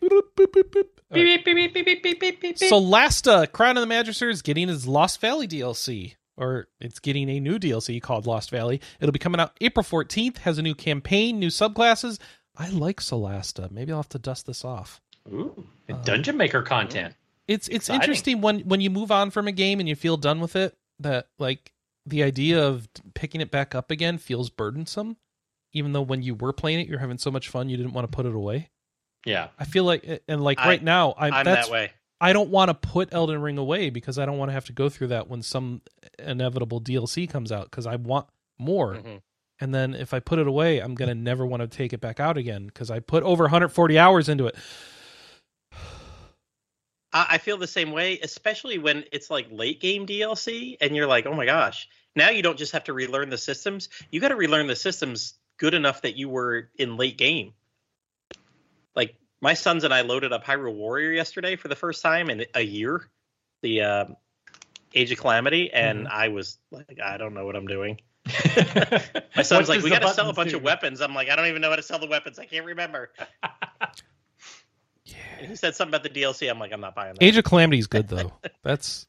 [2.72, 6.16] Solasta, Crown of the Magister, is getting his Lost Valley DLC.
[6.38, 8.80] Or it's getting a new DLC called Lost Valley.
[9.02, 12.18] It'll be coming out April 14th, has a new campaign, new subclasses.
[12.56, 13.70] I like Solasta.
[13.72, 15.02] Maybe I'll have to dust this off.
[15.32, 17.16] Ooh, um, dungeon maker content.
[17.48, 18.02] It's it's Exciting.
[18.02, 20.78] interesting when when you move on from a game and you feel done with it
[21.00, 21.74] that like
[22.10, 25.18] the idea of picking it back up again feels burdensome
[25.74, 28.10] even though when you were playing it you're having so much fun you didn't want
[28.10, 28.70] to put it away
[29.26, 29.48] Yeah.
[29.60, 31.92] i feel like and like I- right now I'm that's that way.
[32.20, 34.74] i don't want to put elden ring away because i don't want to have to
[34.74, 35.82] go through that when some
[36.18, 39.22] inevitable dlc comes out because i want more Mhm.
[39.60, 42.20] and then if i put it away i'm gonna never want to take it back
[42.20, 44.56] out again because i put over 140 hours into it
[47.12, 51.26] I feel the same way, especially when it's like late game DLC, and you're like,
[51.26, 54.36] oh my gosh, now you don't just have to relearn the systems; you got to
[54.36, 57.54] relearn the systems good enough that you were in late game.
[58.96, 62.46] Like my sons and I loaded up Hyrule Warrior yesterday for the first time in
[62.56, 63.10] a year,
[63.62, 64.06] the uh,
[64.94, 68.00] Age of Calamity, and I was like, I don't know what I'm doing.
[69.36, 71.02] My son's like, we got to sell a bunch of weapons.
[71.02, 72.40] I'm like, I don't even know how to sell the weapons.
[72.40, 73.12] I can't remember.
[75.06, 76.50] yeah And he said something about the DLC.
[76.50, 77.24] I'm like, I'm not buying that.
[77.24, 78.34] age of calamity is good though
[78.64, 79.08] that's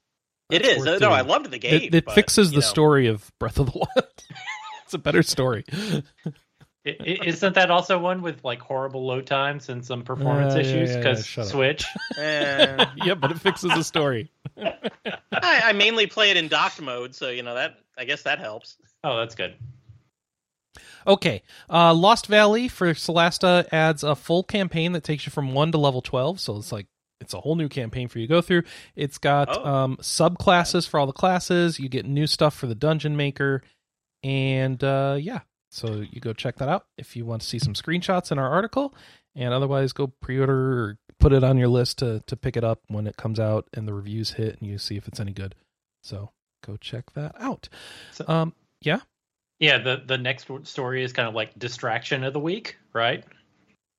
[0.51, 1.12] It that's No, doing.
[1.12, 1.74] I loved the game.
[1.82, 4.12] it, it but, fixes the know, story of Breath of the Wild.
[4.84, 5.64] it's a better story.
[6.86, 10.59] I- i- Isn't that also one with like horrible load times and some performance Uh,
[10.59, 11.48] yeah, issues yeah, yeah, because.
[11.51, 11.84] Switch?
[12.18, 12.86] eh.
[13.05, 14.30] yeah, but it fixes the story.
[14.57, 14.80] I,
[15.32, 17.74] I mainly play it in docked mode, so you know that.
[17.98, 18.76] I guess that helps.
[19.05, 19.55] Oh, that's good.
[21.07, 25.72] Okay, uh, Lost Valley for Solasta adds a full campaign that takes you from one
[25.72, 26.40] to level twelve.
[26.40, 26.86] So it's like
[27.20, 28.62] it's a whole new campaign for you to go through.
[28.96, 29.64] It's got Oh.
[29.64, 31.78] um, subclasses for all the classes.
[31.78, 33.62] You get new stuff for the dungeon maker,
[34.22, 35.40] and uh, yeah,
[35.70, 38.48] so you go check that out if you want to see some screenshots in our
[38.50, 38.94] article,
[39.34, 42.80] and otherwise go pre-order or put it on your list to to pick it up
[42.88, 45.54] when it comes out and the reviews hit and you see if it's any good.
[46.02, 46.30] So
[46.66, 47.68] go check that out.
[48.12, 49.00] So- Um, yeah.
[49.58, 53.22] Yeah, the the next story is kind of like distraction of the week, right?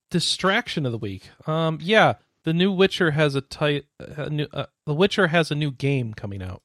[0.09, 1.29] distraction of the week.
[1.47, 3.85] Um, yeah, the new Witcher has a tight.
[3.99, 6.61] A new, uh, the Witcher has a new game coming out.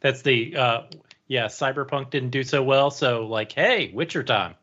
[0.00, 0.82] That's the uh
[1.28, 4.54] yeah, Cyberpunk didn't do so well, so like, hey, Witcher time.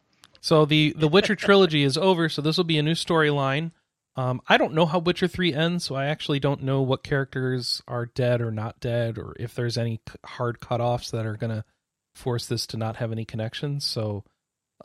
[0.42, 2.30] So the the Witcher trilogy is over.
[2.30, 3.72] So this will be a new storyline.
[4.16, 7.82] Um, I don't know how Witcher three ends, so I actually don't know what characters
[7.88, 11.66] are dead or not dead, or if there's any hard cutoffs that are gonna
[12.14, 13.86] force this to not have any connections.
[13.86, 14.24] So,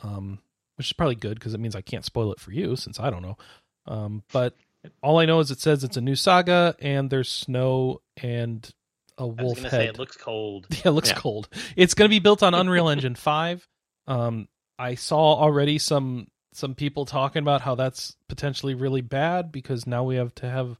[0.01, 0.39] um,
[0.77, 3.09] which is probably good because it means I can't spoil it for you since I
[3.09, 3.37] don't know.
[3.85, 4.55] Um, but
[5.01, 8.67] all I know is it says it's a new saga and there's snow and
[9.17, 9.77] a I was wolf gonna head.
[9.81, 10.67] say it looks cold.
[10.71, 11.15] Yeah, it looks Yeah.
[11.15, 11.49] cold.
[11.75, 13.67] It's going to be built on Unreal Engine 5.
[14.07, 14.47] Um,
[14.77, 20.03] I saw already some some people talking about how that's potentially really bad because now
[20.03, 20.79] we have to have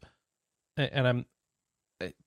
[0.78, 1.26] and I'm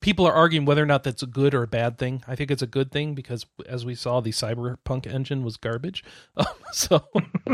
[0.00, 2.22] people are arguing whether or not that's a good or a bad thing.
[2.26, 6.04] I think it's a good thing because as we saw the Cyberpunk engine was garbage.
[6.34, 7.06] Um, so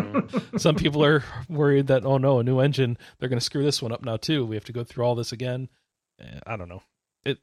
[0.56, 3.82] some people are worried that oh no, a new engine, they're going to screw this
[3.82, 4.46] one up now too.
[4.46, 5.68] We have to go through all this again.
[6.20, 6.82] Eh, I don't know.
[7.24, 7.38] It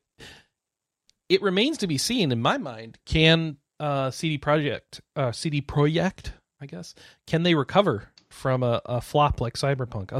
[1.27, 2.97] it remains to be seen in my mind.
[3.05, 6.31] Can uh, CD Projekt, uh, CD Projekt,
[6.61, 6.95] I guess,
[7.27, 10.11] can they recover from a, a flop like Cyberpunk,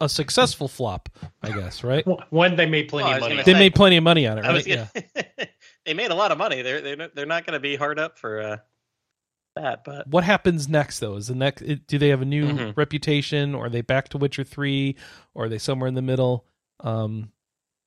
[0.00, 1.08] a successful flop,
[1.42, 2.04] I guess, right?
[2.30, 3.36] When they made plenty Well, I of money.
[3.42, 4.64] They say- made plenty of money on it, right?
[4.64, 5.44] gonna, Yeah.
[5.86, 6.62] they made a lot of money.
[6.62, 8.56] They're they're not, they're not going to be hard up for uh,
[9.56, 9.84] that.
[9.84, 11.16] But What happens next though?
[11.16, 12.76] Is the next do they have a new Mhm.
[12.76, 14.96] reputation or are they back to Witcher 3
[15.34, 16.46] or are they somewhere in the middle?
[16.80, 17.32] Um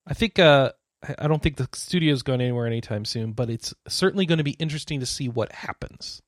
[0.07, 0.71] I think uh
[1.07, 4.43] I- I don't think the studio's going anywhere anytime soon, but it's certainly going to
[4.43, 6.21] be interesting to see what happens.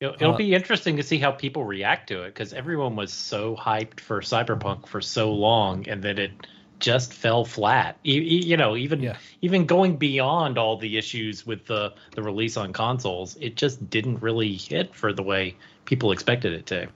[0.00, 3.12] It'll, it'll Uh, be interesting to see how people react to it because everyone was
[3.12, 6.30] so hyped for Cyberpunk for so long, and then it
[6.78, 7.98] just fell flat.
[8.06, 9.16] E- e- You, know, even Yeah.
[9.42, 14.18] even going beyond all the issues with the the release on consoles, it just didn't
[14.22, 15.56] really hit for the way
[15.86, 16.86] people expected it to.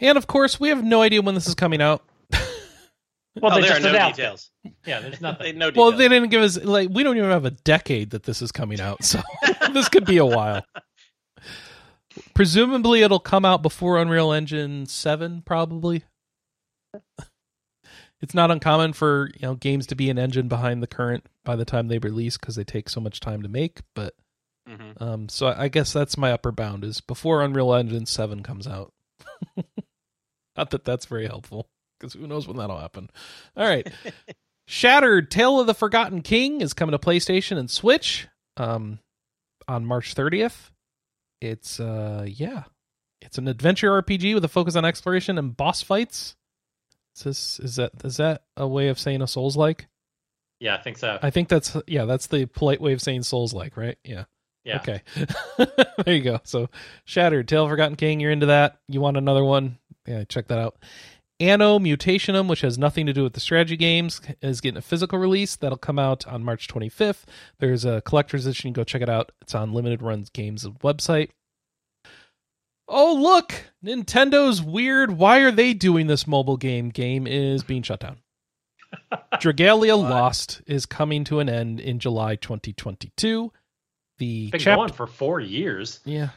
[0.00, 2.02] And of course, we have no idea when this is coming out.
[3.42, 4.22] Well, oh, they there are no announced it.
[4.22, 4.50] details.
[4.86, 5.58] Yeah, there's nothing.
[5.58, 5.90] no details.
[5.90, 8.52] Well, they didn't give us like we don't even have a decade that this is
[8.52, 9.20] coming out, so
[9.72, 10.64] this could be a while.
[12.34, 16.04] Presumably, it'll come out before Unreal Engine Seven, probably.
[18.20, 21.56] It's not uncommon for you know games to be an engine behind the current by
[21.56, 23.80] the time they release because they take so much time to make.
[23.94, 24.14] But
[24.66, 25.02] Mhm.
[25.02, 28.94] um, so I guess that's my upper bound is before Unreal Engine Seven comes out.
[30.56, 31.68] not that that's very helpful
[32.00, 33.10] because who knows when that'll happen.
[33.58, 33.86] All right.
[34.66, 39.00] Shattered Tale of the Forgotten King is coming to PlayStation and Switch um,
[39.68, 40.70] on March 30th.
[41.40, 42.64] It's uh yeah.
[43.20, 46.36] It's an adventure RPG with a focus on exploration and boss fights.
[47.16, 49.86] Is this is that is that a way of saying a Souls like?
[50.60, 51.18] Yeah, I think so.
[51.22, 53.98] I think that's yeah, that's the polite way of saying Souls like, right?
[54.04, 54.24] Yeah.
[54.64, 54.76] yeah.
[54.76, 55.02] Okay.
[56.04, 56.40] there you go.
[56.44, 56.70] So
[57.04, 58.78] Shattered, Tale of Forgotten King, you're into that.
[58.88, 59.78] You want another one?
[60.06, 60.76] Yeah, check that out.
[61.40, 65.18] Anno Mutationum, which has nothing to do with the strategy games, is getting a physical
[65.18, 65.56] release.
[65.56, 67.24] That'll come out on March 25th.
[67.58, 68.72] There's a collector's edition.
[68.72, 69.32] Go check it out.
[69.42, 71.30] It's on Limited Runs Games website.
[72.86, 73.52] Oh, look!
[73.84, 75.12] Nintendo's weird.
[75.12, 76.90] Why are they doing this mobile game?
[76.90, 78.18] Game is being shut down.
[79.34, 83.50] Dragalia Lost is coming to an end in July 2022.
[84.18, 86.00] The Been chap- going for four years.
[86.04, 86.28] yeah.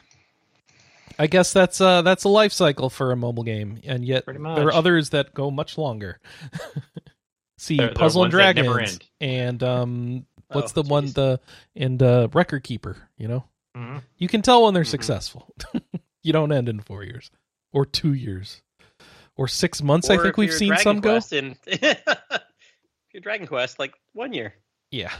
[1.18, 4.38] I guess that's uh that's a life cycle for a mobile game, and yet there
[4.68, 6.20] are others that go much longer.
[7.58, 11.40] See, There- there Puzzle and ones Dragons, and um, what's Oh, the one the
[11.74, 12.96] and uh, Record Keeper.
[13.16, 13.44] You know,
[13.76, 14.02] Mhm.
[14.16, 14.86] you can tell when they're Mhm.
[14.86, 15.52] successful.
[16.22, 17.30] you don't end in four years
[17.72, 18.62] or two years
[19.36, 20.08] or six months.
[20.10, 21.20] I think we've seen Dragon some go.
[21.32, 22.02] In, if
[23.12, 24.54] you're Dragon Quest, like one year.
[24.92, 25.12] Yeah,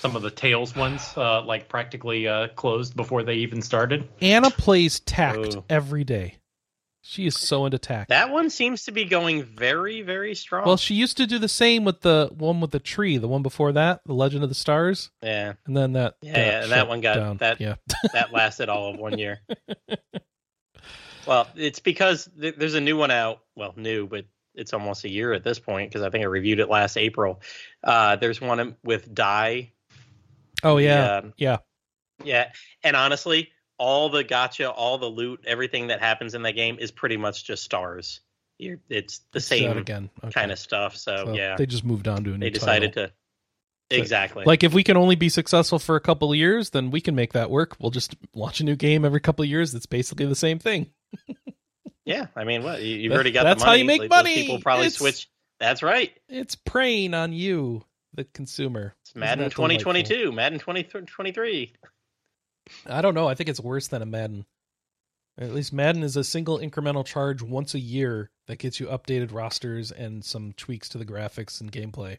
[0.00, 4.08] Some of the Tales ones, uh, like practically uh, closed before they even started.
[4.20, 5.64] Anna plays Tact Oh.
[5.68, 6.36] every day.
[7.02, 8.10] She is so into Tact.
[8.10, 10.66] That one seems to be going very, very strong.
[10.66, 13.42] Well, she used to do the same with the one with the tree, the one
[13.42, 16.88] before that, the Legend of the Stars, yeah, and then that Yeah, got yeah, that
[16.88, 17.36] one got- down.
[17.38, 17.76] that- yeah.
[18.12, 19.40] that lasted all of one year.
[21.26, 23.40] well, it's because th- there's a new one out.
[23.56, 26.60] Well, new, but it's almost a year at this point because I think I reviewed
[26.60, 27.40] it last April.
[27.82, 29.72] Uh, there's one with Dai.
[30.62, 31.56] Oh yeah, The, um, yeah.
[32.24, 32.50] yeah,
[32.82, 36.90] and honestly, all the gacha, all the loot, everything that happens in that game is
[36.90, 38.20] pretty much just stars.
[38.58, 40.10] You're, it's the that same again.
[40.24, 40.32] Okay.
[40.32, 40.96] kind of stuff.
[40.96, 43.10] So, So yeah, they just moved on to a new they decided title.
[43.90, 44.44] to exactly.
[44.44, 47.14] Like if we can only be successful for a couple of years, then we can
[47.14, 47.76] make that work.
[47.78, 50.90] We'll just launch a new game every couple of years that's basically the same thing.
[52.04, 54.10] yeah, I mean, what you, you've That- already got that's the how you make Like,
[54.10, 54.34] money.
[54.34, 55.28] People probably It's- switch.
[55.60, 56.12] That's right.
[56.28, 58.94] It's preying on you, the consumer.
[59.08, 59.92] It's Madden that delightful?
[59.94, 61.72] 2022, Madden 2023.
[62.86, 63.26] I don't know.
[63.26, 64.44] I think it's worse than a Madden.
[65.38, 69.32] At least Madden is a single incremental charge once a year that gets you updated
[69.32, 72.18] rosters and some tweaks to the graphics and gameplay.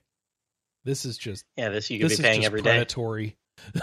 [0.83, 2.71] This is just Yeah, this you could this be paying every day.
[2.71, 3.37] predatory.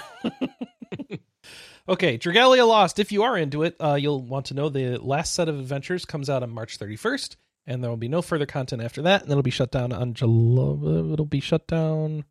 [1.89, 2.99] okay, Dragalia Lost.
[2.99, 6.05] If you are into it, uh, you'll want to know the last set of adventures
[6.05, 9.23] comes out on March 31st, and there will be no further content after that.
[9.23, 11.13] And it'll be shut down on July.
[11.13, 12.25] It'll be shut down.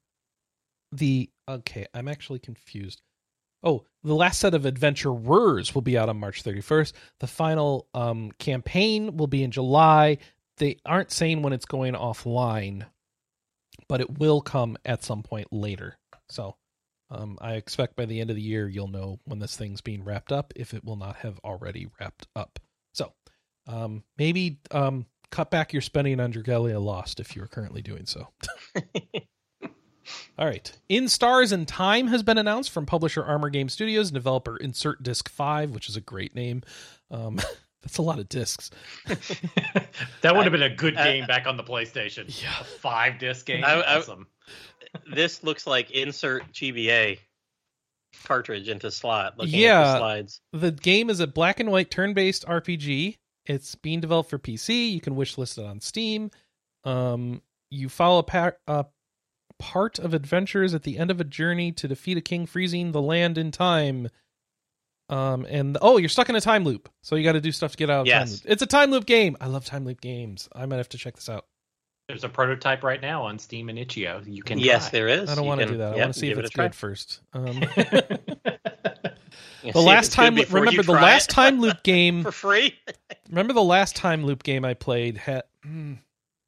[0.96, 3.02] The okay, I'm actually confused.
[3.64, 6.94] Oh, the last set of adventurers will be out on March 31st.
[7.20, 10.20] The final um, campaign will be in July.
[10.58, 12.86] They aren't saying when it's going offline,
[13.90, 15.98] but it will come at some point later.
[16.30, 16.56] So
[17.10, 20.04] um, I expect by the end of the year you'll know when this thing's being
[20.04, 22.60] wrapped up, if it will not have already wrapped up.
[22.94, 23.14] So
[23.68, 28.30] um, maybe um, cut back your spending on Dragalia Lost if you're currently doing so.
[30.38, 30.72] All right.
[30.90, 35.02] In Stars and Time has been announced from publisher Armor Game Studios, and developer Insert
[35.04, 36.64] Disc 5, which is a great name.
[37.12, 37.40] Um,
[37.82, 38.72] that's a lot of discs.
[40.22, 42.26] that would have been a good Uh, game back on the PlayStation.
[42.42, 42.60] Yeah.
[42.60, 43.64] A five disc game.
[43.64, 44.28] I- I- awesome.
[45.14, 47.20] this looks like insert GBA
[48.24, 49.38] cartridge into slot.
[49.38, 49.82] Looking Yeah.
[49.82, 50.42] at the slides.
[50.54, 54.92] The game is a black and white turn based RPG It's being developed for PC.
[54.92, 56.32] You can wishlist it on Steam.
[56.84, 58.86] Um, you follow a, pa- a
[59.60, 63.02] part of adventures at the end of a journey to defeat a king freezing the
[63.02, 64.10] land in time.
[65.08, 67.72] Um, and oh, you're stuck in a time loop, so you got to do stuff
[67.72, 68.32] to get out of time Yes.
[68.32, 68.52] loop.
[68.52, 69.38] It's a time loop game.
[69.40, 70.50] I love time loop games.
[70.56, 71.46] I might have to check this out.
[72.08, 74.22] There's a prototype right now on Steam and itch.io.
[74.26, 75.00] You can yes, try.
[75.00, 75.30] there is.
[75.30, 75.94] I don't want to do that.
[75.94, 76.66] I want to see if give it it's try.
[76.66, 77.20] good first.
[77.34, 77.46] Um,
[79.64, 82.24] the last time, remember the last it time loop game.
[82.24, 82.76] for free.
[83.30, 85.44] remember the last time loop game I played had.
[85.66, 85.98] mm,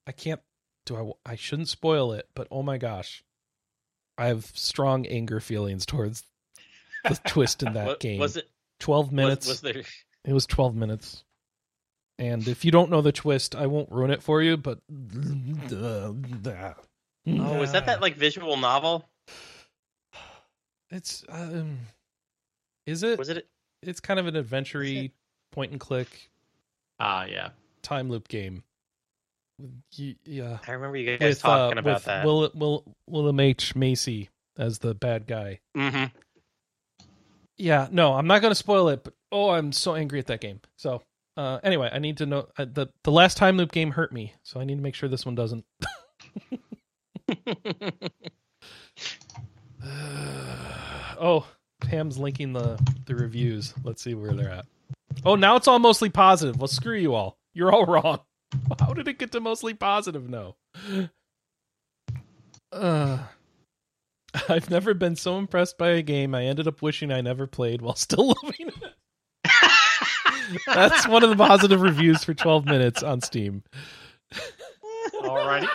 [0.06, 0.40] I can't.
[0.88, 1.32] Do I?
[1.34, 3.24] I shouldn't spoil it, but oh my gosh,
[4.18, 6.24] I have strong anger feelings towards
[7.04, 8.20] the twist in that What- game.
[8.20, 8.50] Was it?
[8.80, 9.48] Twelve minutes.
[9.48, 9.84] was there?
[10.26, 11.24] It was 12 minutes.
[12.20, 16.16] And if you don't know the twist, I won't ruin it for you, but Oh,
[17.62, 19.08] is that that like visual novel?
[20.90, 21.80] It's um
[22.86, 23.20] is it?
[23.20, 23.48] Was it?
[23.82, 24.84] It's kind of an adventure
[25.52, 26.30] point and click
[27.00, 27.50] Ah, yeah.
[27.84, 28.64] time loop game.
[30.26, 30.60] Yeah.
[30.68, 32.26] I remember you guys With, uh, talking about that.
[32.26, 33.76] Will, Will, William H.
[33.76, 35.60] Macy as the bad guy.
[35.76, 36.06] hmm
[37.58, 40.42] Yeah, no, I'm not going to spoil it, but oh, I'm so angry at that
[40.42, 40.62] game.
[40.78, 41.02] So,
[41.36, 44.34] uh, anyway, I need to know uh, the the last time loop game hurt me,
[44.44, 45.66] so I need to make sure this one doesn't.
[51.20, 51.48] oh,
[51.82, 53.74] Pam's linking the the reviews.
[53.84, 54.66] Let's see where they're at.
[55.26, 56.60] Oh, now it's all mostly positive.
[56.60, 57.38] Well, screw you all.
[57.54, 58.20] You're all wrong.
[58.80, 60.30] How did it get to mostly positive?
[60.30, 60.56] No.
[62.72, 63.20] Uh,
[64.50, 66.36] I've never been so impressed by a game.
[66.36, 68.94] I ended up wishing I never played while still loving it.
[70.66, 73.64] That's one of the positive reviews for 12 minutes on Steam.
[75.14, 75.68] Alrighty.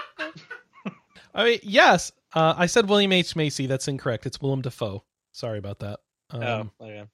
[1.34, 3.36] I mean, yes, uh, I said William H.
[3.36, 3.66] Macy.
[3.66, 4.26] That's incorrect.
[4.26, 5.04] It's Willem Dafoe.
[5.32, 6.00] Sorry about that.
[6.30, 7.04] Um, oh, okay.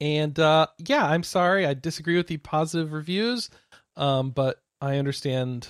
[0.00, 1.66] And uh, yeah, I'm sorry.
[1.66, 3.50] I disagree with the positive reviews,
[3.96, 5.68] um, but I understand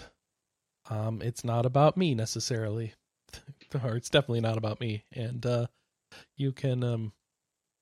[0.89, 2.95] um, it's not about me necessarily,
[3.85, 5.05] or it's definitely not about me.
[5.13, 5.67] And uh,
[6.37, 7.13] you can um,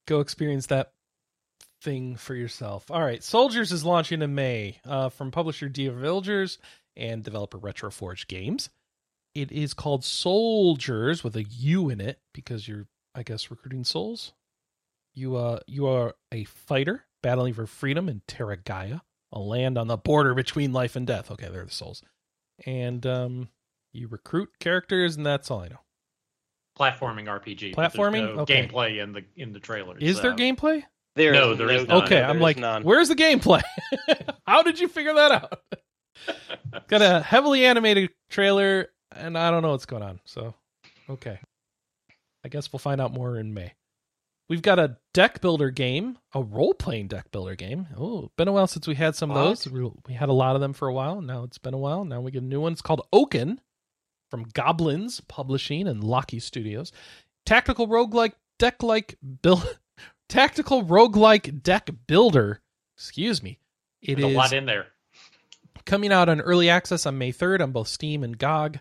[0.06, 0.92] go experience that
[1.82, 2.90] thing for yourself.
[2.90, 6.58] All right, Souldiers is launching in May uh, from publisher Dear Villagers
[6.96, 8.70] and developer Retroforge Games.
[9.34, 14.32] It is called Souldiers with a U in it because you're, I guess, recruiting souls.
[15.14, 19.00] You uh you are a fighter battling for freedom in Terra Gaia,
[19.32, 21.30] a land on the border between life and death.
[21.30, 22.02] Okay, they're the souls.
[22.66, 23.48] And um
[23.92, 25.80] you recruit characters and that's all I know.
[26.78, 27.74] Platforming RPG.
[27.74, 28.34] Platforming?
[28.36, 28.66] no Okay.
[28.66, 30.02] gameplay in the in the trailers.
[30.02, 30.82] Is there gameplay?
[31.16, 31.96] There No, there is none.
[31.96, 32.04] none.
[32.04, 32.84] Okay, There I'm like, none.
[32.84, 33.62] where's the gameplay?
[34.46, 35.60] How did you figure that out?
[36.88, 40.20] Got a heavily animated trailer, and I don't know what's going on.
[40.26, 40.54] So,
[41.10, 41.40] okay.
[42.44, 43.72] I guess we'll find out more in May.
[44.48, 47.86] We've got a deck builder game, a role playing deck builder game.
[47.98, 49.68] Oh, been a while since we had some of those.
[49.70, 51.20] We, had a lot of them for a while.
[51.20, 52.04] Now it's been a while.
[52.04, 52.72] Now we get a new one.
[52.72, 53.60] It's called Oaken
[54.30, 56.92] from Goblinz Publishing and Locky Studios.
[57.44, 59.78] Tactical roguelike deck like build
[60.30, 62.60] tactical roguelike deck builder.
[62.96, 63.58] Excuse me.
[64.00, 64.86] It There's is a lot in there.
[65.84, 68.80] coming out on early access on May 3rd on both Steam and GOG.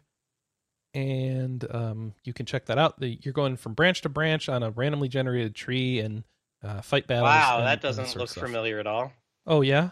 [0.94, 3.00] And um, you can check that out.
[3.00, 6.24] The, you're going from branch to branch on a randomly generated tree and
[6.64, 7.28] uh, fight battles.
[7.28, 9.12] Wow, and- that doesn't look familiar at all.
[9.46, 9.92] Oh, yeah?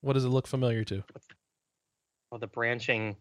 [0.00, 1.04] What does it look familiar to?
[2.32, 3.16] Oh, the branching.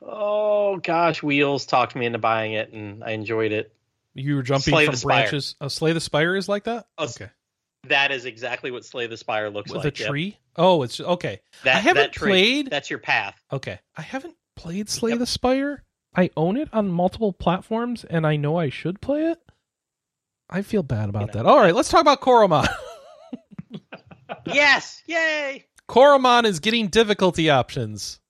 [0.00, 3.72] Oh gosh, Wheels talked me into buying it, and I enjoyed it.
[4.14, 5.54] You were jumping Slay from the branches.
[5.60, 6.86] Oh, Slay the Spire is like that?
[6.98, 7.28] Oh, okay.
[7.88, 9.96] That is exactly what Slay the Spire looks With like.
[9.98, 10.08] a yep.
[10.08, 10.38] tree?
[10.56, 11.40] Oh, it's okay.
[11.64, 13.42] That, I haven't that tree, played- That's your path.
[13.52, 13.78] Okay.
[13.96, 15.18] I haven't played Slay Yep.
[15.18, 15.84] the Spire.
[16.14, 19.38] I own it on multiple platforms, and I know I should play it.
[20.50, 21.46] I feel bad about know, that.
[21.46, 22.68] All right, let's talk about Coromon.
[24.46, 25.64] yes, yay!
[25.88, 28.20] Coromon is getting difficulty options.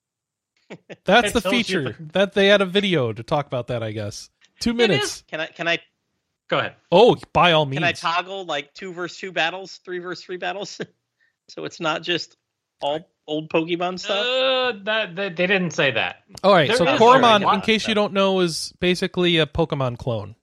[1.05, 1.95] That's the tells you feature.
[1.99, 4.29] the- That they had a video to talk about that, I guess.
[4.59, 5.23] Two minutes.
[5.27, 5.79] Can I can I
[6.49, 6.75] Go ahead.
[6.91, 7.77] Oh, by all means.
[7.79, 10.79] can I toggle like two versus two battles, three versus three battles,
[11.49, 12.37] so it's not just
[12.81, 14.17] all old Pokemon stuff?
[14.25, 16.17] Uh, that, that they didn't say that.
[16.43, 18.73] all right, there so is Coromon, a lot in of case you don't know, is
[18.79, 20.35] basically a Pokemon clone.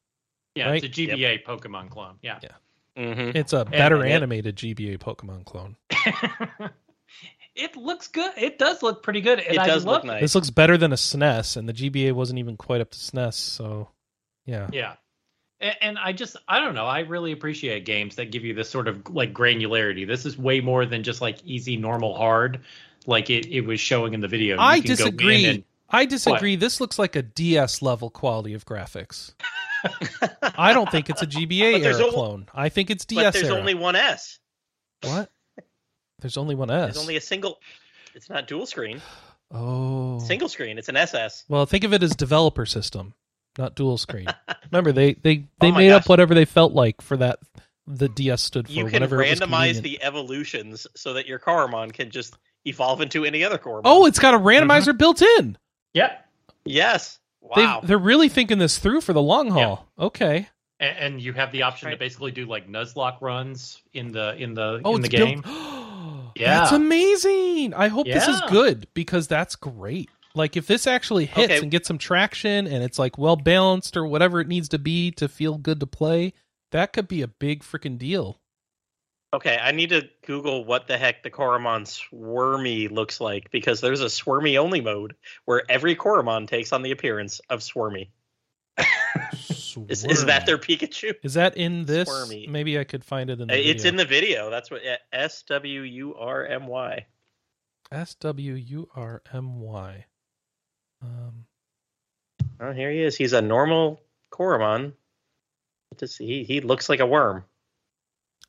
[0.54, 0.82] Yeah, Right?
[0.82, 2.16] it's a GBA Pokemon clone.
[2.22, 2.38] Yeah.
[2.96, 3.36] mm-hmm.
[3.36, 5.76] It's a better it- animated GBA Pokemon clone.
[7.54, 8.32] it looks good.
[8.36, 9.38] It does look pretty good.
[9.40, 10.20] And It I does love look nice.
[10.22, 13.34] This looks better than a SNES, and the GBA wasn't even quite up to SNES,
[13.34, 13.88] so
[14.46, 14.68] yeah.
[14.72, 14.94] Yeah.
[15.60, 16.86] A- And I just, I don't know.
[16.86, 20.06] I really appreciate games that give you this sort of like granularity.
[20.06, 22.60] This is way more than just like easy, normal, hard,
[23.06, 24.56] like it, it was showing in the video.
[24.56, 25.44] You I can go in disagree.
[25.46, 26.54] and- I disagree.
[26.56, 29.32] This looks like a DS level quality of graphics.
[30.56, 32.46] I don't think it's a GBA there's era only- clone.
[32.54, 33.58] I think it's but DS there's era.
[33.58, 34.38] only one S.
[35.02, 35.30] What?
[36.20, 36.94] There's only one S.
[36.94, 37.58] There's only a single.
[38.14, 39.00] It's not dual screen.
[39.50, 40.18] oh.
[40.20, 40.78] Single screen.
[40.78, 41.44] It's an SS.
[41.48, 43.14] Well, think of it as developer system,
[43.58, 44.26] not dual screen.
[44.70, 47.38] Remember, they they they Oh my made up whatever they felt like for that.
[47.86, 52.10] The DS stood for You can whatever randomize the evolutions so that your Coromon can
[52.10, 53.82] just evolve into any other Coromon.
[53.84, 54.70] Oh, it's got a mm-hmm.
[54.70, 55.58] randomizer built in.
[55.94, 56.24] Yep.
[56.64, 57.18] yes.
[57.40, 57.80] Wow.
[57.80, 59.88] They they're really thinking this through for the long haul.
[59.98, 60.48] Okay.
[60.78, 61.92] And, and you have the option Right.
[61.92, 65.28] to basically do like Nuzlocke runs in the in the Oh, in the it's built-
[65.28, 65.42] game.
[66.36, 67.74] yeah, that's amazing.
[67.74, 70.10] I hope this is good because that's great.
[70.34, 71.58] Like if this actually hits Okay.
[71.58, 75.10] and gets some traction and it's like well balanced or whatever it needs to be
[75.12, 76.34] to feel good to play,
[76.70, 78.40] that could be a big freaking deal.
[79.32, 84.00] Okay, I need to Google what the heck the Coromon Swurmy looks like because there's
[84.00, 88.08] a Swurmy only mode where every Coromon takes on the appearance of Swurmy.
[89.88, 91.14] Is, is that their Pikachu?
[91.22, 92.08] Is that in this?
[92.08, 92.48] Squirmy.
[92.48, 93.88] Maybe I could find it in the It's video.
[93.90, 94.50] in the video.
[94.50, 94.82] That's what
[95.12, 97.06] S W U R M Y.
[97.92, 100.06] S W U R M Y.
[101.02, 101.44] Um,
[102.62, 103.16] Oh, here he is.
[103.16, 104.00] He's a normal
[104.30, 104.92] Coromon.
[105.98, 107.44] Just, he he looks like a worm.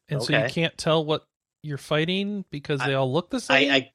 [0.10, 1.26] and so you can't tell what
[1.64, 3.72] you're fighting because they I- all look the same.
[3.72, 3.91] I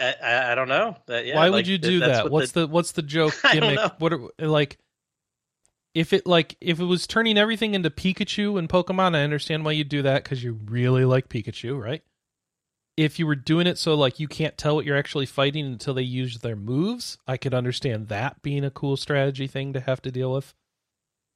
[0.00, 0.96] I, I I don't know.
[1.06, 2.24] That, yeah, Why like, would you do that?
[2.24, 3.78] what What's the, what's the joke gimmick?
[3.98, 4.78] What are, like
[5.94, 9.72] if it like if it was turning everything into Pikachu and Pokemon, I understand why
[9.72, 12.02] you do that because you really like Pikachu, right?
[12.96, 15.94] If you were doing it so like you can't tell what you're actually fighting until
[15.94, 20.02] they use their moves, I could understand that being a cool strategy thing to have
[20.02, 20.52] to deal with.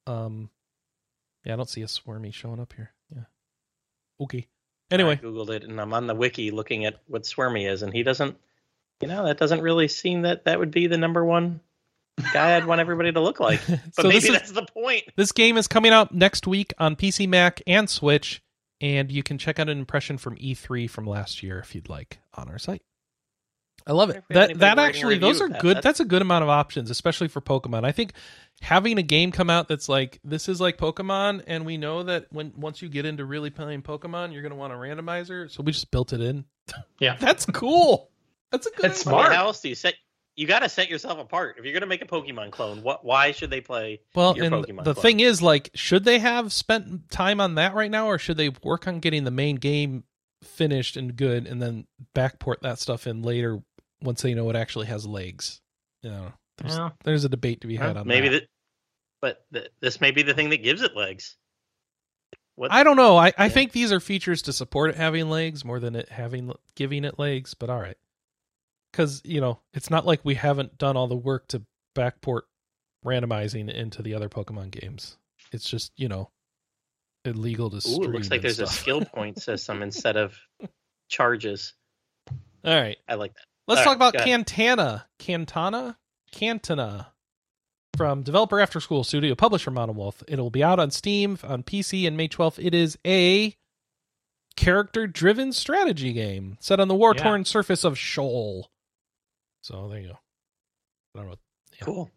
[0.07, 0.51] Um,
[1.45, 2.93] yeah, I don't see a Swurmy showing up here.
[3.15, 3.25] Yeah,
[4.21, 4.49] okay.
[4.91, 7.93] Anyway, I googled it and I'm on the wiki looking at what Swurmy is, and
[7.93, 8.37] he doesn't.
[9.01, 11.61] You know, that doesn't really seem that that would be the number one
[12.33, 13.61] guy I'd want everybody to look like.
[13.69, 15.05] But so maybe is that's the point.
[15.17, 18.43] This game is coming out next week on PC, Mac, and Switch,
[18.81, 22.19] and you can check out an impression from E3 from last year if you'd like
[22.35, 22.83] on our site.
[23.87, 24.17] I love it.
[24.17, 25.77] If we have That that actually those are that, good.
[25.77, 27.85] that's- That's a good amount of options, especially for Pokemon.
[27.85, 28.15] I think
[28.61, 32.27] having a game come out that's like this is like Pokemon, and we know that
[32.33, 35.49] when once you get into really playing Pokemon, you're going to want a randomizer.
[35.51, 36.45] So we just built it in.
[36.99, 37.17] Yeah.
[37.21, 38.11] That's cool.
[38.51, 38.83] That's a good.
[38.91, 39.33] That's smart.
[39.33, 39.95] how else do you set?
[40.37, 41.57] You got to set yourself apart.
[41.59, 43.05] If you're going to make a Pokemon clone, what?
[43.05, 44.01] Why should they play?
[44.15, 45.03] Well, your and Pokemon the clone.
[45.03, 48.51] thing is, like, should they have spent time on that right now, or should they
[48.63, 50.05] work on getting the main game
[50.43, 53.63] finished and good, and then backport that stuff in later
[54.03, 55.61] once they know it actually has legs?
[56.03, 56.91] You know, there's, Yeah.
[57.05, 58.41] there's a debate to be had on maybe that.
[58.43, 58.49] that,
[59.23, 61.37] but th- this may be the thing that gives it legs.
[62.57, 62.73] What?
[62.73, 63.17] I don't know.
[63.17, 63.49] I, I Yeah.
[63.49, 67.19] think these are features to support it having legs more than it having giving it
[67.19, 67.55] legs.
[67.55, 67.97] But all right,
[68.97, 71.63] because you know it's not like we haven't done all the work to
[71.95, 72.43] backport
[73.05, 75.19] randomizing into the other Pokemon games.
[75.53, 76.31] It's just you know
[77.25, 80.39] illegal to Ooh, it looks like there's a skill point system instead of
[81.09, 81.75] charges.
[82.65, 83.45] All right, I like that.
[83.69, 84.27] let's All talk right, about.
[84.27, 85.97] Cantata, Cantata,
[86.33, 87.07] Cantata
[87.97, 90.23] from developer After School Studio, publisher Modern Wolf.
[90.27, 92.65] It'll be out on Steam on PC on May 12th.
[92.65, 93.55] It is a
[94.57, 98.71] character-driven strategy game set on the war-torn surface of Shoal.
[99.67, 100.19] So there you go.
[101.17, 101.37] I don't know.
[101.73, 101.85] Yeah.
[101.85, 102.11] Cool.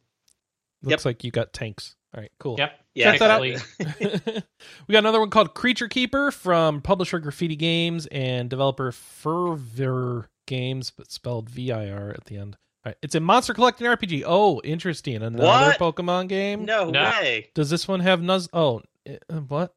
[0.83, 1.95] Looks like you got tanks.
[2.13, 2.57] All right, cool.
[2.59, 2.79] Yep.
[2.93, 3.43] Yeah, Check that out.
[3.43, 4.43] Exactly.
[4.87, 10.91] we got another one called Creature Keeper from publisher Graffiti Games and developer Fervir Games,
[10.91, 12.55] but spelled V I R at the end.
[12.85, 14.23] All right, it's a monster collecting RPG.
[14.27, 15.15] Oh, interesting.
[15.23, 15.79] Another What?
[15.79, 16.65] Pokemon game.
[16.65, 17.01] No, No.
[17.19, 17.49] way.
[17.55, 18.47] Does this one have Nuz?
[18.53, 19.73] Oh, uh, what?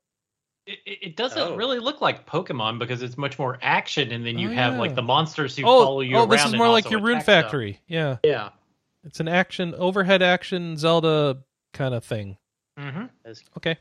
[0.66, 1.56] It, it it doesn't Oh.
[1.56, 4.78] really look like Pokemon because it's much more action, and then you Oh, have yeah.
[4.80, 6.28] like the monsters who Oh, follow you oh, around.
[6.30, 7.42] this is more like your Rune attack stuff.
[7.44, 7.80] Factory.
[7.88, 8.50] Yeah, Yeah.
[9.04, 12.36] it's an action overhead action Zelda kind of thing.
[12.78, 13.06] hmm
[13.56, 13.76] Okay,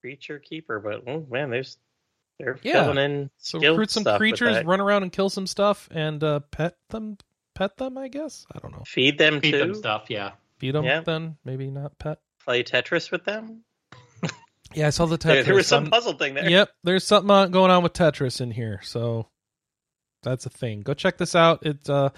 [0.00, 1.76] creature keeper, but oh man, there's
[2.38, 2.84] they're Yeah.
[2.84, 6.40] filling in so recruit some stuff creatures, run around and kill some stuff, and uh,
[6.50, 7.16] pet them.
[7.56, 8.46] Pet them, I guess.
[8.54, 8.84] I don't know.
[8.86, 9.58] Feed them Feed too.
[9.58, 10.06] them stuff.
[10.08, 10.30] Yeah.
[10.58, 11.00] Feed them, Yeah.
[11.00, 12.18] then maybe not pet.
[12.42, 13.64] Play Tetris with them.
[14.74, 15.22] Yeah, I saw the Tetris.
[15.22, 16.48] There, there was some I'm- puzzle thing there.
[16.48, 19.26] Yep, there's something on, going on with Tetris in here, so
[20.22, 20.82] that's a thing.
[20.82, 21.64] Go check this out.
[21.66, 22.10] It uh,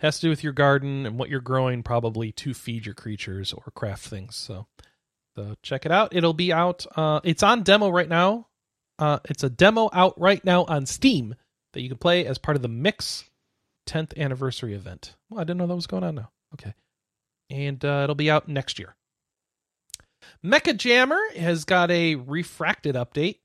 [0.00, 3.52] has to do with your garden and what you're growing, probably to feed your creatures
[3.52, 4.36] or craft things.
[4.36, 4.66] So,
[5.36, 6.14] so check it out.
[6.14, 6.86] It'll be out.
[6.96, 8.46] Uh, it's on demo right now.
[8.98, 11.34] Uh, it's a demo out right now on Steam
[11.72, 13.24] that you can play as part of the Mix
[13.86, 15.14] 10th anniversary event.
[15.30, 16.30] Well, I didn't know that was going on now.
[16.54, 16.74] Okay,
[17.50, 18.94] and uh, it'll be out next year.
[20.44, 23.38] Mechajammer has got a refracted update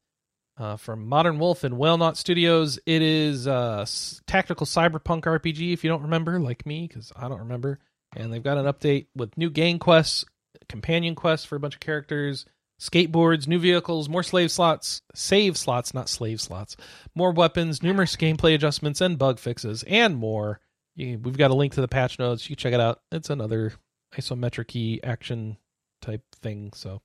[0.57, 2.79] uh, from Modern Wolf and Whalenought Studios.
[2.85, 7.27] It is a s- tactical cyberpunk RPG, if you don't remember, like me, because I
[7.27, 7.79] don't remember.
[8.15, 10.25] And they've got an update with new game quests,
[10.69, 12.45] companion quests for a bunch of characters,
[12.79, 16.77] skateboards, new vehicles, more slave slots, save slots, not slave slots,
[17.15, 20.59] more weapons, numerous gameplay adjustments and bug fixes, and more.
[20.95, 22.47] We've got a link to the patch notes.
[22.47, 23.01] You can check it out.
[23.11, 23.73] It's another
[24.15, 25.57] isometric action
[26.03, 26.71] type thing.
[26.75, 27.01] So,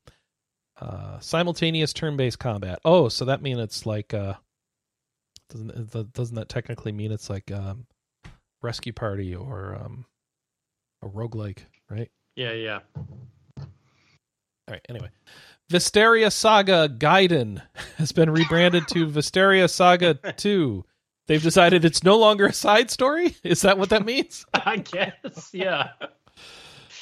[0.81, 2.81] uh, simultaneous turn-based combat.
[2.85, 4.35] Oh, so that means it's like uh,
[5.51, 7.87] doesn't doesn't that technically mean it's like um,
[8.63, 10.05] Rescue Party or um,
[11.03, 11.61] a roguelike,
[11.91, 12.11] right?
[12.37, 12.81] Yeah, yeah.
[13.59, 14.85] All right.
[14.89, 15.11] Anyway,
[15.71, 17.63] Vestaria Saga Gaiden
[17.97, 20.85] has been rebranded to Vestaria Saga 2.
[21.27, 23.37] They've decided it's no longer a side story.
[23.45, 24.47] Is that what that means?
[24.55, 25.91] I guess, yeah.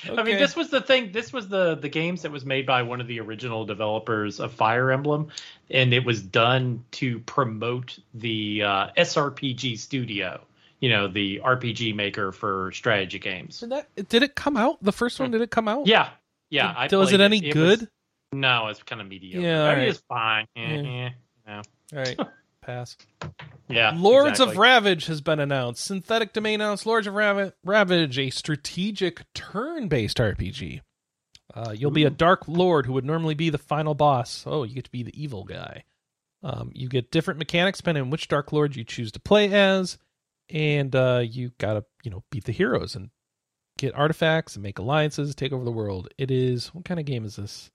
[0.04, 0.20] Okay.
[0.20, 1.12] I mean, this was the thing.
[1.12, 4.52] This was the the games that was made by one of the original developers of
[4.52, 5.28] Fire Emblem,
[5.70, 10.40] and it was done to promote the uh, SRPG Studio.
[10.80, 13.60] You know, the RPG maker for strategy games.
[13.60, 14.82] Did that did it come out?
[14.82, 15.86] The first one did it come out?
[15.86, 16.10] Yeah,
[16.50, 16.74] yeah.
[16.76, 17.80] I was it any It good?
[17.80, 17.88] was-
[18.32, 19.40] no, it's kind of mediocre.
[19.46, 19.88] Yeah, I mean, alright.
[19.88, 20.46] it's fine.
[20.56, 21.06] Eh, Yeah.
[21.06, 21.10] eh,
[21.46, 21.62] no.
[21.94, 22.18] All right.
[22.66, 22.96] Pass.
[23.68, 23.92] Yeah.
[23.96, 24.56] Lords of.
[24.56, 25.84] Ravage has been announced.
[25.84, 30.80] Synthetic Domain announced Lords of Rav- Ravage, a strategic turn-based RPG.
[31.54, 34.42] Uh, you'll be a Dark Lord who would normally be the final boss.
[34.46, 35.84] Oh, you get to be the evil guy.
[36.42, 39.96] Um, you get different mechanics depending on which Dark Lord you choose to play as,
[40.50, 43.10] and uh, you gotta you know beat the heroes and
[43.78, 46.08] get artifacts and make alliances, take over the world.
[46.18, 47.70] It is what kind of game is this?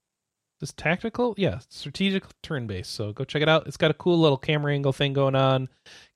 [0.61, 1.33] Is this tactical?
[1.37, 2.93] Yeah, strategic turn based.
[2.93, 3.65] So go check it out.
[3.65, 5.69] It's got a cool little camera angle thing going on,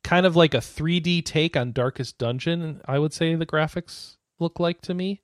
[0.03, 2.79] kind of like a 3D take on Darkest Dungeon.
[2.85, 5.23] I would say the graphics look like to me,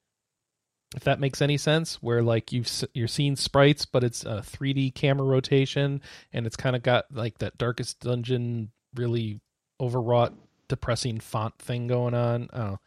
[0.96, 2.02] if that makes any sense.
[2.02, 6.02] Where like you've you're seeing sprites, but it's a 3D camera rotation,
[6.34, 9.40] and it's kind of got like that Darkest Dungeon really
[9.80, 10.34] overwrought,
[10.68, 12.80] depressing font thing going on.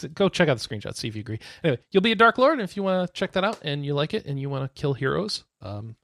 [0.00, 1.40] So go check out the screenshot, see if you agree.
[1.62, 3.84] Anyway, you'll be a Dark Lord, and if you want to check that out and
[3.84, 5.96] you like it and you want to kill heroes, um,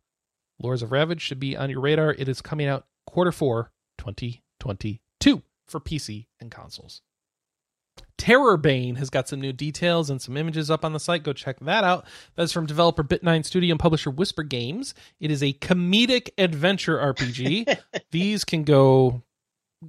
[0.60, 2.12] Lords of Ravage should be on your radar.
[2.12, 7.02] It is coming out quarter four, 2022 for PC and consoles.
[8.18, 11.22] Terrorbane has got some new details and some images up on the site.
[11.22, 12.06] Go check that out.
[12.34, 14.94] That's from developer Bit9 Studio and publisher Whisper Games.
[15.20, 17.78] It is a comedic adventure RPG.
[18.10, 19.22] These can go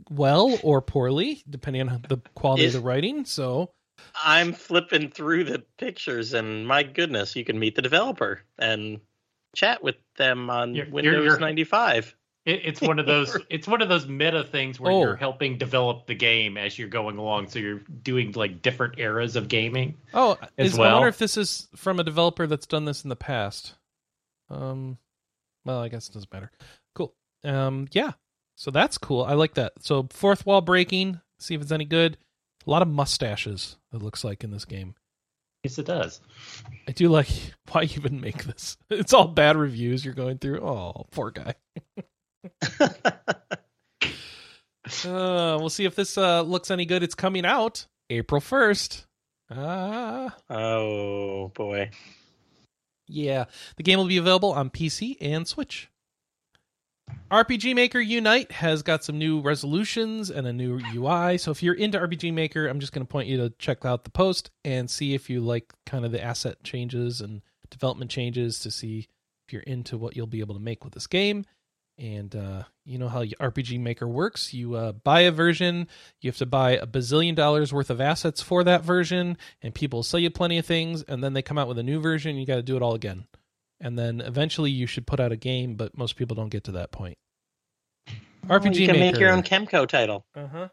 [0.09, 3.25] well or poorly, depending on the quality Is- of the writing.
[3.25, 3.71] So,
[4.23, 8.99] I'm flipping through the pictures, and my goodness, you can meet the developer and
[9.55, 12.15] chat with them on You're- Windows you're- you're- 95.
[12.45, 13.35] It, it's one of those.
[13.49, 15.01] It's one of those meta things where Oh.
[15.01, 17.49] you're helping develop the game as you're going along.
[17.49, 19.97] So you're doing like different eras of gaming.
[20.13, 23.09] oh, As is, I wonder if this is from a developer that's done this in
[23.09, 23.73] the past.
[24.49, 24.97] Um,
[25.65, 26.51] well, I guess it doesn't matter.
[26.95, 27.13] Cool.
[27.43, 28.11] Um, yeah.
[28.55, 29.23] So that's cool.
[29.23, 29.73] I like that.
[29.81, 31.19] So fourth wall breaking.
[31.39, 32.17] See if it's any good.
[32.67, 33.77] A lot of mustaches.
[33.93, 34.95] It looks like in this game.
[35.63, 36.19] Yes, it does.
[36.87, 37.29] I do like
[37.71, 38.77] why you even make this.
[38.89, 40.61] It's all bad reviews you're going through.
[40.61, 41.55] Oh, poor guy.
[45.03, 47.03] Uh, we'll see if this uh, looks any good.
[47.03, 49.05] It's coming out April 1st.
[49.51, 51.89] Ah, oh boy.
[53.05, 53.45] yeah.
[53.75, 55.89] The game will be available on PC and Switch.
[57.31, 61.37] RPG Maker Unite has got some new resolutions and a new UI.
[61.37, 64.05] So if you're into RPG Maker, I'm just going to point you to check out
[64.05, 68.59] the post and see if you like kind of the asset changes and development changes
[68.59, 69.07] to see
[69.45, 71.43] if you're into what you'll be able to make with this game.
[71.97, 74.53] And uh, you know how RPG Maker works.
[74.53, 75.87] You uh, buy a version,
[76.21, 80.03] you have to buy a bazillion dollars worth of assets for that version, and people
[80.03, 82.45] sell you plenty of things, and then they come out with a new version, you
[82.45, 83.25] got to do it all again.
[83.79, 86.71] And then eventually you should put out a game, but most people don't get to
[86.73, 87.17] that point.
[88.47, 90.25] RPG you can make your own Kemco title.
[90.35, 90.67] Uh huh.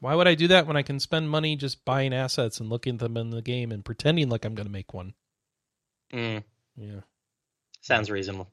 [0.00, 2.94] Why would I do that when I can spend money just buying assets and looking
[2.94, 5.14] at them in the game and pretending like I'm going to make one?
[6.12, 6.42] Mm,
[6.76, 7.00] Yeah.
[7.82, 8.50] sounds reasonable.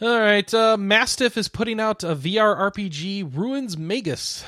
[0.00, 0.52] All right.
[0.52, 4.44] Uh, Mastiff is putting out a VR RPG, Ruins Magus,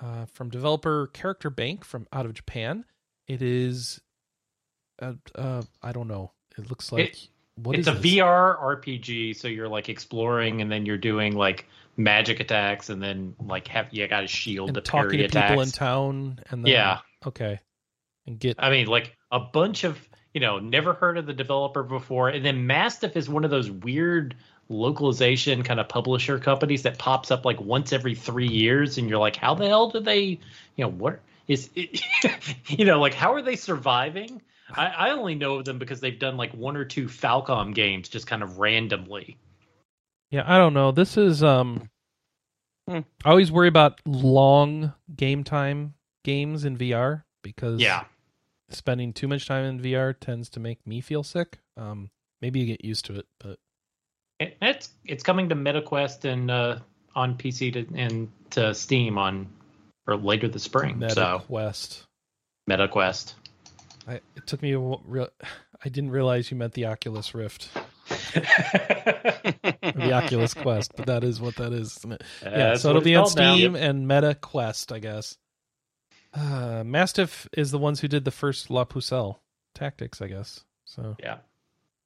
[0.00, 2.84] uh, from developer Character Bank from out of Japan.
[3.28, 4.00] It is,
[5.00, 6.32] uh, uh, I don't know.
[6.58, 8.14] It looks like It- what it's a this?
[8.14, 11.66] VR RPG, so you're like exploring, and then you're doing like
[11.96, 15.24] magic attacks, and then like have you got a shield and to talking parry to
[15.24, 15.50] attacks.
[15.50, 17.60] people in town and then, yeah, okay,
[18.26, 19.98] and get I mean, like a bunch of
[20.32, 23.70] you know, never heard of the developer before, and then Mastiff is one of those
[23.70, 24.34] weird
[24.70, 29.18] localization kind of publisher companies that pops up like once every three years, and you're
[29.18, 30.38] like, how the hell do they, you
[30.78, 32.00] know, what is it?
[32.66, 34.40] you know, like how are they surviving?
[34.76, 38.08] I, I only know of them because they've done like one or two Falcom games
[38.08, 39.36] just kind of randomly.
[40.30, 40.92] Yeah, I don't know.
[40.92, 41.88] This is um
[42.88, 43.00] Hmm.
[43.24, 45.94] I always worry about long game time
[46.24, 48.04] games in VR because Yeah.
[48.70, 51.58] spending too much time in VR tends to make me feel sick.
[51.76, 53.58] Um, maybe you get used to it, but
[54.40, 56.80] It, it's it's coming to MetaQuest and uh,
[57.14, 59.48] on PC to, and to Steam on
[60.08, 60.98] or later this spring.
[60.98, 62.04] Meta so Quest.
[62.68, 63.34] MetaQuest.
[64.06, 65.28] I, it took me a real.
[65.84, 67.68] I didn't realize you meant the Oculus Rift,
[68.34, 71.96] the Oculus Quest, but that is what that is.
[71.98, 72.22] Isn't it?
[72.42, 73.54] yeah, so it'll be on now.
[73.54, 75.36] Steam and Meta Quest, I guess.
[76.34, 79.38] Uh, Mastiff is the ones who did the first La Pucelle
[79.74, 80.64] tactics, I guess.
[80.84, 81.38] So, Yeah.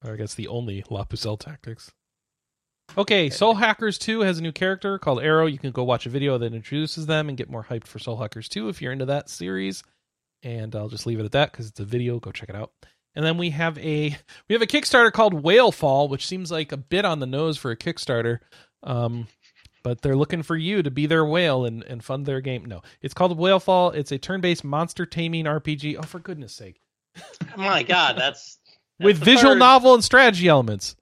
[0.04, 1.92] or I guess the only La Pucelle tactics.
[2.96, 5.46] Okay, Soul Hackers 2 has a new character called Arrow.
[5.46, 8.16] You can go watch a video that introduces them and get more hyped for Soul
[8.16, 9.82] Hackers 2 if you're into that series.
[10.42, 12.20] And I'll just leave it at that because it's a video.
[12.20, 12.72] Go check it out.
[13.14, 14.16] And then we have a
[14.48, 17.56] we have a Kickstarter called Whale Fall, which seems like a bit on the nose
[17.56, 18.40] for a Kickstarter.
[18.82, 19.26] Um,
[19.82, 22.64] but they're looking for you to be their whale and, and fund their game.
[22.66, 23.90] No, it's called Whale Fall.
[23.92, 25.96] It's a turn-based monster taming RPG.
[25.98, 26.80] Oh, for goodness sake!
[27.56, 28.58] My God, that's,
[28.98, 30.96] that's With visual third- novel and strategy elements.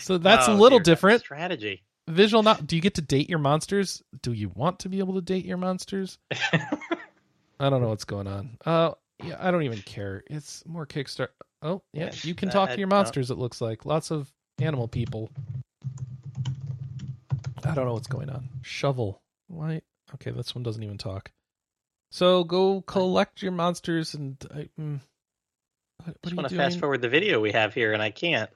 [0.00, 1.20] So that's Oh, a little dear different.
[1.20, 1.82] strategy.
[2.08, 2.66] Visual not.
[2.66, 4.02] Do you get to date your monsters?
[4.22, 6.18] Do you want to be able to date your monsters?
[7.62, 8.58] I don't know what's going on.
[8.66, 8.90] Uh,
[9.22, 10.24] yeah, I don't even care.
[10.28, 11.28] It's more Kickstarter.
[11.62, 13.30] Oh, yeah, you can talk I to your monsters.
[13.30, 15.30] It looks like lots of animal people.
[17.64, 18.48] I don't know what's going on.
[18.62, 19.22] Shovel.
[19.46, 19.80] Why?
[20.14, 21.30] Okay, this one doesn't even talk.
[22.10, 24.36] So go collect your monsters and.
[24.52, 24.98] I, mm,
[25.98, 28.50] what, what Just want to fast forward the video we have here, and I can't.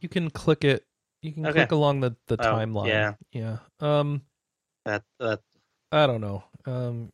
[0.00, 0.84] You can click it.
[1.22, 1.60] You can Okay.
[1.60, 2.88] click along the the Oh, timeline.
[2.88, 3.14] yeah.
[3.30, 3.58] Yeah.
[3.78, 4.22] Um.
[4.84, 5.40] That that
[5.92, 6.42] I don't know.
[6.66, 7.12] Um,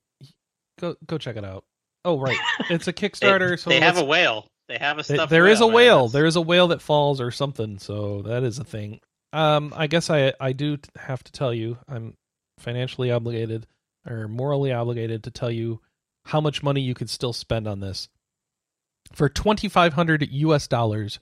[0.82, 1.64] go go check it out.
[2.04, 2.36] Oh right,
[2.68, 3.58] it's a they, Kickstarter.
[3.58, 4.46] so they have a whale.
[4.68, 6.08] They have a they- stuffed there is a whale.
[6.08, 7.78] There is a whale that falls or something.
[7.78, 9.00] So that is a thing.
[9.32, 12.14] Um, I guess I I do have to tell you I'm
[12.58, 13.66] financially obligated
[14.08, 15.80] or morally obligated to tell you
[16.26, 18.08] how much money you could still spend on this.
[19.12, 20.68] For twenty five hundred U.S.
[20.68, 21.18] dollars,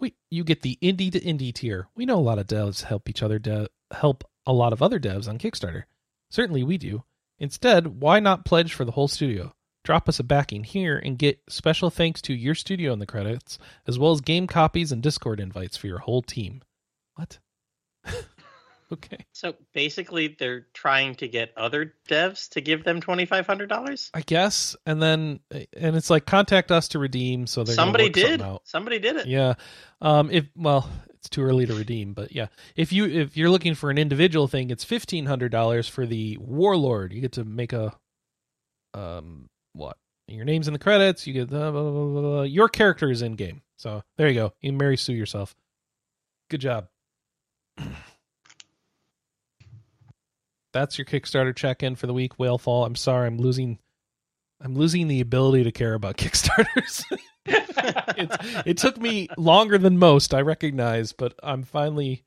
[0.00, 1.88] we you get the indie to indie tier.
[1.96, 4.98] We know a lot of devs help each other de- help a lot of other
[5.00, 5.84] devs on Kickstarter.
[6.30, 7.04] Certainly we do.
[7.38, 9.54] Instead, why not pledge for the whole studio?
[9.84, 13.58] Drop us a backing here and get special thanks to your studio in the credits,
[13.86, 16.62] as well as game copies and Discord invites for your whole team.
[17.14, 17.38] What?
[18.92, 19.24] okay.
[19.32, 24.10] So basically, they're trying to get other devs to give them twenty five hundred dollars.
[24.12, 24.76] I guess.
[24.84, 28.42] And then and it's like contact us to redeem so they're Somebody did.
[28.42, 28.62] out.
[28.64, 29.26] Somebody did it.
[29.26, 29.54] Yeah.
[30.00, 30.88] Um if well,
[31.18, 32.46] it's too early to redeem, but yeah.
[32.76, 36.38] If you if you're looking for an individual thing, it's fifteen hundred dollars for the
[36.40, 37.12] warlord.
[37.12, 37.92] You get to make a
[38.94, 39.96] um what?
[40.28, 43.34] Your name's in the credits, you get the blah, blah, blah, your character is in
[43.34, 43.62] game.
[43.78, 44.52] So there you go.
[44.60, 45.56] You Mary Sue yourself.
[46.50, 46.88] Good job.
[50.72, 52.86] That's your Kickstarter check-in for the week, Whalefall.
[52.86, 53.78] I'm sorry, I'm losing
[54.60, 57.04] I'm losing the ability to care about Kickstarters.
[57.46, 62.24] it's it took me longer than most, I recognize, but I'm finally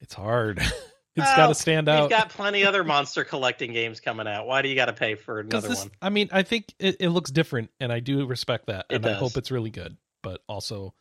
[0.00, 0.58] it's hard.
[1.16, 2.02] it's got to stand out.
[2.02, 4.46] We've got plenty other monster collecting games coming out.
[4.46, 5.90] Why do you got to pay for another this- one?
[6.00, 9.06] I mean, I think it, it looks different and I do respect that It and
[9.06, 10.94] I hope it's really good, but also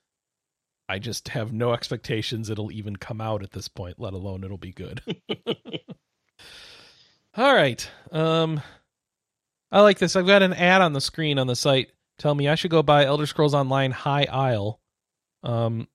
[0.89, 4.57] I just have no expectations it'll even come out at this point, let alone it'll
[4.57, 5.01] be good.
[7.35, 7.89] All right.
[8.11, 8.61] Um
[9.71, 10.15] I like this.
[10.15, 12.83] I've got an ad on the screen on the site telling me I should go
[12.83, 14.79] buy Elder Scrolls Online High Isle.
[15.43, 15.87] Um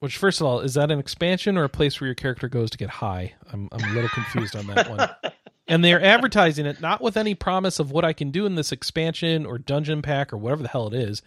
[0.00, 2.70] which first of all, is that an expansion or a place where your character goes
[2.70, 3.34] to get high?
[3.52, 5.08] I'm I'm a little confused on that one.
[5.70, 8.72] And they're advertising it not with any promise of what I can do in this
[8.72, 11.20] expansion or dungeon pack or whatever the hell it is.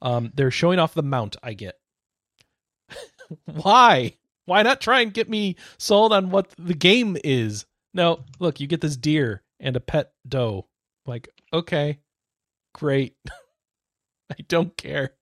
[0.00, 1.74] Um, they're showing off the mount I get.
[3.44, 4.14] Why?
[4.46, 7.66] Why not try and get me sold on what the game is?
[7.92, 10.68] No, look, you get this deer and a pet doe.
[11.04, 11.98] Like, okay,
[12.74, 13.16] great.
[14.30, 15.14] I don't care.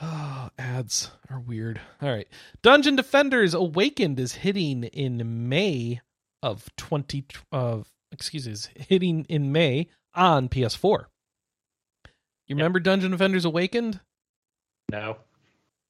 [0.00, 1.80] Oh, ads are weird.
[2.00, 2.28] All right.
[2.62, 6.00] Dungeon Defenders Awakened is hitting in May
[6.42, 11.06] of 20 of excuse me, is hitting in May on PS4.
[12.46, 14.00] You remember Dungeon Defenders Awakened?
[14.90, 15.18] no.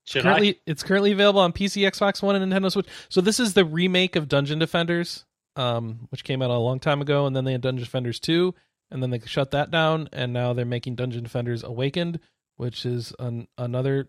[0.04, 2.86] Should currently it's currently available on PC, Xbox One, and Nintendo Switch.
[3.10, 7.02] So this is the remake of Dungeon Defenders, um, which came out a long time
[7.02, 8.54] ago, and then they had Dungeon Defenders 2,
[8.90, 12.20] and then they shut that down, and now they're making Dungeon Defenders Awakened,
[12.56, 14.08] which is an, another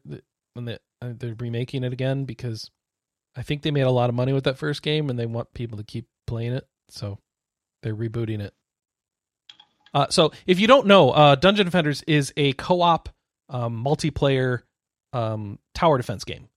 [0.55, 2.69] and they, uh, they're remaking it again because
[3.35, 5.53] I think they made a lot of money with that first game, and they want
[5.53, 7.19] people to keep playing it, so
[7.83, 8.53] they're rebooting it.
[9.93, 13.09] Uh, so if you don't know, uh, Dungeon Defenders is a co-op
[13.49, 14.61] um, multiplayer
[15.13, 16.49] um, tower defense game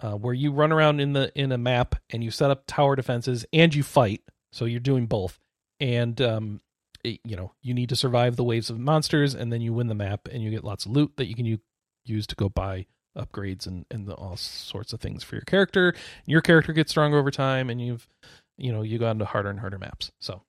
[0.00, 2.96] uh, where you run around in the in a map and you set up tower
[2.96, 4.22] defenses and you fight.
[4.52, 5.38] So you're doing both,
[5.80, 6.60] and um,
[7.06, 9.86] it, you know you need to survive the waves of monsters, and then you win
[9.86, 11.60] the map, and you get lots of loot that you can u-
[12.04, 15.94] use to go buy upgrades and and the, all sorts of things for your character.
[16.26, 18.08] Your character gets stronger over time, and you've
[18.58, 20.10] you know you go into harder and harder maps.
[20.20, 20.42] So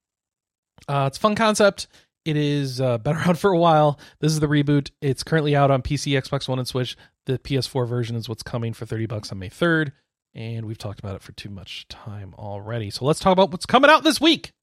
[0.88, 1.88] uh, it's a fun concept.
[2.26, 4.00] It is uh, been around for a while.
[4.20, 4.92] This is the reboot.
[5.02, 6.98] It's currently out on PC, Xbox One, and Switch.
[7.26, 9.94] The PS4 version is what's coming for thirty bucks on May third,
[10.34, 12.90] and we've talked about it for too much time already.
[12.90, 14.54] So let's talk about what's coming out this week.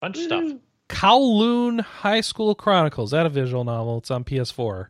[0.00, 0.52] Bunch of stuff.
[0.90, 3.12] Kowloon High School Chronicles.
[3.12, 3.98] That a visual novel.
[3.98, 4.88] It's on PS4.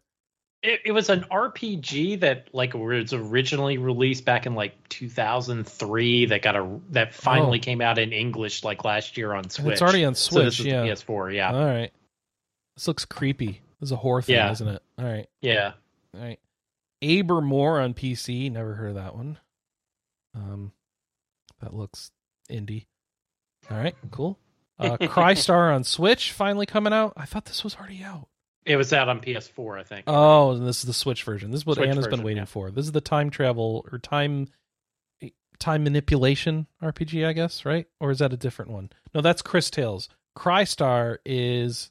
[0.63, 6.27] It, it was an RPG that like was originally released back in like 2003.
[6.27, 7.63] That got a that finally Oh.
[7.63, 9.73] came out in English like last year on Switch.
[9.75, 10.59] It's already on So Switch.
[10.59, 10.83] this yeah.
[10.83, 11.35] the PS4.
[11.35, 11.91] Yeah, All right.
[12.77, 13.61] This looks creepy.
[13.81, 14.51] This is a horror thing, Yeah.
[14.53, 14.83] isn't it?
[14.99, 15.27] All right.
[15.41, 15.73] yeah.
[16.15, 16.39] All right.
[17.03, 18.51] Abermore on PC.
[18.53, 19.39] Never heard of that one.
[20.35, 20.73] Um,
[21.61, 22.11] that looks
[22.51, 22.87] indie.
[23.71, 24.39] All right, cool.
[24.81, 27.13] Uh, Crystar on Switch finally coming out.
[27.17, 28.29] I thought this was already out.
[28.65, 30.05] It was out on PS4, I think.
[30.07, 31.51] Oh, and this is the Switch version.
[31.51, 32.47] This is what Switch Anna's been waiting yeah.
[32.47, 32.71] for.
[32.71, 34.49] This is the time travel or time
[35.59, 37.87] time manipulation RPG, I guess, right?
[38.01, 38.91] Or is that a different one?
[39.15, 40.09] No, that's Cris Tales.
[40.37, 41.91] Crystar is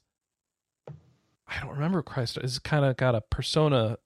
[0.88, 2.44] I don't remember Crystar.
[2.44, 3.98] It's kind of got a persona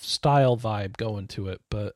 [0.00, 1.94] style vibe going to it, but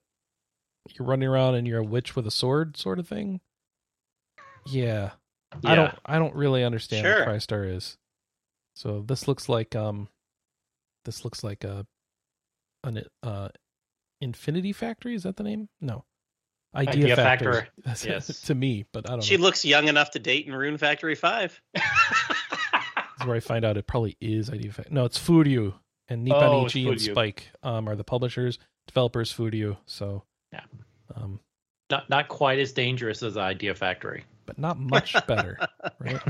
[0.91, 3.41] you're running around and you're a witch with a sword sort of thing.
[4.67, 5.11] Yeah.
[5.65, 7.21] I don't I don't really understand Sure.
[7.21, 7.97] what Crystar is.
[8.75, 10.09] So this looks like um
[11.05, 11.87] this looks like a
[12.85, 13.49] an uh
[14.21, 15.69] Infinity Factory, is that the name?
[15.81, 16.05] No.
[16.75, 17.63] Idea, Idea Factory.
[17.85, 18.41] That's yes.
[18.43, 19.23] to me, but I don't know.
[19.25, 19.43] She know.
[19.43, 21.61] looks young enough to date in Rune Factory Five.
[21.75, 24.95] That's where I find out it probably is Idea Factory.
[24.95, 25.75] No, it's Furyu
[26.09, 30.23] and Nippon Oh, Ichi and Spike Spike um are the publishers, developers Furyu, so
[30.53, 30.61] Yeah.
[31.15, 31.41] Um
[31.91, 34.25] not not quite as dangerous as Idea Factory.
[34.47, 35.59] But not much better,
[35.99, 36.21] right?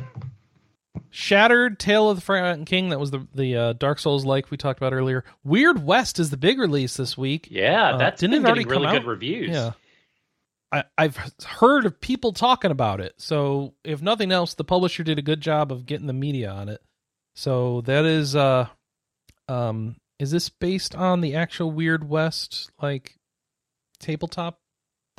[1.11, 2.89] Shattered, Tale of the Forgotten King.
[2.91, 5.25] That was the the uh, Dark Souls like we talked about earlier.
[5.45, 7.49] Weird West is the big release this week.
[7.51, 9.07] Yeah, Uh, that's didn't already really good out?
[9.07, 9.51] reviews.
[9.51, 9.73] Yeah,
[10.71, 13.15] I, I've heard of people talking about it.
[13.19, 16.69] So if nothing else, the publisher did a good job of getting the media on
[16.69, 16.81] it.
[17.35, 18.69] So that is, uh,
[19.49, 23.17] um, is this based on the actual Weird West like
[23.99, 24.59] tabletop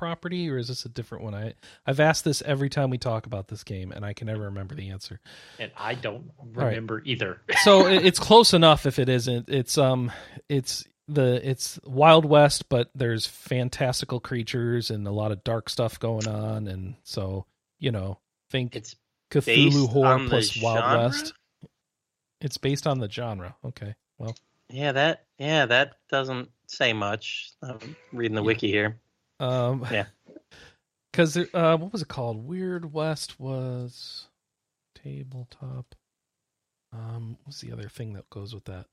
[0.04, 1.34] property, or is this a different one?
[1.34, 1.54] I
[1.86, 4.76] I've asked this every time we talk about this game, and I can never remember
[4.76, 5.20] the answer.
[5.60, 6.68] and I don't right.
[6.68, 7.42] remember either.
[7.64, 10.12] so it- it's close enough if it isn't it's um
[10.50, 16.00] it's the it's wild west but there's fantastical creatures and a lot of dark stuff
[16.00, 17.46] going on and so
[17.80, 18.18] you know
[18.50, 18.96] think It's
[19.32, 20.98] cthulhu horror plus wild genre?
[21.04, 21.34] west
[22.42, 24.36] it's based on the genre okay well
[24.70, 27.52] yeah that yeah that doesn't say much.
[27.62, 28.46] I'm reading the Yeah.
[28.48, 29.00] wiki here.
[29.44, 30.06] Um Yeah.
[31.12, 32.48] because uh what was it called?
[32.48, 34.28] Weird west was
[34.96, 35.96] tabletop.
[36.92, 38.86] Um what's the other thing that goes with that?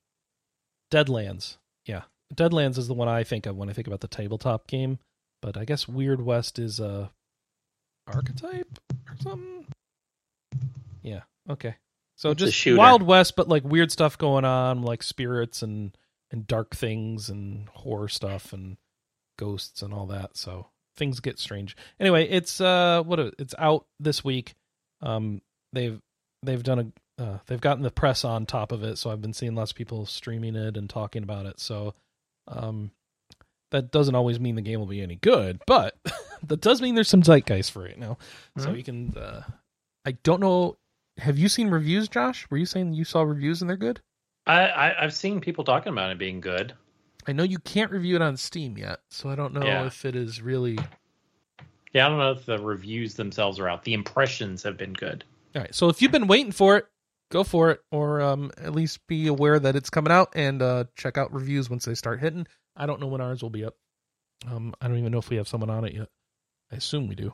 [0.91, 1.57] Deadlands.
[1.85, 2.03] Yeah.
[2.33, 4.99] Deadlands is the one i think of when i think about the tabletop game
[5.41, 7.11] but i guess weird west is a
[8.07, 8.79] archetype
[9.09, 9.65] or something?
[11.01, 11.21] Yeah.
[11.49, 11.75] Okay.
[12.15, 15.95] So It's just wild west but like weird stuff going on like spirits and
[16.31, 18.77] and dark things and horror stuff and
[19.41, 21.75] ghosts and all that so things get strange.
[21.99, 24.53] Anyway it's uh what a- it's out this week.
[25.01, 25.41] Um
[25.73, 25.99] they've
[26.43, 29.33] they've done a uh, they've gotten the press on top of it so i've been
[29.33, 31.93] seeing lots of people streaming it and talking about it so
[32.47, 32.89] um
[33.69, 35.95] that doesn't always mean the game will be any good but
[36.47, 38.17] that does mean there's some zeitgeist for it now
[38.57, 38.77] so Mhm.
[38.77, 39.43] you can uh
[40.05, 40.77] i don't know
[41.19, 42.47] have you seen reviews josh?
[42.49, 43.99] Were you saying you saw reviews and they're good?
[44.47, 46.73] I, I I've seen people talking about it being good.
[47.27, 49.85] I know you can't review it on steam yet so i don't know Yeah.
[49.85, 50.77] if it is really
[51.93, 53.83] Yeah, I don't know if the reviews themselves are out.
[53.83, 55.25] The impressions have been good.
[55.53, 55.75] All right.
[55.75, 56.85] So if you've been waiting for it,
[57.31, 60.85] go for it, or um, at least be aware that it's coming out and uh,
[60.95, 62.47] check out reviews once they start hitting.
[62.77, 63.75] I don't know when ours will be up.
[64.49, 66.07] Um, I don't even know if we have someone on it yet.
[66.71, 67.33] I assume we do.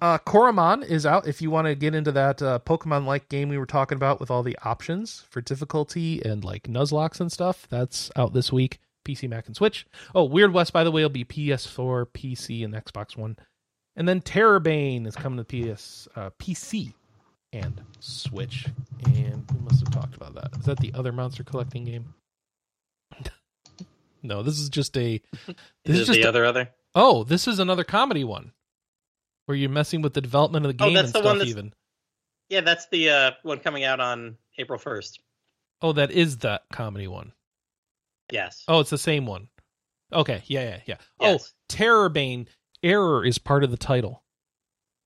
[0.00, 1.26] Uh, Coromon is out.
[1.26, 4.30] If you want to get into that uh, Pokemon-like game we were talking about with
[4.30, 8.78] all the options for difficulty and like Nuzlockes and stuff, that's out this week.
[9.04, 9.86] PC, Mac, and Switch.
[10.14, 13.36] Oh, Weird West, by the way, will be PS4, PC, and Xbox One.
[13.96, 16.92] And then Terrorbane is coming to PS, uh, PC
[17.52, 18.66] and Switch.
[19.04, 20.50] And we must have talked about that.
[20.60, 22.12] Is that the other monster collecting game?
[24.22, 25.20] no, this is just a.
[25.84, 26.68] This Is is just the a- other other?
[26.94, 28.52] oh, this is another comedy one
[29.48, 31.46] where you're messing with the development of the Oh, game that's and the stuff.
[31.48, 31.72] Even
[32.50, 35.20] Yeah, that's the uh, one coming out on April first.
[35.80, 37.32] oh, that is that comedy one.
[38.30, 38.64] Yes.
[38.68, 39.48] Oh, it's the same one.
[40.12, 40.96] Okay, yeah, yeah, yeah.
[41.20, 41.52] Yes.
[41.70, 42.46] Oh, Terrorbane
[42.82, 44.22] Error is part of the title.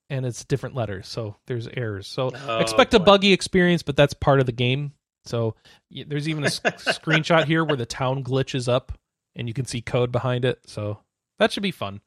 [0.09, 2.05] and it's different letters, so there's errors.
[2.07, 4.91] So Oh, expect a buggy experience, but that's part of the game.
[5.25, 5.55] So
[5.89, 8.91] y- there's even a screenshot here where the town glitches up,
[9.35, 10.59] and you can see code behind it.
[10.67, 10.99] So
[11.39, 12.01] that should be fun.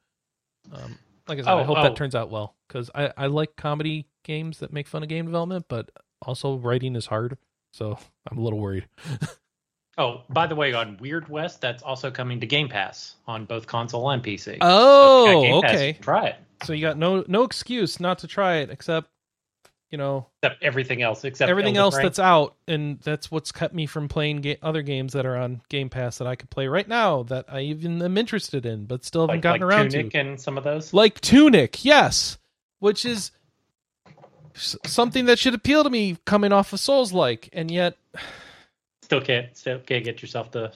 [0.71, 0.97] Um,
[1.27, 1.83] like I said, I Oh, hope oh.
[1.83, 5.25] that turns out well because I, I like comedy games that make fun of game
[5.25, 5.89] development, but
[6.21, 7.37] also writing is hard.
[7.73, 7.97] So
[8.31, 8.87] I'm a little worried.
[9.99, 13.65] Oh, by the way, on Weird West, that's also coming to Game Pass on both
[13.65, 14.43] console and PC.
[14.43, 15.93] So if you got Oh, Pass, okay.
[15.99, 16.35] try it.
[16.63, 19.09] So you got no no excuse not to try it, except
[19.91, 22.05] you know Except everything else, except everything Elden else Ring.
[22.05, 25.61] that's out, and that's what's kept me from playing ga- other games that are on
[25.69, 29.05] Game Pass that I could play right now that I even am interested in, but
[29.05, 30.17] still haven't like, gotten like around Tunic to.
[30.19, 30.93] and some of those.
[30.93, 32.37] Like Tunic, yes,
[32.79, 33.31] which is
[34.55, 37.97] something that should appeal to me coming off of Souls like, and yet
[39.03, 40.71] Still can't, still can't get yourself to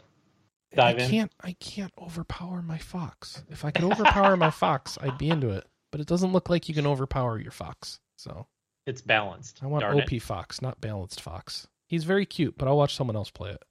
[0.74, 1.10] I dive in.
[1.10, 1.32] can't.
[1.42, 3.44] I can't overpower my fox.
[3.50, 5.66] If I could overpower my fox, I'd be into it.
[5.92, 8.00] But it doesn't look like you can overpower your fox.
[8.16, 8.48] So
[8.86, 9.60] It's balanced.
[9.62, 10.22] I want Darn OP it.
[10.22, 11.68] fox, not balanced fox.
[11.88, 13.64] He's very cute, but I'll watch someone else play it.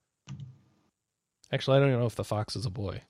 [1.53, 3.03] Actually, I don't even know if the fox is a boy.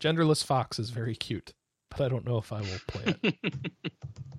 [0.00, 1.52] Genderless fox is very cute,
[1.90, 3.34] but I don't know if I will play it.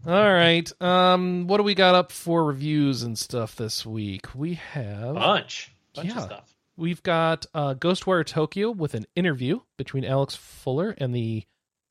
[0.07, 0.71] All right.
[0.81, 4.33] Um, what do we got up for reviews and stuff this week?
[4.35, 6.17] We have bunch, bunch Yeah.
[6.17, 6.55] of stuff.
[6.77, 11.43] We've got uh, Ghostwire Tokyo with an interview between Alex Fuller and the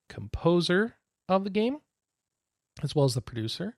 [0.09, 0.97] composer
[1.29, 1.79] of the game,
[2.83, 3.77] as well as the producer.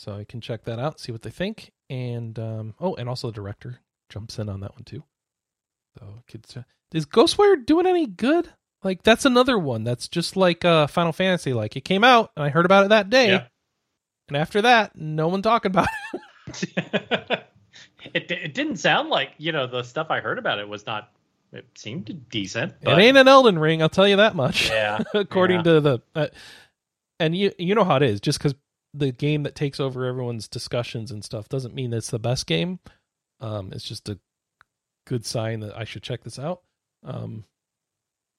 [0.00, 3.26] So I can check that out, see what they think, and um, oh, and also
[3.28, 5.04] the director jumps in on that one too.
[5.98, 6.56] So kids,
[6.94, 8.48] is Ghostwire doing any good?
[8.82, 11.52] Like that's another one that's just like uh, Final Fantasy.
[11.52, 13.46] Like it came out and I heard about it that day, Yeah.
[14.28, 15.88] and after that, no one talking about
[16.54, 16.64] it.
[18.14, 21.12] it it didn't sound like you know the stuff I heard about it was not.
[21.52, 22.72] It seemed decent.
[22.80, 24.70] It but- ain't an Elden Ring, I'll tell you that much.
[24.70, 25.62] Yeah, according yeah.
[25.64, 26.26] to the uh,
[27.18, 28.54] and you you know how it is just because
[28.94, 32.78] the game that takes over everyone's discussions and stuff doesn't mean it's the best game.
[33.40, 34.18] Um it's just a
[35.06, 36.62] good sign that i should check this out.
[37.04, 37.44] Um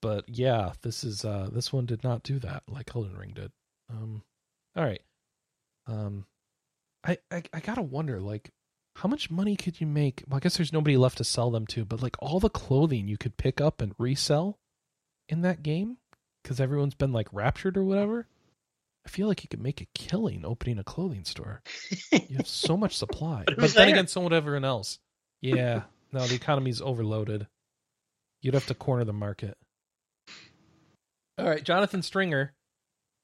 [0.02, 3.52] but yeah this is uh this one did not do that like Elden ring did.
[3.90, 4.24] Um
[4.76, 5.02] all right.
[5.88, 6.26] Um
[7.06, 8.52] i i, I gotta wonder like
[8.96, 10.24] how much money could you make?
[10.28, 13.08] Well i guess there's nobody left to sell them to but like all the clothing
[13.08, 14.60] you could pick up and resell
[15.30, 15.98] in that game?
[16.44, 18.28] Because everyone's been like raptured or whatever.
[19.06, 21.62] I feel like you could make a killing opening a clothing store.
[22.12, 23.96] You have so much supply, But but, then there?
[23.96, 25.00] again, so would everyone else.
[25.42, 27.48] Yeah, no, the economy's overloaded.
[28.42, 29.58] You'd have to corner the market.
[31.38, 32.54] All right, Jonathan Stringer,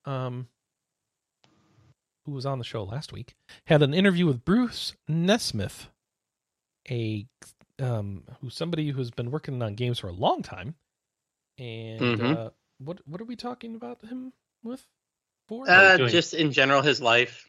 [0.06, 0.48] um,
[2.26, 3.36] who was on the show last week,
[3.66, 5.90] had an interview with Bruce Nesmith,
[6.90, 7.28] a
[7.80, 10.74] um, who's somebody who's been working on games for a long time.
[11.60, 12.34] And Mhm.
[12.34, 12.50] uh,
[12.80, 14.34] what what are we talking about him
[14.64, 14.88] with?
[15.48, 17.48] For Uh, doing- just in general, his life,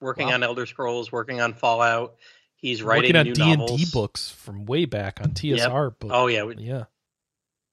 [0.00, 0.34] working Wow.
[0.34, 2.16] on Elder Scrolls, working on Fallout.
[2.56, 6.12] He's writing working on new D and D books from way back on TSR books.
[6.14, 6.84] Oh yeah, we- yeah.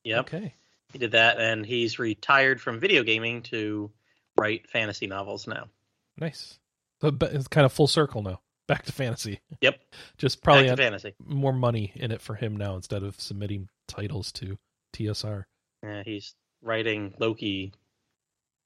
[0.04, 0.20] yep.
[0.22, 0.54] Okay.
[0.92, 3.92] He did that, and he's retired from video gaming to
[4.38, 5.70] write fantasy novels now.
[6.18, 6.60] Nice.
[7.02, 8.42] So it's kind of full circle now.
[8.68, 9.42] Back to fantasy.
[9.62, 9.80] Yep.
[10.18, 11.16] Just probably Back to fantasy.
[11.20, 14.58] more money in it for him now instead of submitting titles to
[14.94, 15.46] TSR.
[15.84, 17.74] Yeah, he's writing Loki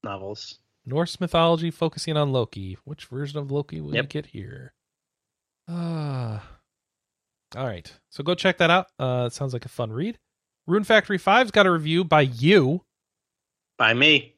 [0.04, 0.60] novels.
[0.86, 2.78] Norse mythology focusing on Loki.
[2.86, 4.10] Which version of Loki will you Yep.
[4.10, 4.74] get here?
[5.68, 6.44] Ah.
[7.56, 7.92] all right.
[8.10, 8.88] So go check that out.
[9.00, 10.18] Uh, it sounds like a fun read.
[10.68, 12.84] Rune Factory 5's got a review by you.
[13.78, 14.36] By me.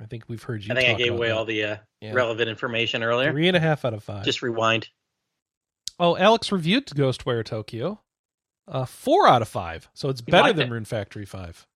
[0.00, 0.72] I think we've heard you.
[0.72, 1.36] I think I gave away that.
[1.36, 2.12] all the uh, Yeah.
[2.12, 3.30] relevant information earlier.
[3.32, 4.24] Three and a half out of five.
[4.24, 4.88] Just rewind.
[5.98, 8.00] Oh, Alex reviewed Ghostwire Tokyo.
[8.66, 9.88] Uh, four out of five.
[9.94, 10.72] So it's He better than it.
[10.72, 11.66] Rune Factory Five.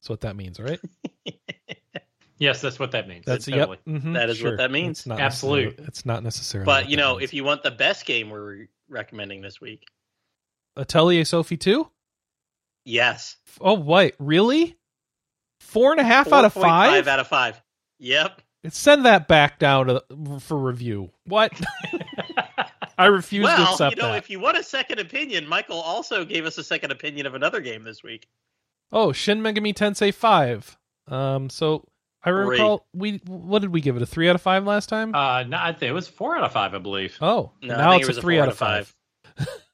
[0.00, 0.80] That's what that means, right?
[2.38, 3.24] Yes, that's what that means.
[3.24, 3.78] That's totally.
[3.86, 4.02] yep.
[4.02, 5.06] mhm, That is what that means.
[5.06, 5.78] It's Absolute.
[5.78, 6.66] It's not necessarily.
[6.66, 7.24] But you know, means.
[7.24, 9.84] if you want the best game we're recommending this week,
[10.76, 11.90] Atelier Sophie two.
[12.84, 14.76] yes, Oh wait, really?
[15.60, 17.08] Four and a half out of 4.5 five.
[17.08, 17.62] out of five.
[17.98, 18.42] Yep.
[18.68, 20.04] Send that back down to
[20.40, 21.10] for review.
[21.24, 21.52] What?
[22.98, 24.18] I refuse to well, accept you know, that.
[24.18, 27.60] if you want a second opinion, Michael also gave us a second opinion of another
[27.60, 28.26] game this week.
[28.92, 30.76] Oh, Shin Megami Tensei five.
[31.08, 31.86] Um, so
[32.26, 32.56] I Three.
[32.58, 35.14] recall we what did we give it a three out of five last time?
[35.14, 37.16] uh, no, I think it was four out of five, I believe.
[37.22, 38.94] oh, No, I now think it's it was a a three four out of five.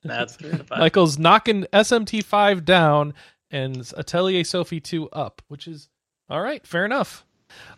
[0.04, 0.78] That's three out of five.
[0.78, 3.14] Michael's knocking SMT five down
[3.50, 5.88] and Atelier Sophie two up, which is
[6.28, 6.66] all right.
[6.66, 7.24] Fair enough.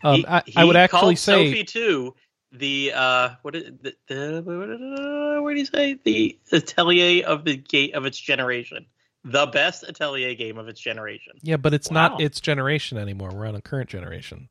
[0.02, 2.14] Um, He- I, I would actually say Sophie two
[2.52, 5.98] The uh, what is the, the what did he say?
[6.02, 8.86] The atelier of the gate of its generation,
[9.24, 11.32] the best atelier game of its generation.
[11.42, 12.08] yeah, but it's Wow.
[12.08, 13.30] not its generation anymore.
[13.34, 14.48] We're on a current generation.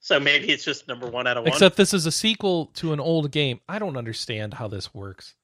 [0.00, 1.52] So maybe it's just number one out of one.
[1.54, 3.60] Except this is a sequel to an old game.
[3.66, 5.34] I don't understand how this works.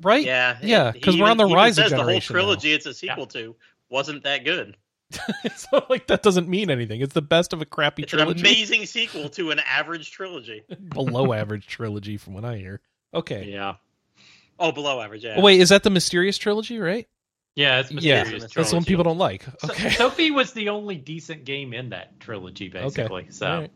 [0.00, 0.24] Right?
[0.24, 2.34] yeah, Yeah, Because we're on the even- he even rise of says the whole generation
[2.34, 2.40] now.
[2.40, 3.54] trilogy it's a sequel to
[3.90, 4.78] wasn't that good.
[5.56, 7.02] so like that doesn't mean anything.
[7.02, 8.40] It's the best of a crappy It's an trilogy.
[8.40, 10.62] amazing sequel to an average trilogy.
[10.88, 12.80] Below average trilogy from what I hear.
[13.12, 13.44] Okay.
[13.50, 13.74] Yeah.
[14.58, 15.22] Oh, below average.
[15.24, 15.34] Yeah.
[15.36, 17.06] Oh, wait, is that the Mysterious trilogy, right?
[17.60, 18.52] Yeah, it's Yeah, mysterious.
[18.54, 19.44] That's one people don't like.
[19.44, 19.90] So- Okay.
[20.02, 23.26] Sophie was the only decent game in that trilogy, basically.
[23.30, 23.70] So All right.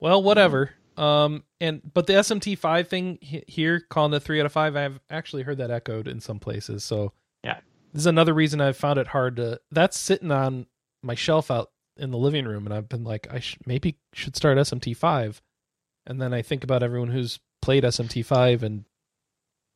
[0.00, 0.70] Well, whatever.
[0.96, 5.00] Um, and but the SMT five thing here, calling it three out of five, I've
[5.08, 6.84] actually heard that echoed in some places.
[6.84, 7.12] So
[7.44, 7.60] Yeah.
[7.92, 9.60] this is another reason I've found it hard to.
[9.70, 10.66] That's sitting on
[11.02, 14.36] my shelf out in the living room, and I've been like, I sh- maybe should
[14.36, 15.40] start SMT five,
[16.06, 18.84] and then I think about everyone who's played SMT five, and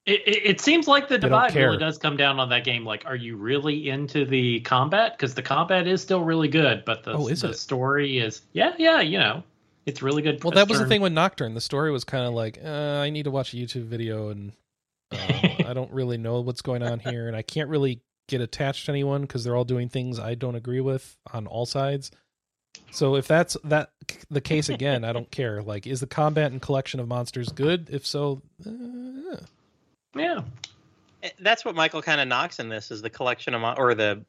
[0.06, 2.84] it, it, it seems like the divide really does come down on that game.
[2.84, 5.12] Like, are you really into the combat?
[5.16, 7.58] Because the combat is still really good, but the, Oh, is the it?
[7.58, 9.00] story is yeah, yeah.
[9.00, 9.42] You know,
[9.86, 10.42] it's really good.
[10.44, 11.54] well, that was the thing with Nocturne.
[11.54, 14.52] The story was kind of like, uh, I need to watch a YouTube video, and
[15.10, 15.16] uh,
[15.66, 18.92] I don't really know what's going on here, and I can't really get attached to
[18.92, 22.10] anyone because they're all doing things I don't agree with on all sides.
[22.90, 23.90] So if that's that
[24.30, 25.62] the case again, I don't care.
[25.62, 27.88] Like, is the combat and collection of monsters good?
[27.90, 28.70] If so, uh,
[30.14, 30.42] Yeah,
[31.22, 33.94] Eh, That's what Michael kind of knocks in this is the collection of mon- or
[33.94, 34.24] the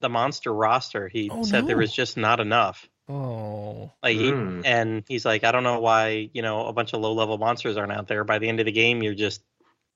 [0.00, 1.08] the monster roster.
[1.08, 2.88] He Oh, said there was just not enough.
[3.08, 4.62] oh, Like, he- Mm.
[4.64, 7.76] and he's like, I don't know why you know a bunch of low level monsters
[7.76, 8.24] aren't out there.
[8.24, 9.42] By the end of the game, you're just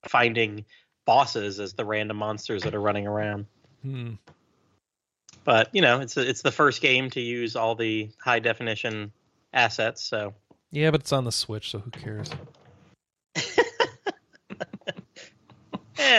[0.08, 0.64] finding
[1.06, 3.46] bosses as the random monsters that are running around.
[3.82, 4.12] hmm.
[5.44, 9.12] But you know, it's it's the first game to use all the high definition
[9.52, 10.34] assets, so
[10.70, 12.30] yeah, but it's on the Switch, so who cares?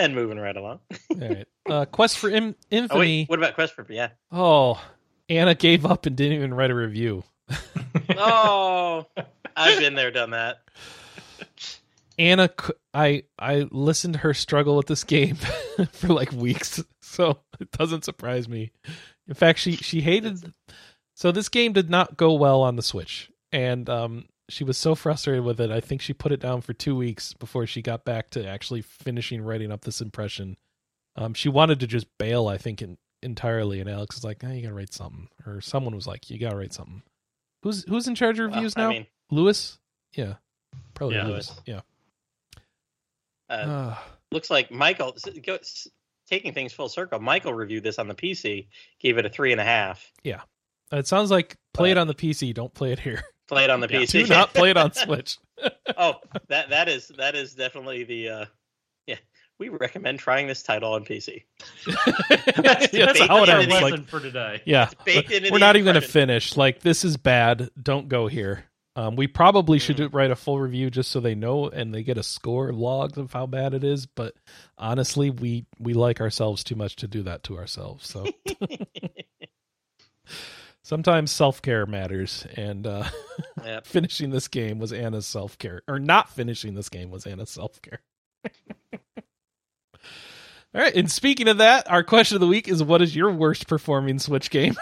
[0.03, 0.79] And moving right along.
[1.11, 2.99] All right, uh, Quest for Im- Oh Infamy.
[2.99, 4.09] wait, what about Quest for yeah?
[4.31, 4.81] Oh,
[5.29, 7.23] Anna gave up and didn't even write a review.
[8.17, 9.07] Oh,
[9.55, 10.57] I've been there, done that.
[12.17, 12.49] Anna,
[12.93, 15.35] I I listened to her struggle with this game
[15.91, 18.71] for like weeks, so it doesn't surprise me.
[19.27, 20.53] In fact, she she hated.
[21.15, 24.95] So this game did not go well on the Switch, and um, she was so
[24.95, 25.71] frustrated with it.
[25.71, 28.81] I think she put it down for two weeks before she got back to actually
[28.81, 30.57] finishing writing up this impression.
[31.15, 34.51] Um, she wanted to just bail, I think, in, entirely, and Alex was like, "No,
[34.51, 37.01] you gotta write something," or someone was like, "You gotta write something."
[37.63, 38.89] Who's who's in charge of Well, reviews I now?
[38.89, 39.79] mean, Lewis?
[40.13, 40.35] Yeah,
[40.93, 41.49] probably Yeah, Lewis.
[41.49, 41.61] Lewis.
[41.65, 41.81] Yeah.
[43.49, 43.97] uh, Uh,
[44.31, 45.57] looks like Michael go-
[46.29, 47.19] taking things full circle.
[47.19, 48.67] Michael reviewed this on the PC,
[48.99, 50.11] gave it a three and a half.
[50.23, 50.41] Yeah,
[50.91, 52.53] it sounds like play it on the PC.
[52.53, 53.23] Don't play it here.
[53.47, 54.23] Play it on the Yeah, PC.
[54.25, 55.37] Do not play it on Switch.
[55.97, 56.15] oh,
[56.49, 58.45] that that is that is definitely the uh,
[59.07, 59.15] yeah.
[59.59, 61.43] We recommend trying this title on PC.
[62.57, 63.73] That's, that's how it our our ends.
[63.73, 64.61] lesson Like, for today.
[64.65, 66.57] yeah, we're not even going to finish.
[66.57, 67.69] Like, this is bad.
[67.81, 68.65] Don't go here.
[68.97, 69.99] Um, we probably should Mm.
[69.99, 73.17] do, write a full review just so they know and they get a score log
[73.17, 74.05] of how bad it is.
[74.05, 74.35] But
[74.77, 78.07] honestly, we we like ourselves too much to do that to ourselves.
[78.07, 78.25] So
[80.85, 83.03] sometimes self care matters, and uh,
[83.65, 83.85] Yep.
[83.87, 87.81] finishing this game was Anna's self care, or not finishing this game was Anna's self
[87.81, 87.99] care.
[90.73, 93.31] All right, and speaking of that, our question of the week is: What is your
[93.31, 94.75] worst performing Switch game?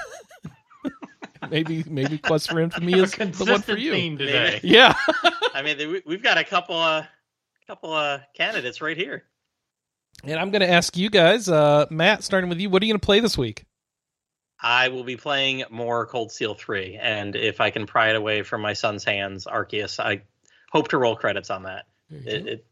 [1.52, 3.92] maybe, maybe Quest for Infamy is the one for consistent you.
[3.92, 4.60] theme today.
[4.64, 4.96] Yeah.
[5.54, 7.06] I mean, we- we've got a couple uh
[7.68, 9.24] couple uh candidates right here.
[10.24, 12.92] and I'm going to ask you guys, uh, Matt, starting with you, what are you
[12.94, 13.66] going to play this week?
[14.64, 18.44] I will be playing more Cold Steel 3, and if I can pry it away
[18.44, 20.22] from my son's hands, Arceus, I
[20.72, 21.86] hope to roll credits on that.
[22.10, 22.66] It, it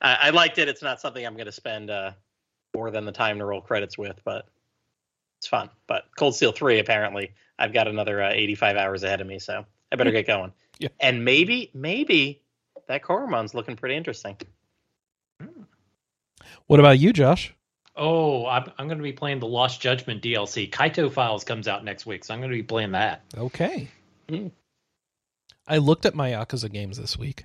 [0.00, 0.68] I, I liked it.
[0.68, 2.12] It's not something I'm going to spend uh,
[2.74, 4.48] more than the time to roll credits with, but
[5.38, 5.70] it's fun.
[5.86, 9.64] But Cold Steel 3, apparently, I've got another uh, 85 hours ahead of me, so
[9.92, 10.52] I better get going.
[10.80, 10.90] Yeah.
[11.00, 12.40] And maybe, maybe
[12.86, 14.36] that Coromon's looking pretty interesting.
[16.68, 17.52] What about you, Josh?
[17.98, 20.70] Oh, I'm, I'm going to be playing the Lost Judgment DLC.
[20.70, 23.22] Kaito Files comes out next week, so I'm going to be playing that.
[23.36, 23.88] Okay.
[24.28, 24.48] Hmm.
[25.66, 27.44] I looked at my Yakuza games this week.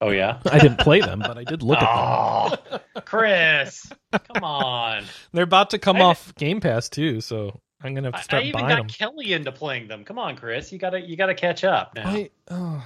[0.00, 0.40] Oh yeah.
[0.50, 2.80] I didn't play them, but I did look at them.
[2.94, 5.04] Oh, Chris, come on!
[5.32, 8.40] They're about to come I- off Game Pass too, so I'm gonna have to I,
[8.40, 8.88] I even buying got them.
[8.88, 10.02] Kelly into playing them.
[10.02, 12.08] Come on, Chris, you gotta you gotta catch up now.
[12.08, 12.84] I, oh.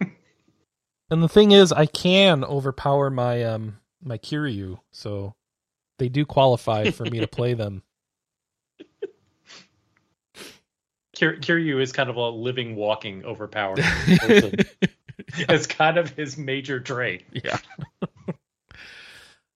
[1.10, 5.34] and the thing is, I can overpower my um my Kiryu, so
[5.98, 7.82] they do qualify for me to play them.
[11.14, 13.78] Kir- Kiryu is kind of a living, walking, overpowered
[14.18, 14.54] person.
[15.18, 17.24] it's kind of his major trait.
[17.32, 17.58] yeah.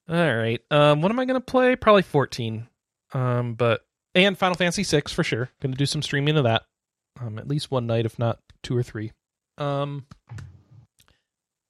[0.09, 0.61] All right.
[0.71, 1.77] Um, what am I gonna play?
[1.77, 2.67] Probably 14.
[3.13, 3.83] Um, but
[4.15, 5.51] and Final Fantasy 6 for sure.
[5.61, 6.63] Gonna do some streaming of that.
[7.21, 9.13] um, at least one night, if not two or three.
[9.59, 10.07] Um,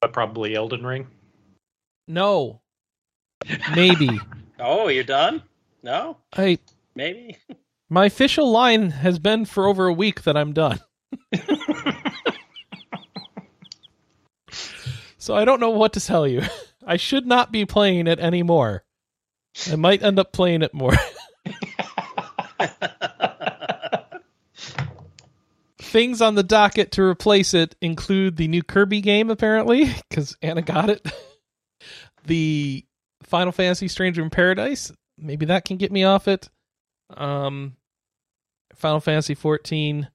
[0.00, 1.08] But probably Elden Ring.
[2.06, 2.60] no,
[3.74, 4.08] maybe
[4.60, 5.42] oh, you're done?
[5.82, 6.58] No, I
[6.94, 7.38] maybe.
[7.88, 10.80] my official line has been for over a week that I'm done.
[15.20, 16.42] So I don't know what to tell you.
[16.84, 18.84] I should not be playing it anymore.
[19.70, 20.94] I might end up playing it more.
[25.78, 30.62] Things on the docket to replace it include the new Kirby game, apparently, because Anna
[30.62, 31.06] got it.
[32.24, 32.86] the
[33.22, 36.48] Final Fantasy Stranger in Paradise, maybe that can get me off it.
[37.14, 37.76] Um,
[38.74, 40.08] Final Fantasy 14.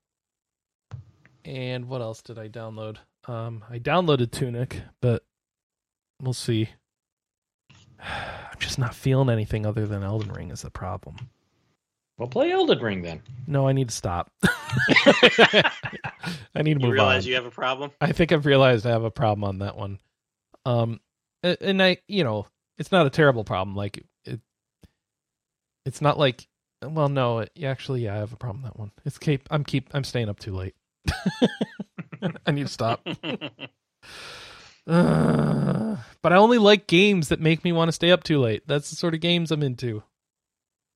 [1.44, 2.98] And what else did I download?
[3.28, 5.24] Um, I downloaded Tunic, but
[6.22, 6.70] we'll see.
[8.02, 11.16] I'm just not feeling anything other than Elden Ring is the problem.
[12.18, 13.22] Well, play Elden Ring then.
[13.46, 14.32] No, I need to stop.
[14.44, 15.72] I
[16.62, 17.30] need to You move realize on.
[17.30, 17.92] you have a problem?
[18.00, 20.00] I think I've realized I have a problem on that one.
[20.66, 21.02] Um,
[21.44, 23.76] and I, you know, it's not a terrible problem.
[23.76, 24.40] Like it,
[25.86, 26.48] it's not like,
[26.84, 28.92] well, no, it, actually, yeah, I have a problem with that one.
[29.06, 30.76] It's keep, I'm keep, I'm staying up too late.
[32.46, 33.08] I need to stop.
[34.88, 38.68] Uh, but I only like games that make me want to stay up too late.
[38.68, 40.04] That's the sort of games I'm into.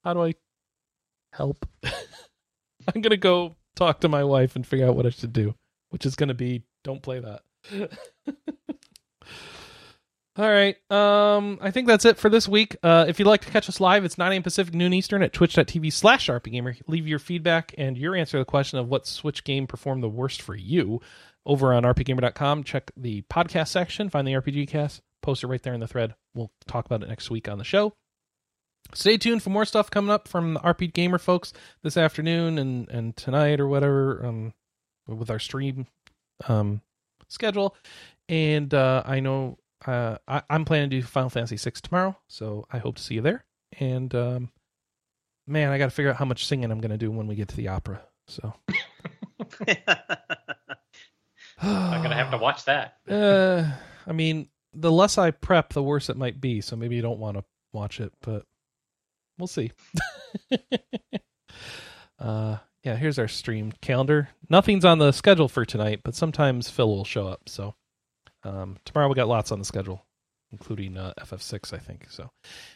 [0.03, 0.33] How do I
[1.33, 1.67] help?
[1.83, 5.53] I'm gonna go talk to my wife and figure out what I should do,
[5.89, 7.43] which is gonna be don't play that.
[10.39, 10.77] All right.
[10.89, 12.77] Um, I think that's it for this week.
[12.81, 14.41] Uh, if you'd like to catch us live, it's 9 a.m.
[14.41, 16.81] Pacific, noon Eastern at twitch.tv slash RPGamer.
[16.87, 20.07] Leave your feedback and your answer to the question of what Switch game performed the
[20.07, 21.01] worst for you
[21.45, 22.63] over on rpgamer.com.
[22.63, 26.15] Check the podcast section, find the RPG cast, post it right there in the thread.
[26.33, 27.91] We'll talk about it next week on the show.
[28.93, 31.51] Stay tuned for more stuff coming up from the RP Gamer folks
[31.83, 34.53] this afternoon and, and tonight or whatever um,
[35.05, 35.87] with our stream
[36.47, 36.79] um,
[37.27, 37.75] schedule.
[38.29, 42.65] And uh, I know uh, I, I'm planning to do Final Fantasy VI tomorrow, so
[42.71, 43.45] I hope to see you there.
[43.79, 44.49] And um,
[45.47, 47.35] man, I got to figure out how much singing I'm going to do when we
[47.35, 48.01] get to the opera.
[48.27, 48.53] So
[51.61, 52.95] I'm gonna have to watch that.
[53.09, 53.69] Uh,
[54.07, 56.61] I mean, the less I prep, the worse it might be.
[56.61, 57.43] So maybe you don't want to
[57.73, 58.45] watch it, but
[59.37, 59.71] we'll see.
[62.19, 64.29] uh, yeah, here's our stream calendar.
[64.49, 67.49] Nothing's on the schedule for tonight, but sometimes Phil will show up.
[67.49, 67.75] So
[68.43, 70.05] um, tomorrow we got lots on the schedule,
[70.51, 72.07] including uh, FF6, I think.
[72.09, 72.29] So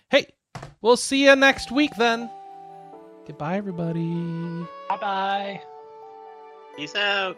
[0.10, 0.28] hey,
[0.82, 2.30] we'll see you next week then.
[3.26, 4.14] Goodbye, everybody.
[4.90, 5.62] Bye bye.
[6.76, 7.38] Peace out.